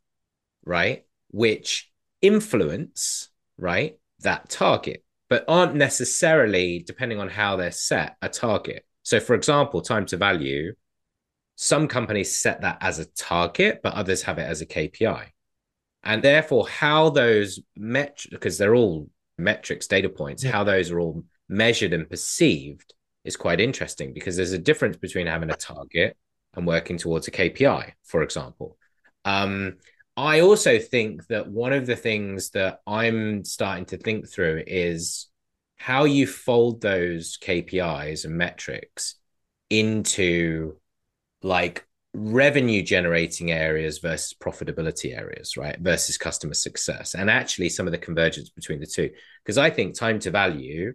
right, 0.66 1.06
which 1.32 1.92
influence, 2.22 3.30
right, 3.58 3.98
that 4.20 4.50
target, 4.50 5.04
but 5.30 5.46
aren't 5.48 5.76
necessarily, 5.76 6.84
depending 6.86 7.20
on 7.20 7.30
how 7.30 7.56
they're 7.56 7.72
set, 7.72 8.16
a 8.22 8.30
target. 8.30 8.86
So, 9.04 9.20
for 9.20 9.36
example, 9.36 9.82
time 9.82 10.06
to 10.08 10.18
value 10.18 10.74
some 11.56 11.88
companies 11.88 12.38
set 12.38 12.62
that 12.62 12.78
as 12.82 13.00
a 13.00 13.06
target, 13.06 13.82
but 13.82 13.94
others 13.94 14.24
have 14.24 14.40
it 14.40 14.44
as 14.44 14.62
a 14.62 14.66
KPI. 14.66 15.28
And 16.04 16.22
therefore, 16.22 16.68
how 16.68 17.10
those 17.10 17.60
metrics, 17.76 18.28
because 18.30 18.58
they're 18.58 18.76
all 18.76 19.10
metrics, 19.38 19.88
data 19.88 20.10
points, 20.10 20.44
yeah. 20.44 20.52
how 20.52 20.64
those 20.64 20.92
are 20.92 21.00
all 21.00 21.24
measured 21.50 21.94
and 21.94 22.10
perceived 22.10 22.94
is 23.24 23.36
quite 23.36 23.60
interesting 23.60 24.14
because 24.14 24.36
there's 24.36 24.52
a 24.52 24.60
difference 24.60 24.98
between 24.98 25.28
having 25.28 25.50
a 25.50 25.56
target 25.56 26.16
and 26.54 26.66
working 26.66 26.98
towards 26.98 27.28
a 27.28 27.32
KPI, 27.32 27.92
for 28.04 28.24
example. 28.24 28.78
Um, 29.26 29.78
I 30.18 30.42
also 30.42 30.80
think 30.80 31.28
that 31.28 31.48
one 31.50 31.74
of 31.74 31.86
the 31.86 31.96
things 31.96 32.52
that 32.52 32.80
I'm 32.88 33.44
starting 33.44 33.86
to 33.88 33.98
think 33.98 34.30
through 34.30 34.64
is 34.66 35.28
how 35.78 36.06
you 36.06 36.26
fold 36.26 36.82
those 36.82 37.38
KPIs 37.38 38.24
and 38.24 38.38
metrics 38.38 39.16
into 39.70 40.78
like 41.42 41.86
revenue 42.16 42.82
generating 42.82 43.52
areas 43.52 44.00
versus 44.00 44.34
profitability 44.34 45.18
areas, 45.18 45.58
right? 45.58 45.78
Versus 45.80 46.18
customer 46.18 46.54
success, 46.54 47.16
and 47.16 47.30
actually 47.30 47.70
some 47.70 47.88
of 47.88 47.92
the 47.92 47.98
convergence 47.98 48.50
between 48.50 48.80
the 48.80 48.86
two. 48.86 49.10
Because 49.44 49.58
I 49.58 49.70
think 49.70 49.96
time 49.96 50.20
to 50.20 50.32
value 50.32 50.94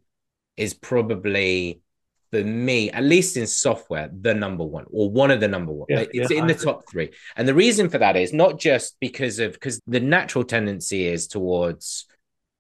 is 0.57 0.75
probably 0.75 1.81
for 2.31 2.45
me, 2.45 2.91
at 2.93 3.03
least 3.03 3.37
in 3.37 3.47
software, 3.47 4.09
the 4.13 4.35
number 4.35 4.65
one 4.65 4.85
or 4.91 5.11
one 5.11 5.31
of 5.31 5.41
the 5.41 5.49
number 5.49 5.73
one. 5.73 5.87
Yeah, 5.89 6.05
it's 6.13 6.31
yeah, 6.31 6.39
in 6.39 6.47
the 6.47 6.55
top 6.55 6.89
three. 6.89 7.11
And 7.37 7.47
the 7.47 7.55
reason 7.55 7.89
for 7.89 7.99
that 7.99 8.17
is 8.17 8.33
not 8.33 8.59
just 8.59 8.97
because 9.01 9.39
of 9.39 9.53
because 9.53 9.81
the 9.87 10.01
natural 10.01 10.45
tendency 10.45 11.07
is 11.07 11.27
towards 11.27 12.07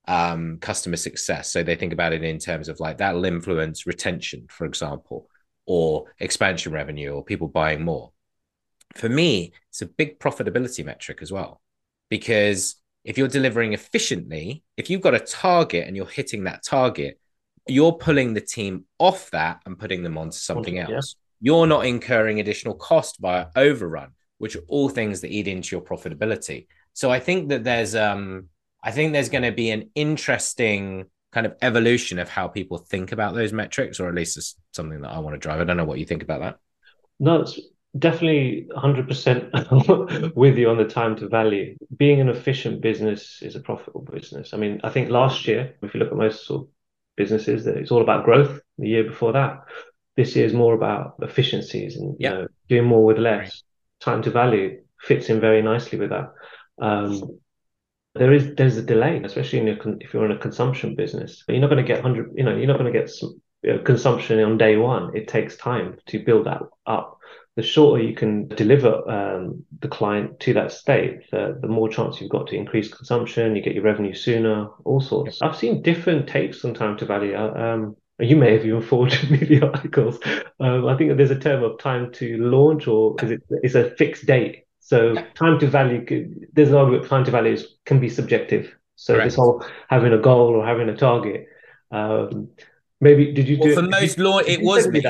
um, 0.08 0.58
customer 0.60 0.96
success. 0.96 1.52
So 1.52 1.62
they 1.62 1.76
think 1.76 1.92
about 1.92 2.12
it 2.12 2.24
in 2.24 2.38
terms 2.38 2.68
of 2.68 2.80
like 2.80 2.98
that'll 2.98 3.24
influence 3.24 3.86
retention, 3.86 4.46
for 4.48 4.64
example 4.66 5.28
or 5.70 6.04
expansion 6.18 6.72
revenue 6.72 7.10
or 7.10 7.24
people 7.24 7.46
buying 7.46 7.84
more. 7.84 8.10
For 8.94 9.08
me, 9.08 9.52
it's 9.68 9.82
a 9.82 9.86
big 9.86 10.18
profitability 10.18 10.84
metric 10.84 11.18
as 11.22 11.32
well. 11.32 11.60
Because 12.08 12.76
if 13.04 13.16
you're 13.16 13.28
delivering 13.28 13.72
efficiently, 13.72 14.62
if 14.76 14.90
you've 14.90 15.00
got 15.00 15.14
a 15.14 15.20
target 15.20 15.86
and 15.86 15.96
you're 15.96 16.06
hitting 16.06 16.44
that 16.44 16.64
target, 16.64 17.18
you're 17.66 17.92
pulling 17.92 18.34
the 18.34 18.40
team 18.40 18.84
off 18.98 19.30
that 19.30 19.60
and 19.64 19.78
putting 19.78 20.02
them 20.02 20.18
onto 20.18 20.36
something 20.36 20.78
else. 20.78 21.16
Yeah. 21.40 21.52
You're 21.52 21.66
not 21.66 21.86
incurring 21.86 22.40
additional 22.40 22.74
cost 22.74 23.18
via 23.20 23.46
overrun, 23.56 24.10
which 24.38 24.56
are 24.56 24.62
all 24.68 24.88
things 24.88 25.20
that 25.20 25.30
eat 25.30 25.48
into 25.48 25.74
your 25.74 25.82
profitability. 25.82 26.66
So 26.92 27.10
I 27.10 27.20
think 27.20 27.48
that 27.50 27.64
there's 27.64 27.94
um 27.94 28.48
I 28.82 28.90
think 28.90 29.12
there's 29.12 29.28
going 29.28 29.44
to 29.44 29.52
be 29.52 29.70
an 29.70 29.90
interesting 29.94 31.06
kind 31.32 31.46
of 31.46 31.54
evolution 31.62 32.18
of 32.18 32.28
how 32.28 32.48
people 32.48 32.78
think 32.78 33.12
about 33.12 33.34
those 33.34 33.52
metrics, 33.52 34.00
or 34.00 34.08
at 34.08 34.14
least 34.14 34.36
it's 34.36 34.56
something 34.72 35.00
that 35.02 35.10
I 35.10 35.18
want 35.18 35.34
to 35.34 35.38
drive. 35.38 35.60
I 35.60 35.64
don't 35.64 35.76
know 35.76 35.84
what 35.84 35.98
you 35.98 36.06
think 36.06 36.22
about 36.22 36.40
that. 36.40 36.58
No, 37.18 37.42
it's 37.42 37.58
definitely 37.98 38.68
100% 38.70 40.34
with 40.36 40.56
you 40.56 40.70
on 40.70 40.76
the 40.76 40.84
time 40.84 41.16
to 41.16 41.28
value. 41.28 41.76
Being 41.96 42.20
an 42.20 42.28
efficient 42.28 42.80
business 42.80 43.40
is 43.42 43.56
a 43.56 43.60
profitable 43.60 44.02
business. 44.02 44.54
I 44.54 44.56
mean, 44.56 44.80
I 44.84 44.90
think 44.90 45.10
last 45.10 45.46
year, 45.46 45.74
if 45.82 45.94
you 45.94 46.00
look 46.00 46.10
at 46.10 46.16
most 46.16 46.46
sort 46.46 46.62
of 46.62 46.68
businesses, 47.16 47.64
that 47.64 47.76
it's 47.76 47.90
all 47.90 48.02
about 48.02 48.24
growth. 48.24 48.60
The 48.78 48.88
year 48.88 49.04
before 49.04 49.32
that, 49.32 49.58
this 50.16 50.36
year 50.36 50.46
is 50.46 50.52
more 50.52 50.74
about 50.74 51.16
efficiencies 51.20 51.96
and 51.96 52.16
you 52.18 52.28
know, 52.28 52.46
doing 52.68 52.84
more 52.84 53.04
with 53.04 53.18
less. 53.18 53.40
Right. 53.40 53.52
Time 54.00 54.22
to 54.22 54.30
value 54.30 54.82
fits 55.00 55.28
in 55.28 55.40
very 55.40 55.62
nicely 55.62 55.98
with 55.98 56.10
that. 56.10 56.32
Um, 56.80 57.38
there 58.14 58.32
is 58.32 58.54
there's 58.56 58.76
a 58.76 58.82
delay, 58.82 59.20
especially 59.22 59.60
if 60.00 60.14
you're 60.14 60.24
in 60.24 60.32
a 60.32 60.38
consumption 60.38 60.94
business. 60.94 61.44
You're 61.48 61.60
not 61.60 61.70
going 61.70 61.84
to 61.84 61.92
get 61.92 62.02
hundred, 62.02 62.32
you 62.34 62.44
know, 62.44 62.56
you're 62.56 62.66
not 62.66 62.78
going 62.78 62.92
to 62.92 62.98
get 62.98 63.10
some, 63.10 63.40
you 63.62 63.74
know, 63.74 63.82
consumption 63.82 64.40
on 64.40 64.58
day 64.58 64.76
one. 64.76 65.16
It 65.16 65.28
takes 65.28 65.56
time 65.56 65.96
to 66.06 66.18
build 66.24 66.46
that 66.46 66.62
up. 66.86 67.18
The 67.60 67.66
shorter 67.66 68.02
you 68.02 68.14
can 68.14 68.48
deliver 68.48 69.08
um, 69.10 69.64
the 69.80 69.88
client 69.88 70.40
to 70.40 70.54
that 70.54 70.72
state, 70.72 71.30
the, 71.30 71.58
the 71.60 71.68
more 71.68 71.88
chance 71.88 72.20
you've 72.20 72.30
got 72.30 72.46
to 72.48 72.56
increase 72.56 72.92
consumption. 72.92 73.54
You 73.54 73.62
get 73.62 73.74
your 73.74 73.84
revenue 73.84 74.14
sooner. 74.14 74.68
All 74.84 75.00
sorts. 75.00 75.42
I've 75.42 75.56
seen 75.56 75.82
different 75.82 76.28
takes 76.28 76.64
on 76.64 76.74
time 76.74 76.96
to 76.98 77.06
value. 77.06 77.34
Uh, 77.34 77.52
um, 77.52 77.96
you 78.18 78.36
may 78.36 78.52
have 78.52 78.64
even 78.64 78.82
forwarded 78.82 79.30
me 79.30 79.38
the 79.38 79.66
articles. 79.66 80.18
Um, 80.58 80.86
I 80.86 80.96
think 80.96 81.16
there's 81.16 81.30
a 81.30 81.38
term 81.38 81.62
of 81.62 81.78
time 81.78 82.12
to 82.12 82.38
launch, 82.38 82.86
or 82.86 83.14
because 83.14 83.30
it, 83.30 83.42
it's 83.62 83.74
a 83.74 83.90
fixed 83.90 84.26
date 84.26 84.64
so 84.90 85.14
time 85.34 85.60
to 85.60 85.68
value, 85.68 86.04
there's 86.52 86.70
an 86.70 86.74
argument 86.74 87.08
time 87.08 87.24
to 87.24 87.30
values 87.30 87.76
can 87.84 88.00
be 88.00 88.08
subjective. 88.08 88.74
So 88.96 89.14
Correct. 89.14 89.26
this 89.26 89.36
whole 89.36 89.64
having 89.88 90.12
a 90.12 90.18
goal 90.18 90.48
or 90.48 90.66
having 90.66 90.88
a 90.88 90.96
target 90.96 91.46
Um, 91.92 92.48
maybe 93.00 93.32
did 93.32 93.48
you 93.48 93.58
well, 93.58 93.68
do 93.68 93.74
for 93.74 93.84
it, 93.84 93.90
most 93.90 94.18
law 94.18 94.38
it 94.38 94.60
was 94.62 94.88
me. 94.88 95.00
It, 95.00 95.06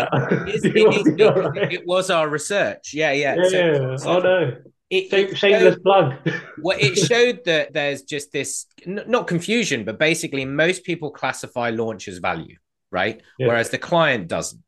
it, 0.64 1.20
it, 1.20 1.22
right? 1.22 1.72
it, 1.72 1.86
was 1.86 2.10
our 2.10 2.28
research 2.28 2.92
yeah 2.94 3.12
yeah, 3.12 3.36
yeah, 3.36 3.48
so, 3.48 3.96
so, 3.96 4.10
oh 4.10 4.18
no 4.20 4.56
shameless 4.90 5.38
showed, 5.38 5.82
plug 5.82 6.14
well 6.62 6.78
it 6.80 6.96
showed 6.96 7.44
that 7.44 7.72
there's 7.72 8.02
just 8.02 8.32
this 8.32 8.66
not 8.86 9.26
confusion 9.26 9.84
but 9.84 9.98
basically 9.98 10.44
most 10.44 10.84
people 10.84 11.10
classify 11.10 11.70
launch 11.70 12.08
as 12.08 12.18
value 12.18 12.56
right 12.90 13.22
yeah. 13.38 13.46
whereas 13.46 13.70
the 13.70 13.78
client 13.78 14.28
doesn't 14.28 14.62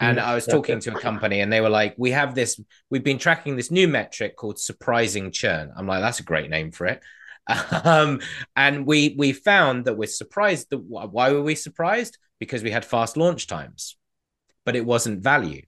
and 0.00 0.20
I 0.20 0.34
was 0.34 0.46
talking 0.46 0.78
to 0.80 0.94
a 0.94 1.00
company 1.00 1.40
and 1.40 1.52
they 1.52 1.60
were 1.60 1.68
like, 1.68 1.94
we 1.98 2.12
have 2.12 2.34
this, 2.34 2.60
we've 2.88 3.02
been 3.02 3.18
tracking 3.18 3.56
this 3.56 3.70
new 3.70 3.88
metric 3.88 4.36
called 4.36 4.58
surprising 4.58 5.32
churn. 5.32 5.72
I'm 5.76 5.86
like, 5.86 6.00
that's 6.00 6.20
a 6.20 6.24
great 6.24 6.50
name 6.50 6.72
for 6.72 6.86
it. 6.86 7.02
Um, 7.84 8.20
and 8.56 8.84
we 8.84 9.14
we 9.16 9.32
found 9.32 9.86
that 9.86 9.96
we're 9.96 10.06
surprised 10.06 10.68
that 10.68 10.80
why 10.80 11.32
were 11.32 11.40
we 11.40 11.54
surprised? 11.54 12.18
Because 12.38 12.62
we 12.62 12.70
had 12.70 12.84
fast 12.84 13.16
launch 13.16 13.46
times, 13.46 13.96
but 14.64 14.76
it 14.76 14.84
wasn't 14.84 15.22
value. 15.22 15.62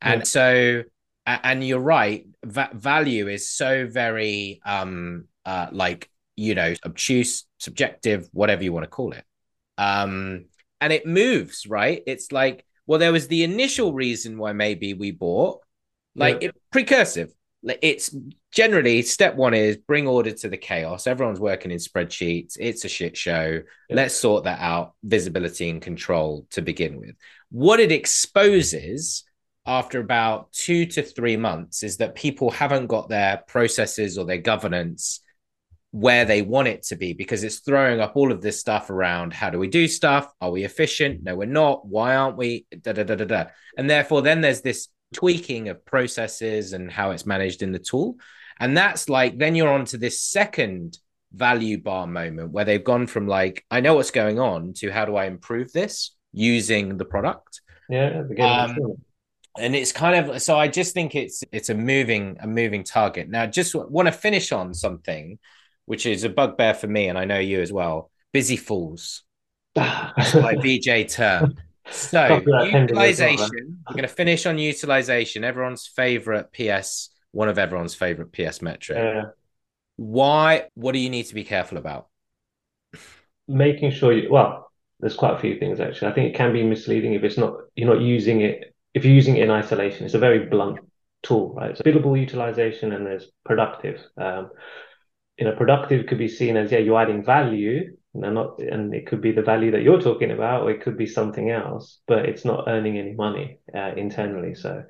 And 0.00 0.20
yeah. 0.20 0.24
so 0.24 0.82
and 1.26 1.66
you're 1.66 1.80
right, 1.80 2.26
va- 2.44 2.70
value 2.72 3.28
is 3.28 3.50
so 3.50 3.86
very 3.86 4.60
um 4.64 5.26
uh 5.44 5.68
like 5.72 6.10
you 6.36 6.54
know 6.54 6.74
obtuse, 6.84 7.44
subjective, 7.58 8.28
whatever 8.32 8.62
you 8.62 8.72
want 8.72 8.84
to 8.84 8.90
call 8.90 9.12
it. 9.12 9.24
Um 9.76 10.46
and 10.80 10.92
it 10.92 11.06
moves, 11.06 11.66
right? 11.66 12.02
It's 12.06 12.32
like 12.32 12.64
well, 12.86 12.98
there 12.98 13.12
was 13.12 13.28
the 13.28 13.44
initial 13.44 13.92
reason 13.92 14.38
why 14.38 14.52
maybe 14.52 14.94
we 14.94 15.10
bought, 15.10 15.60
like 16.14 16.42
yeah. 16.42 16.48
it, 16.48 16.56
precursive. 16.72 17.30
It's 17.64 18.14
generally 18.52 19.02
step 19.02 19.34
one 19.34 19.52
is 19.52 19.76
bring 19.76 20.06
order 20.06 20.30
to 20.30 20.48
the 20.48 20.56
chaos. 20.56 21.06
Everyone's 21.06 21.40
working 21.40 21.70
in 21.70 21.78
spreadsheets. 21.78 22.56
It's 22.58 22.84
a 22.84 22.88
shit 22.88 23.16
show. 23.16 23.60
Yeah. 23.88 23.96
Let's 23.96 24.14
sort 24.14 24.44
that 24.44 24.60
out. 24.60 24.94
Visibility 25.02 25.68
and 25.68 25.82
control 25.82 26.46
to 26.50 26.62
begin 26.62 26.98
with. 27.00 27.16
What 27.50 27.80
it 27.80 27.90
exposes 27.90 29.24
after 29.66 30.00
about 30.00 30.50
two 30.52 30.86
to 30.86 31.02
three 31.02 31.36
months 31.36 31.82
is 31.82 31.98
that 31.98 32.14
people 32.14 32.50
haven't 32.50 32.86
got 32.86 33.08
their 33.08 33.42
processes 33.48 34.16
or 34.16 34.24
their 34.24 34.38
governance 34.38 35.20
where 35.90 36.24
they 36.24 36.42
want 36.42 36.68
it 36.68 36.82
to 36.82 36.96
be 36.96 37.12
because 37.12 37.44
it's 37.44 37.60
throwing 37.60 38.00
up 38.00 38.12
all 38.14 38.30
of 38.30 38.42
this 38.42 38.60
stuff 38.60 38.90
around 38.90 39.32
how 39.32 39.48
do 39.48 39.58
we 39.58 39.68
do 39.68 39.88
stuff 39.88 40.30
are 40.40 40.50
we 40.50 40.64
efficient 40.64 41.22
no 41.22 41.34
we're 41.34 41.46
not 41.46 41.86
why 41.86 42.14
aren't 42.14 42.36
we 42.36 42.66
da, 42.82 42.92
da, 42.92 43.02
da, 43.02 43.14
da, 43.14 43.24
da. 43.24 43.44
and 43.78 43.88
therefore 43.88 44.20
then 44.20 44.42
there's 44.42 44.60
this 44.60 44.88
tweaking 45.14 45.68
of 45.68 45.84
processes 45.84 46.72
and 46.72 46.90
how 46.90 47.10
it's 47.10 47.26
managed 47.26 47.62
in 47.62 47.72
the 47.72 47.78
tool 47.78 48.16
and 48.60 48.76
that's 48.76 49.08
like 49.08 49.38
then 49.38 49.54
you're 49.54 49.72
on 49.72 49.84
to 49.84 49.96
this 49.96 50.22
second 50.22 50.98
value 51.32 51.80
bar 51.80 52.06
moment 52.06 52.50
where 52.50 52.64
they've 52.64 52.84
gone 52.84 53.06
from 53.06 53.26
like 53.26 53.64
i 53.70 53.80
know 53.80 53.94
what's 53.94 54.10
going 54.10 54.38
on 54.38 54.72
to 54.72 54.90
how 54.90 55.04
do 55.04 55.16
i 55.16 55.26
improve 55.26 55.72
this 55.72 56.14
using 56.32 56.96
the 56.96 57.04
product 57.04 57.60
yeah 57.88 58.22
um, 58.40 58.76
and 59.58 59.74
it's 59.74 59.92
kind 59.92 60.30
of 60.30 60.42
so 60.42 60.58
i 60.58 60.68
just 60.68 60.94
think 60.94 61.14
it's 61.14 61.42
it's 61.52 61.70
a 61.70 61.74
moving 61.74 62.36
a 62.40 62.46
moving 62.46 62.84
target 62.84 63.28
now 63.28 63.46
just 63.46 63.74
want 63.74 64.06
to 64.06 64.12
finish 64.12 64.52
on 64.52 64.74
something 64.74 65.38
which 65.88 66.04
is 66.04 66.22
a 66.22 66.28
bugbear 66.28 66.74
for 66.74 66.86
me, 66.86 67.08
and 67.08 67.16
I 67.16 67.24
know 67.24 67.38
you 67.38 67.62
as 67.62 67.72
well. 67.72 68.10
Busy 68.30 68.56
fools, 68.56 69.24
my 69.76 70.54
VJ 70.60 71.08
term. 71.08 71.54
So 71.90 72.42
utilization. 72.44 73.78
We're 73.88 73.94
going 73.94 74.02
to 74.02 74.08
finish 74.08 74.46
on 74.46 74.58
utilization. 74.58 75.44
Everyone's 75.44 75.86
favorite 75.86 76.52
PS, 76.52 77.10
one 77.32 77.48
of 77.48 77.58
everyone's 77.58 77.94
favorite 77.94 78.32
PS 78.32 78.62
metric. 78.62 78.98
Yeah. 78.98 79.22
Why? 79.96 80.68
What 80.74 80.92
do 80.92 80.98
you 80.98 81.10
need 81.10 81.24
to 81.24 81.34
be 81.34 81.44
careful 81.44 81.78
about? 81.78 82.08
Making 83.46 83.90
sure 83.90 84.12
you. 84.12 84.30
Well, 84.30 84.70
there's 85.00 85.16
quite 85.16 85.34
a 85.34 85.38
few 85.38 85.58
things 85.58 85.80
actually. 85.80 86.08
I 86.08 86.14
think 86.14 86.34
it 86.34 86.36
can 86.36 86.52
be 86.52 86.62
misleading 86.62 87.14
if 87.14 87.24
it's 87.24 87.38
not. 87.38 87.54
You're 87.74 87.92
not 87.92 88.02
using 88.02 88.42
it. 88.42 88.74
If 88.94 89.04
you're 89.04 89.14
using 89.14 89.36
it 89.36 89.44
in 89.44 89.50
isolation, 89.50 90.04
it's 90.04 90.14
a 90.14 90.18
very 90.18 90.46
blunt 90.46 90.80
tool, 91.22 91.54
right? 91.54 91.76
So 91.76 91.84
billable 91.84 92.18
utilization 92.18 92.92
and 92.92 93.06
there's 93.06 93.30
productive. 93.44 94.00
Um, 94.16 94.50
you 95.38 95.44
know, 95.44 95.54
productive 95.56 96.06
could 96.06 96.18
be 96.18 96.28
seen 96.28 96.56
as 96.56 96.72
yeah, 96.72 96.78
you're 96.78 97.00
adding 97.00 97.24
value, 97.24 97.96
and 98.14 98.34
not, 98.34 98.60
and 98.60 98.94
it 98.94 99.06
could 99.06 99.20
be 99.20 99.32
the 99.32 99.42
value 99.42 99.70
that 99.70 99.82
you're 99.82 100.00
talking 100.00 100.30
about, 100.30 100.62
or 100.62 100.70
it 100.70 100.82
could 100.82 100.96
be 100.96 101.06
something 101.06 101.50
else, 101.50 102.00
but 102.06 102.24
it's 102.24 102.44
not 102.44 102.64
earning 102.66 102.98
any 102.98 103.14
money 103.14 103.58
uh, 103.74 103.92
internally. 103.96 104.54
So 104.54 104.84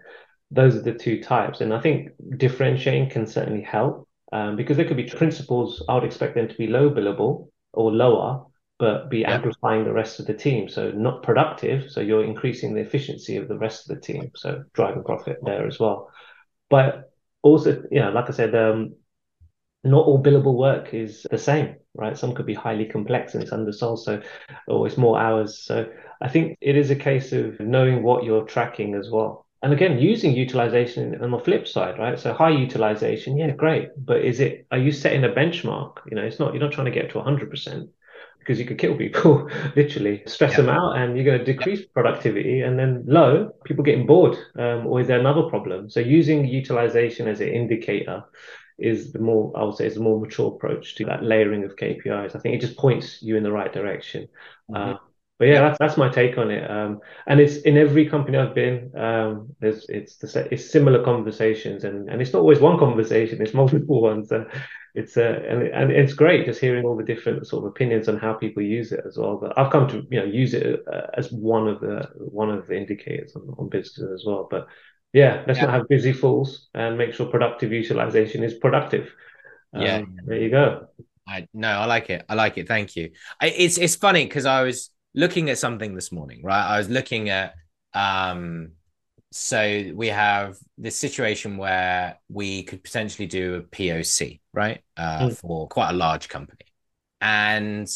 those 0.50 0.76
are 0.76 0.82
the 0.82 0.94
two 0.94 1.22
types, 1.22 1.60
and 1.60 1.74
I 1.74 1.80
think 1.80 2.10
differentiating 2.36 3.10
can 3.10 3.26
certainly 3.26 3.62
help 3.62 4.08
um, 4.32 4.56
because 4.56 4.76
there 4.76 4.86
could 4.86 4.96
be 4.96 5.08
principles. 5.08 5.82
I 5.88 5.94
would 5.94 6.04
expect 6.04 6.34
them 6.34 6.48
to 6.48 6.54
be 6.54 6.66
low 6.66 6.90
billable 6.90 7.48
or 7.72 7.92
lower, 7.92 8.44
but 8.78 9.10
be 9.10 9.20
yeah. 9.20 9.34
amplifying 9.34 9.84
the 9.84 9.92
rest 9.92 10.20
of 10.20 10.26
the 10.26 10.34
team. 10.34 10.68
So 10.68 10.90
not 10.90 11.22
productive. 11.22 11.90
So 11.90 12.00
you're 12.00 12.24
increasing 12.24 12.74
the 12.74 12.80
efficiency 12.80 13.36
of 13.36 13.48
the 13.48 13.58
rest 13.58 13.88
of 13.88 13.96
the 13.96 14.02
team. 14.02 14.30
So 14.36 14.64
driving 14.72 15.04
profit 15.04 15.38
there 15.42 15.66
as 15.66 15.78
well. 15.78 16.10
But 16.70 17.10
also, 17.42 17.82
you 17.90 18.00
know, 18.00 18.10
like 18.10 18.28
I 18.28 18.32
said, 18.32 18.54
um, 18.54 18.94
not 19.84 20.06
all 20.06 20.22
billable 20.22 20.56
work 20.56 20.92
is 20.92 21.26
the 21.30 21.38
same, 21.38 21.76
right? 21.98 22.16
Some 22.16 22.34
could 22.34 22.46
be 22.46 22.54
highly 22.54 22.86
complex 22.86 23.34
and 23.34 23.42
it's 23.42 23.52
undersold, 23.52 23.98
so 23.98 24.22
or 24.66 24.86
it's 24.86 24.96
more 24.96 25.20
hours. 25.20 25.58
So 25.58 25.86
I 26.22 26.28
think 26.28 26.56
it 26.60 26.76
is 26.76 26.90
a 26.90 26.96
case 26.96 27.32
of 27.32 27.58
knowing 27.60 28.02
what 28.02 28.24
you're 28.24 28.44
tracking 28.44 28.94
as 28.94 29.10
well. 29.10 29.46
And 29.62 29.72
again, 29.72 29.98
using 29.98 30.34
utilization 30.34 31.20
on 31.20 31.32
the 31.32 31.38
flip 31.38 31.66
side, 31.66 31.98
right? 31.98 32.18
So 32.18 32.32
high 32.32 32.50
utilization, 32.50 33.36
yeah, 33.36 33.50
great. 33.50 33.88
But 33.98 34.24
is 34.24 34.38
it 34.40 34.66
are 34.70 34.78
you 34.78 34.92
setting 34.92 35.24
a 35.24 35.28
benchmark? 35.28 35.98
You 36.08 36.16
know, 36.16 36.22
it's 36.22 36.38
not 36.38 36.54
you're 36.54 36.62
not 36.62 36.72
trying 36.72 36.86
to 36.86 36.92
get 36.92 37.10
to 37.10 37.18
100 37.18 37.50
percent 37.50 37.90
because 38.48 38.58
you 38.58 38.64
could 38.64 38.78
kill 38.78 38.96
people 38.96 39.46
literally 39.76 40.22
stress 40.26 40.56
them 40.56 40.70
out 40.70 40.96
and 40.96 41.16
you're 41.16 41.24
going 41.24 41.38
to 41.38 41.44
decrease 41.44 41.84
productivity 41.86 42.62
and 42.62 42.78
then 42.78 43.04
low 43.06 43.50
people 43.64 43.84
getting 43.84 44.06
bored 44.06 44.38
um, 44.58 44.86
or 44.86 45.02
is 45.02 45.06
there 45.06 45.20
another 45.20 45.42
problem 45.42 45.90
so 45.90 46.00
using 46.00 46.46
utilization 46.46 47.28
as 47.28 47.42
an 47.42 47.48
indicator 47.48 48.24
is 48.78 49.12
the 49.12 49.18
more 49.18 49.52
I 49.56 49.64
would 49.64 49.76
say 49.76 49.86
is 49.86 49.96
a 49.96 50.00
more 50.00 50.20
mature 50.20 50.54
approach 50.54 50.94
to 50.96 51.04
that 51.06 51.22
layering 51.22 51.64
of 51.64 51.76
KPIs. 51.76 52.36
I 52.36 52.38
think 52.38 52.54
it 52.54 52.60
just 52.60 52.76
points 52.76 53.22
you 53.22 53.36
in 53.36 53.42
the 53.42 53.52
right 53.52 53.72
direction. 53.72 54.28
Mm-hmm. 54.70 54.92
Uh, 54.92 54.96
but 55.38 55.46
yeah, 55.46 55.60
that's 55.60 55.78
that's 55.78 55.96
my 55.96 56.08
take 56.08 56.36
on 56.36 56.50
it. 56.50 56.68
Um, 56.68 57.00
and 57.28 57.38
it's 57.38 57.58
in 57.58 57.76
every 57.76 58.08
company 58.08 58.38
I've 58.38 58.56
been. 58.56 58.90
Um, 58.96 59.54
there's 59.60 59.88
it's 59.88 60.16
the 60.16 60.48
it's 60.50 60.68
similar 60.68 61.04
conversations, 61.04 61.84
and 61.84 62.08
and 62.08 62.20
it's 62.20 62.32
not 62.32 62.40
always 62.40 62.58
one 62.58 62.78
conversation. 62.78 63.40
It's 63.40 63.54
multiple 63.62 64.02
ones. 64.02 64.32
Uh, 64.32 64.44
it's 64.96 65.16
uh, 65.16 65.40
and 65.48 65.62
and 65.62 65.92
it's 65.92 66.12
great 66.12 66.44
just 66.44 66.60
hearing 66.60 66.84
all 66.84 66.96
the 66.96 67.04
different 67.04 67.46
sort 67.46 67.64
of 67.64 67.70
opinions 67.70 68.08
on 68.08 68.18
how 68.18 68.32
people 68.32 68.64
use 68.64 68.90
it 68.90 69.04
as 69.06 69.16
well. 69.16 69.36
But 69.36 69.56
I've 69.56 69.70
come 69.70 69.86
to 69.88 70.04
you 70.10 70.18
know 70.18 70.26
use 70.26 70.54
it 70.54 70.82
uh, 70.92 71.06
as 71.16 71.30
one 71.30 71.68
of 71.68 71.80
the 71.80 72.08
one 72.16 72.50
of 72.50 72.66
the 72.66 72.76
indicators 72.76 73.36
on, 73.36 73.54
on 73.58 73.68
businesses 73.68 74.10
as 74.12 74.24
well. 74.26 74.48
But 74.50 74.66
yeah, 75.12 75.44
let's 75.46 75.58
yeah. 75.58 75.66
not 75.66 75.74
have 75.74 75.88
busy 75.88 76.12
fools 76.12 76.68
and 76.74 76.98
make 76.98 77.14
sure 77.14 77.26
productive 77.26 77.72
utilization 77.72 78.42
is 78.44 78.54
productive. 78.54 79.14
Um, 79.72 79.82
yeah, 79.82 80.02
there 80.24 80.40
you 80.40 80.50
go. 80.50 80.88
I 81.26 81.46
no, 81.52 81.68
I 81.68 81.84
like 81.84 82.10
it. 82.10 82.24
I 82.28 82.34
like 82.34 82.58
it. 82.58 82.68
Thank 82.68 82.96
you. 82.96 83.10
I, 83.40 83.48
it's 83.48 83.78
it's 83.78 83.96
funny 83.96 84.24
because 84.24 84.46
I 84.46 84.62
was 84.62 84.90
looking 85.14 85.50
at 85.50 85.58
something 85.58 85.94
this 85.94 86.10
morning, 86.12 86.40
right? 86.42 86.74
I 86.74 86.78
was 86.78 86.88
looking 86.88 87.28
at 87.28 87.54
um 87.94 88.72
so 89.30 89.92
we 89.94 90.08
have 90.08 90.56
this 90.78 90.96
situation 90.96 91.58
where 91.58 92.18
we 92.30 92.62
could 92.62 92.82
potentially 92.82 93.26
do 93.26 93.56
a 93.56 93.60
POC, 93.62 94.40
right? 94.54 94.82
Uh, 94.96 95.28
mm. 95.28 95.36
for 95.36 95.68
quite 95.68 95.90
a 95.90 95.94
large 95.94 96.28
company. 96.30 96.64
And 97.20 97.88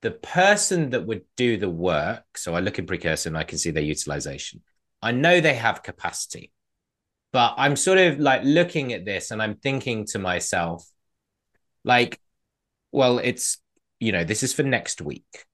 the 0.00 0.10
person 0.10 0.90
that 0.90 1.06
would 1.06 1.22
do 1.36 1.56
the 1.56 1.70
work, 1.70 2.24
so 2.36 2.54
I 2.56 2.60
look 2.60 2.80
in 2.80 2.86
Precursive 2.86 3.26
and 3.26 3.38
I 3.38 3.44
can 3.44 3.58
see 3.58 3.70
their 3.70 3.84
utilization. 3.84 4.62
I 5.02 5.12
know 5.12 5.40
they 5.40 5.54
have 5.54 5.82
capacity, 5.82 6.52
but 7.32 7.54
I'm 7.56 7.76
sort 7.76 7.98
of 7.98 8.20
like 8.20 8.42
looking 8.44 8.92
at 8.92 9.04
this 9.04 9.30
and 9.30 9.42
I'm 9.42 9.56
thinking 9.56 10.06
to 10.06 10.18
myself, 10.18 10.88
like, 11.84 12.20
well, 12.92 13.18
it's, 13.18 13.58
you 13.98 14.12
know, 14.12 14.24
this 14.24 14.42
is 14.42 14.52
for 14.52 14.62
next 14.62 15.00
week. 15.02 15.44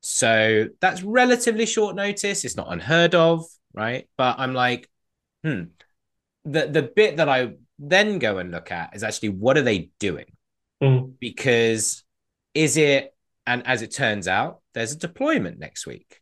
So 0.00 0.66
that's 0.80 1.02
relatively 1.02 1.66
short 1.66 1.96
notice. 1.96 2.44
It's 2.44 2.56
not 2.56 2.72
unheard 2.72 3.14
of, 3.14 3.44
right? 3.72 4.08
But 4.16 4.38
I'm 4.38 4.54
like, 4.54 4.88
hmm. 5.44 5.64
The 6.44 6.68
the 6.68 6.82
bit 6.82 7.16
that 7.16 7.28
I 7.28 7.54
then 7.78 8.20
go 8.20 8.38
and 8.38 8.52
look 8.52 8.70
at 8.70 8.94
is 8.94 9.02
actually 9.02 9.30
what 9.30 9.56
are 9.56 9.62
they 9.62 9.90
doing? 9.98 10.26
Mm. 10.80 11.14
Because 11.18 12.04
is 12.54 12.76
it, 12.76 13.14
and 13.46 13.66
as 13.66 13.82
it 13.82 13.92
turns 13.92 14.28
out, 14.28 14.60
there's 14.74 14.92
a 14.92 14.98
deployment 14.98 15.58
next 15.58 15.86
week. 15.86 16.20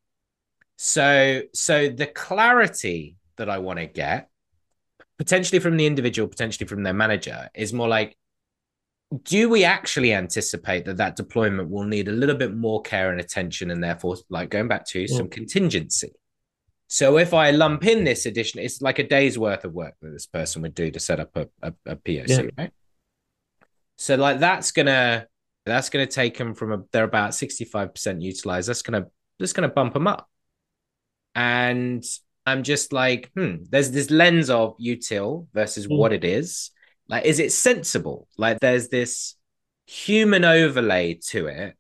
So, 0.77 1.43
so 1.53 1.89
the 1.89 2.07
clarity 2.07 3.17
that 3.37 3.49
I 3.49 3.59
want 3.59 3.79
to 3.79 3.87
get, 3.87 4.29
potentially 5.19 5.61
from 5.61 5.77
the 5.77 5.87
individual, 5.87 6.29
potentially 6.29 6.67
from 6.67 6.83
their 6.83 6.95
manager, 6.95 7.49
is 7.55 7.73
more 7.73 7.89
like, 7.89 8.17
do 9.23 9.49
we 9.49 9.65
actually 9.65 10.13
anticipate 10.13 10.85
that 10.87 10.97
that 10.97 11.15
deployment 11.15 11.71
will 11.71 11.85
need 11.85 12.09
a 12.09 12.13
little 12.13 12.35
bit 12.35 12.55
more 12.55 12.83
care 12.83 13.13
and 13.13 13.21
attention, 13.21 13.71
and 13.71 13.83
therefore, 13.83 14.17
like 14.29 14.51
going 14.51 14.67
back 14.67 14.85
to 14.89 15.07
some 15.07 15.29
mm. 15.29 15.31
contingency? 15.31 16.13
So 16.89 17.19
if 17.19 17.33
I 17.33 17.51
lump 17.51 17.87
in 17.87 18.05
this 18.05 18.27
addition, 18.27 18.61
it's 18.61 18.83
like 18.83 18.99
a 18.99 19.07
day's 19.07 19.39
worth 19.39 19.65
of 19.65 19.73
work 19.73 19.95
that 20.03 20.11
this 20.11 20.27
person 20.27 20.63
would 20.63 20.75
do 20.75 20.91
to 20.91 21.01
set 21.01 21.21
up 21.21 21.37
a, 21.37 21.49
a, 21.63 21.73
a 21.87 21.97
POC, 21.97 22.29
yeah. 22.29 22.51
right? 22.59 22.73
So 23.97 24.17
like 24.17 24.41
that's 24.41 24.73
gonna 24.73 25.27
that's 25.65 25.91
gonna 25.91 26.07
take 26.07 26.37
them 26.37 26.55
from 26.55 26.73
a 26.73 26.83
they're 26.91 27.05
about 27.05 27.31
65% 27.31 28.21
utilized. 28.21 28.69
That's 28.69 28.83
gonna 28.83 29.07
that's 29.39 29.53
going 29.53 29.69
to 29.69 29.75
bump 29.75 29.95
them 29.95 30.07
up. 30.07 30.29
And 31.35 32.05
I'm 32.47 32.63
just 32.63 32.93
like, 32.93 33.31
hmm, 33.35 33.57
there's 33.71 33.91
this 33.91 34.11
lens 34.11 34.51
of 34.51 34.77
util 34.79 35.47
versus 35.55 35.87
mm. 35.87 35.97
what 35.97 36.13
it 36.13 36.25
is. 36.25 36.71
Like, 37.09 37.25
is 37.25 37.39
it 37.39 37.53
sensible? 37.53 38.29
Like, 38.39 38.61
there's 38.61 38.89
this 38.89 39.37
human 39.87 40.45
overlay 40.45 41.15
to 41.29 41.47
it 41.47 41.77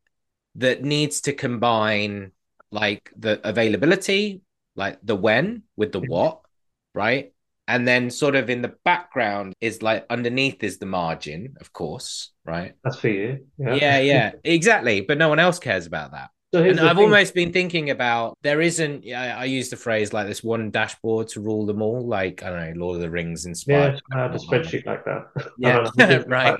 that 0.56 0.82
needs 0.82 1.22
to 1.22 1.32
combine 1.32 2.32
like 2.70 3.10
the 3.16 3.46
availability, 3.46 4.42
like 4.76 4.98
the 5.02 5.16
when 5.16 5.62
with 5.76 5.92
the 5.92 6.00
what, 6.00 6.40
right? 6.94 7.32
And 7.66 7.88
then 7.88 8.10
sort 8.10 8.34
of 8.36 8.50
in 8.50 8.60
the 8.60 8.74
background 8.84 9.54
is 9.60 9.80
like 9.80 10.04
underneath 10.10 10.62
is 10.62 10.78
the 10.78 10.86
margin, 10.86 11.54
of 11.60 11.72
course, 11.72 12.32
right? 12.44 12.74
That's 12.82 12.98
for 12.98 13.08
you. 13.08 13.46
Yeah, 13.58 13.74
yeah, 13.74 13.98
yeah 14.00 14.32
exactly. 14.44 15.00
But 15.00 15.18
no 15.18 15.28
one 15.28 15.38
else 15.38 15.58
cares 15.58 15.86
about 15.86 16.12
that. 16.12 16.30
So 16.54 16.62
and 16.62 16.78
I've 16.78 16.94
thing. 16.94 17.06
almost 17.06 17.34
been 17.34 17.52
thinking 17.52 17.90
about 17.90 18.38
there 18.42 18.60
isn't. 18.60 19.02
Yeah, 19.02 19.36
I 19.36 19.44
use 19.46 19.70
the 19.70 19.76
phrase 19.76 20.12
like 20.12 20.28
this 20.28 20.44
one 20.44 20.70
dashboard 20.70 21.26
to 21.30 21.40
rule 21.40 21.66
them 21.66 21.82
all. 21.82 22.06
Like 22.06 22.44
I 22.44 22.50
don't 22.50 22.78
know, 22.78 22.84
Lord 22.86 22.96
of 22.96 23.02
the 23.02 23.10
Rings 23.10 23.44
inspired. 23.44 24.00
Yeah, 24.12 24.16
I 24.16 24.22
had 24.22 24.34
a 24.36 24.38
spreadsheet 24.38 24.86
like 24.86 25.04
that. 25.04 25.26
Yeah, 25.58 26.22
right. 26.28 26.56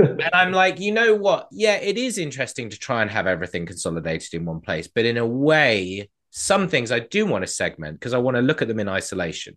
and 0.00 0.30
I'm 0.32 0.50
like, 0.50 0.80
you 0.80 0.90
know 0.90 1.14
what? 1.14 1.46
Yeah, 1.52 1.76
it 1.76 1.96
is 1.96 2.18
interesting 2.18 2.70
to 2.70 2.76
try 2.76 3.02
and 3.02 3.10
have 3.10 3.28
everything 3.28 3.66
consolidated 3.66 4.34
in 4.34 4.44
one 4.44 4.60
place, 4.60 4.88
but 4.92 5.04
in 5.04 5.16
a 5.16 5.26
way, 5.26 6.10
some 6.30 6.66
things 6.66 6.90
I 6.90 6.98
do 6.98 7.24
want 7.24 7.42
to 7.42 7.46
segment 7.46 8.00
because 8.00 8.14
I 8.14 8.18
want 8.18 8.36
to 8.36 8.42
look 8.42 8.62
at 8.62 8.68
them 8.68 8.80
in 8.80 8.88
isolation. 8.88 9.56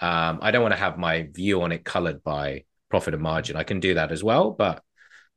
Um, 0.00 0.40
I 0.42 0.50
don't 0.50 0.62
want 0.62 0.74
to 0.74 0.80
have 0.80 0.98
my 0.98 1.28
view 1.32 1.62
on 1.62 1.70
it 1.70 1.84
colored 1.84 2.24
by 2.24 2.64
profit 2.90 3.14
and 3.14 3.22
margin. 3.22 3.54
I 3.54 3.62
can 3.62 3.78
do 3.78 3.94
that 3.94 4.10
as 4.10 4.24
well, 4.24 4.50
but 4.50 4.82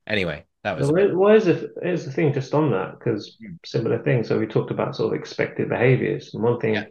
anyway, 0.07 0.45
that 0.67 0.79
was. 0.79 0.91
Well, 0.91 1.15
why 1.15 1.35
is 1.35 1.47
it? 1.47 1.71
Here's 1.81 2.05
the 2.05 2.11
thing, 2.11 2.33
just 2.33 2.53
on 2.53 2.71
that, 2.71 2.99
because 2.99 3.37
hmm. 3.39 3.55
similar 3.65 3.99
thing. 4.03 4.23
So 4.23 4.39
we 4.39 4.47
talked 4.47 4.71
about 4.71 4.95
sort 4.95 5.13
of 5.13 5.19
expected 5.19 5.69
behaviors, 5.69 6.33
and 6.33 6.43
one 6.43 6.59
thing. 6.59 6.75
Yeah. 6.75 6.85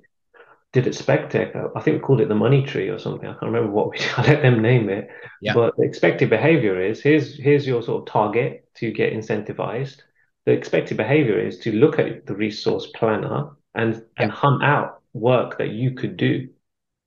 Did 0.72 0.84
Expectec? 0.84 1.56
I 1.74 1.80
think 1.80 1.96
we 1.96 2.02
called 2.02 2.20
it 2.20 2.28
the 2.28 2.34
money 2.34 2.62
tree 2.62 2.88
or 2.90 2.98
something. 2.98 3.26
I 3.26 3.32
can't 3.32 3.50
remember 3.52 3.70
what 3.70 3.90
we. 3.90 3.98
I 4.16 4.26
let 4.26 4.42
them 4.42 4.60
name 4.60 4.90
it. 4.90 5.08
Yeah. 5.40 5.54
But 5.54 5.74
the 5.76 5.84
expected 5.84 6.28
behavior 6.28 6.78
is 6.80 7.00
here's 7.00 7.38
here's 7.38 7.66
your 7.66 7.82
sort 7.82 8.02
of 8.02 8.12
target 8.12 8.68
to 8.76 8.90
get 8.90 9.14
incentivized. 9.14 10.02
The 10.44 10.52
expected 10.52 10.98
behavior 10.98 11.38
is 11.38 11.58
to 11.60 11.72
look 11.72 11.98
at 11.98 12.26
the 12.26 12.34
resource 12.34 12.88
planner 12.94 13.50
and 13.74 13.94
yeah. 13.94 14.24
and 14.24 14.32
hunt 14.32 14.64
out 14.64 15.00
work 15.14 15.56
that 15.58 15.70
you 15.70 15.92
could 15.92 16.16
do 16.16 16.48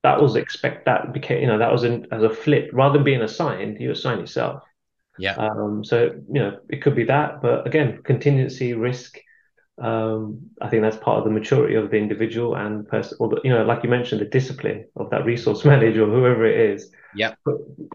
that 0.02 0.20
was 0.20 0.36
expect 0.36 0.86
that 0.86 1.12
became 1.12 1.40
you 1.42 1.46
know 1.46 1.58
that 1.58 1.72
was 1.72 1.84
an, 1.84 2.06
as 2.10 2.22
a 2.22 2.30
flip 2.30 2.70
rather 2.72 2.94
than 2.94 3.04
being 3.04 3.22
assigned 3.22 3.78
you 3.80 3.90
assign 3.90 4.18
yourself 4.18 4.62
yeah. 5.18 5.34
Um, 5.34 5.84
so 5.84 6.04
you 6.32 6.40
know 6.40 6.58
it 6.68 6.82
could 6.82 6.94
be 6.96 7.04
that, 7.04 7.42
but 7.42 7.66
again, 7.66 8.02
contingency 8.04 8.74
risk. 8.74 9.18
Um, 9.80 10.50
I 10.60 10.68
think 10.68 10.82
that's 10.82 10.98
part 10.98 11.18
of 11.18 11.24
the 11.24 11.30
maturity 11.30 11.74
of 11.74 11.90
the 11.90 11.96
individual 11.96 12.54
and 12.54 12.86
person, 12.86 13.16
or 13.18 13.28
the, 13.30 13.40
you 13.42 13.50
know, 13.50 13.64
like 13.64 13.82
you 13.82 13.88
mentioned, 13.88 14.20
the 14.20 14.26
discipline 14.26 14.86
of 14.96 15.08
that 15.10 15.24
resource 15.24 15.64
manager 15.72 16.04
or 16.04 16.10
whoever 16.10 16.44
it 16.44 16.72
is. 16.72 16.92
Yeah. 17.14 17.34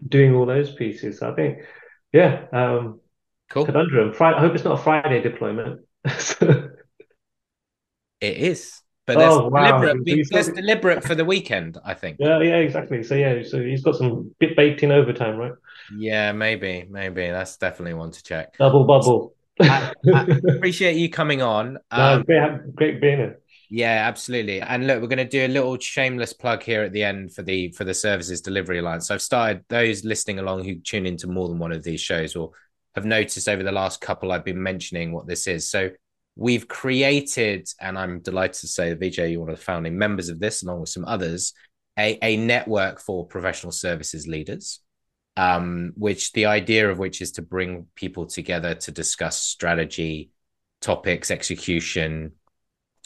Doing 0.08 0.34
all 0.34 0.46
those 0.46 0.72
pieces. 0.72 1.22
I 1.22 1.32
think, 1.34 1.58
yeah. 2.12 2.46
Um, 2.52 3.00
cool. 3.50 3.64
Conundrum. 3.64 4.12
Friday, 4.12 4.36
I 4.36 4.40
hope 4.40 4.54
it's 4.54 4.64
not 4.64 4.80
a 4.80 4.82
Friday 4.82 5.22
deployment. 5.22 5.82
it 6.04 6.76
is. 8.20 8.82
But 9.06 9.18
that's 9.18 9.34
oh, 9.34 9.48
wow. 9.48 9.80
deliberate. 9.80 10.28
That's 10.30 10.48
deliberate 10.48 11.04
for 11.04 11.14
the 11.14 11.24
weekend, 11.24 11.78
I 11.84 11.94
think. 11.94 12.16
Yeah, 12.18 12.40
yeah, 12.40 12.56
exactly. 12.56 13.04
So 13.04 13.14
yeah, 13.14 13.42
so 13.44 13.62
he's 13.62 13.82
got 13.82 13.94
some 13.94 14.34
bit 14.40 14.56
baked 14.56 14.82
in 14.82 14.90
overtime, 14.90 15.36
right? 15.36 15.52
Yeah, 15.96 16.32
maybe, 16.32 16.86
maybe 16.90 17.28
that's 17.28 17.56
definitely 17.56 17.94
one 17.94 18.10
to 18.10 18.22
check. 18.22 18.58
Double 18.58 18.84
bubble. 18.84 19.34
I, 19.60 19.92
I 20.12 20.26
appreciate 20.48 20.96
you 20.96 21.08
coming 21.08 21.40
on. 21.40 21.78
Um, 21.92 22.24
no, 22.28 22.58
great, 22.58 22.74
great 22.74 23.00
being 23.00 23.18
here. 23.18 23.40
Yeah, 23.70 24.06
absolutely. 24.06 24.60
And 24.60 24.86
look, 24.86 25.00
we're 25.00 25.08
going 25.08 25.18
to 25.18 25.24
do 25.24 25.44
a 25.44 25.48
little 25.48 25.78
shameless 25.78 26.32
plug 26.32 26.62
here 26.62 26.82
at 26.82 26.92
the 26.92 27.02
end 27.02 27.34
for 27.34 27.42
the 27.42 27.72
for 27.72 27.84
the 27.84 27.94
Services 27.94 28.40
Delivery 28.40 28.78
Alliance. 28.78 29.08
So 29.08 29.14
I've 29.14 29.22
started 29.22 29.64
those 29.68 30.04
listening 30.04 30.38
along 30.38 30.64
who 30.64 30.76
tune 30.76 31.06
into 31.06 31.26
more 31.26 31.48
than 31.48 31.58
one 31.58 31.72
of 31.72 31.82
these 31.82 32.00
shows 32.00 32.36
or 32.36 32.52
have 32.94 33.04
noticed 33.04 33.48
over 33.48 33.62
the 33.62 33.72
last 33.72 34.00
couple 34.00 34.30
I've 34.30 34.44
been 34.44 34.62
mentioning 34.62 35.12
what 35.12 35.26
this 35.26 35.46
is. 35.46 35.68
So 35.68 35.90
we've 36.36 36.68
created, 36.68 37.68
and 37.80 37.98
I'm 37.98 38.20
delighted 38.20 38.60
to 38.60 38.68
say 38.68 38.90
that 38.90 39.00
Vijay, 39.00 39.32
you're 39.32 39.40
one 39.40 39.50
of 39.50 39.56
the 39.56 39.64
founding 39.64 39.98
members 39.98 40.28
of 40.28 40.38
this, 40.38 40.62
along 40.62 40.80
with 40.80 40.90
some 40.90 41.04
others, 41.04 41.54
a, 41.98 42.18
a 42.22 42.36
network 42.36 43.00
for 43.00 43.26
professional 43.26 43.72
services 43.72 44.26
leaders 44.26 44.80
um, 45.36 45.92
which 45.96 46.32
the 46.32 46.46
idea 46.46 46.90
of 46.90 46.98
which 46.98 47.20
is 47.20 47.32
to 47.32 47.42
bring 47.42 47.86
people 47.94 48.26
together 48.26 48.74
to 48.74 48.90
discuss 48.90 49.38
strategy, 49.38 50.30
topics, 50.80 51.30
execution, 51.30 52.32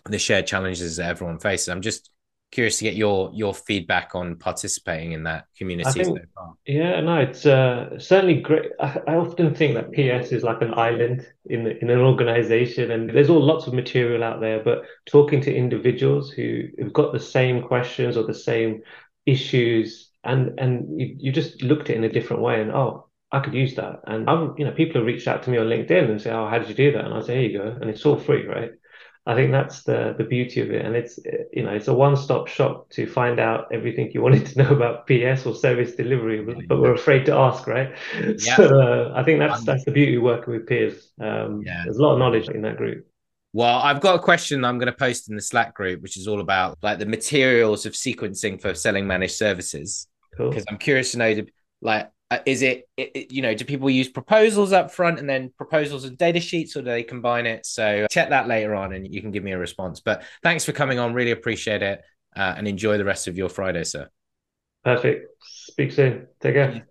the 0.07 0.19
shared 0.19 0.47
challenges 0.47 0.97
that 0.97 1.09
everyone 1.09 1.41
faces. 1.41 1.69
I'm 1.69 1.83
just 1.83 2.11
curious 2.51 2.79
to 2.79 2.85
get 2.85 2.95
your 2.95 3.31
your 3.33 3.55
feedback 3.55 4.15
on 4.15 4.37
participating 4.37 5.13
in 5.13 5.23
that 5.25 5.47
community 5.57 5.91
think, 5.91 6.19
so 6.19 6.57
Yeah, 6.67 7.01
no, 7.01 7.19
it's 7.19 7.47
uh, 7.47 7.99
certainly 7.99 8.41
great. 8.41 8.73
I, 8.81 9.01
I, 9.07 9.15
often 9.17 9.55
think 9.55 9.75
that 9.75 9.93
PS 9.93 10.33
is 10.33 10.43
like 10.43 10.61
an 10.63 10.75
island 10.75 11.27
in 11.47 11.67
in 11.67 11.91
an 11.91 12.01
organization, 12.01 12.91
and 12.91 13.11
there's 13.11 13.31
all 13.31 13.43
lots 13.43 13.67
of 13.67 13.75
material 13.75 14.25
out 14.25 14.41
there. 14.41 14.63
But 14.63 14.85
talking 15.07 15.41
to 15.43 15.55
individuals 15.55 16.31
who 16.31 16.65
have 16.79 16.93
got 16.93 17.13
the 17.13 17.21
same 17.21 17.63
questions 17.63 18.17
or 18.17 18.25
the 18.25 18.35
same 18.35 18.83
issues 19.27 20.11
and 20.25 20.59
and 20.59 21.01
you, 21.01 21.17
you 21.19 21.33
just 21.33 21.63
looked 21.63 21.89
at 21.89 21.91
it 21.91 21.97
in 21.97 22.05
a 22.05 22.13
different 22.13 22.43
way 22.43 22.61
and 22.61 22.71
oh 22.73 23.07
I 23.33 23.41
could 23.41 23.55
use 23.55 23.75
that 23.77 24.01
and 24.07 24.29
I'm 24.29 24.55
you 24.59 24.65
know 24.65 24.73
people 24.73 25.01
have 25.01 25.07
reached 25.07 25.29
out 25.29 25.43
to 25.45 25.51
me 25.51 25.59
on 25.59 25.67
LinkedIn 25.67 26.11
and 26.11 26.21
say 26.21 26.31
oh 26.31 26.49
how 26.49 26.59
did 26.59 26.69
you 26.69 26.75
do 26.75 26.93
that 26.93 27.05
and 27.05 27.15
I 27.15 27.21
say 27.21 27.41
here 27.41 27.51
you 27.51 27.59
go 27.59 27.79
and 27.81 27.89
it's 27.91 28.05
all 28.05 28.19
free 28.19 28.47
right 28.47 28.73
I 29.27 29.35
think 29.35 29.53
that's 29.53 29.83
the 29.83 30.15
the 30.17 30.25
beauty 30.25 30.61
of 30.61 30.71
it 30.71 30.85
and 30.85 30.97
it's 30.97 31.19
you 31.53 31.63
know 31.63 31.71
it's 31.71 31.89
a 31.89 31.95
one 31.95 32.17
stop 32.17 32.49
shop 32.49 32.89
to 32.91 33.07
find 33.07 33.39
out 33.39 33.69
everything 33.71 34.11
you 34.13 34.23
wanted 34.27 34.47
to 34.47 34.63
know 34.63 34.71
about 34.71 35.07
PS 35.07 35.47
or 35.47 35.55
service 35.55 35.95
delivery 35.95 36.43
but, 36.69 36.81
we're 36.81 36.95
afraid 36.95 37.27
to 37.27 37.35
ask 37.35 37.67
right 37.67 37.95
yeah. 38.39 38.57
so 38.57 38.81
uh, 38.81 39.13
I 39.15 39.23
think 39.23 39.39
that's 39.39 39.63
that's 39.65 39.85
the 39.85 39.93
beauty 39.93 40.17
of 40.17 40.23
working 40.23 40.55
with 40.55 40.67
peers 40.67 41.13
um, 41.21 41.63
yeah. 41.65 41.83
there's 41.85 41.99
a 41.99 42.03
lot 42.03 42.15
of 42.15 42.19
knowledge 42.19 42.49
in 42.49 42.63
that 42.63 42.77
group 42.77 43.07
well, 43.53 43.81
I've 43.81 44.01
got 44.01 44.15
a 44.15 44.23
question 44.23 44.65
I'm 44.65 44.79
going 44.79 44.87
to 44.87 44.97
post 44.97 45.29
in 45.29 45.35
the 45.35 45.43
Slack 45.43 45.75
group, 45.75 46.03
which 46.03 46.17
is 46.17 46.29
all 46.29 46.41
about 46.41 46.79
like 46.83 46.99
the 46.99 47.07
materials 47.07 47.85
of 47.85 47.95
sequencing 47.95 48.61
for 48.61 48.75
selling 48.75 49.07
managed 49.07 49.35
services. 49.35 50.07
Because 50.31 50.65
cool. 50.65 50.65
I'm 50.71 50.79
curious 50.79 51.13
to 51.13 51.19
know, 51.19 51.45
like, 51.83 52.11
uh, 52.31 52.39
is 52.47 52.63
it, 52.63 52.89
it, 52.97 53.11
it, 53.15 53.33
you 53.33 53.43
know, 53.43 53.55
do 53.55 53.65
people 53.65 53.91
use 53.91 54.09
proposals 54.09 54.73
up 54.73 54.91
front 54.91 55.19
and 55.19 55.29
then 55.29 55.53
proposals 55.57 56.05
and 56.05 56.17
data 56.17 56.41
sheets, 56.41 56.77
or 56.77 56.81
do 56.81 56.87
they 56.87 57.03
combine 57.03 57.47
it? 57.47 57.67
So 57.67 58.07
check 58.11 58.31
that 58.31 58.47
later 58.47 58.75
on, 58.75 58.93
and 58.93 59.13
you 59.13 59.21
can 59.21 59.31
give 59.31 59.43
me 59.43 59.53
a 59.53 59.59
response. 59.59 60.01
But 60.01 60.23
thanks 60.43 60.65
for 60.65 60.73
coming 60.73 60.99
on. 60.99 61.13
Really 61.13 61.33
appreciate 61.33 61.83
it, 61.83 62.03
uh, 62.37 62.55
and 62.57 62.69
enjoy 62.69 62.99
the 62.99 63.05
rest 63.05 63.27
of 63.27 63.37
your 63.37 63.49
Friday, 63.49 63.85
sir. 63.85 64.09
Perfect. 64.85 65.27
Speak 65.43 65.93
soon. 65.93 66.29
Take 66.41 66.55
care. 66.55 66.90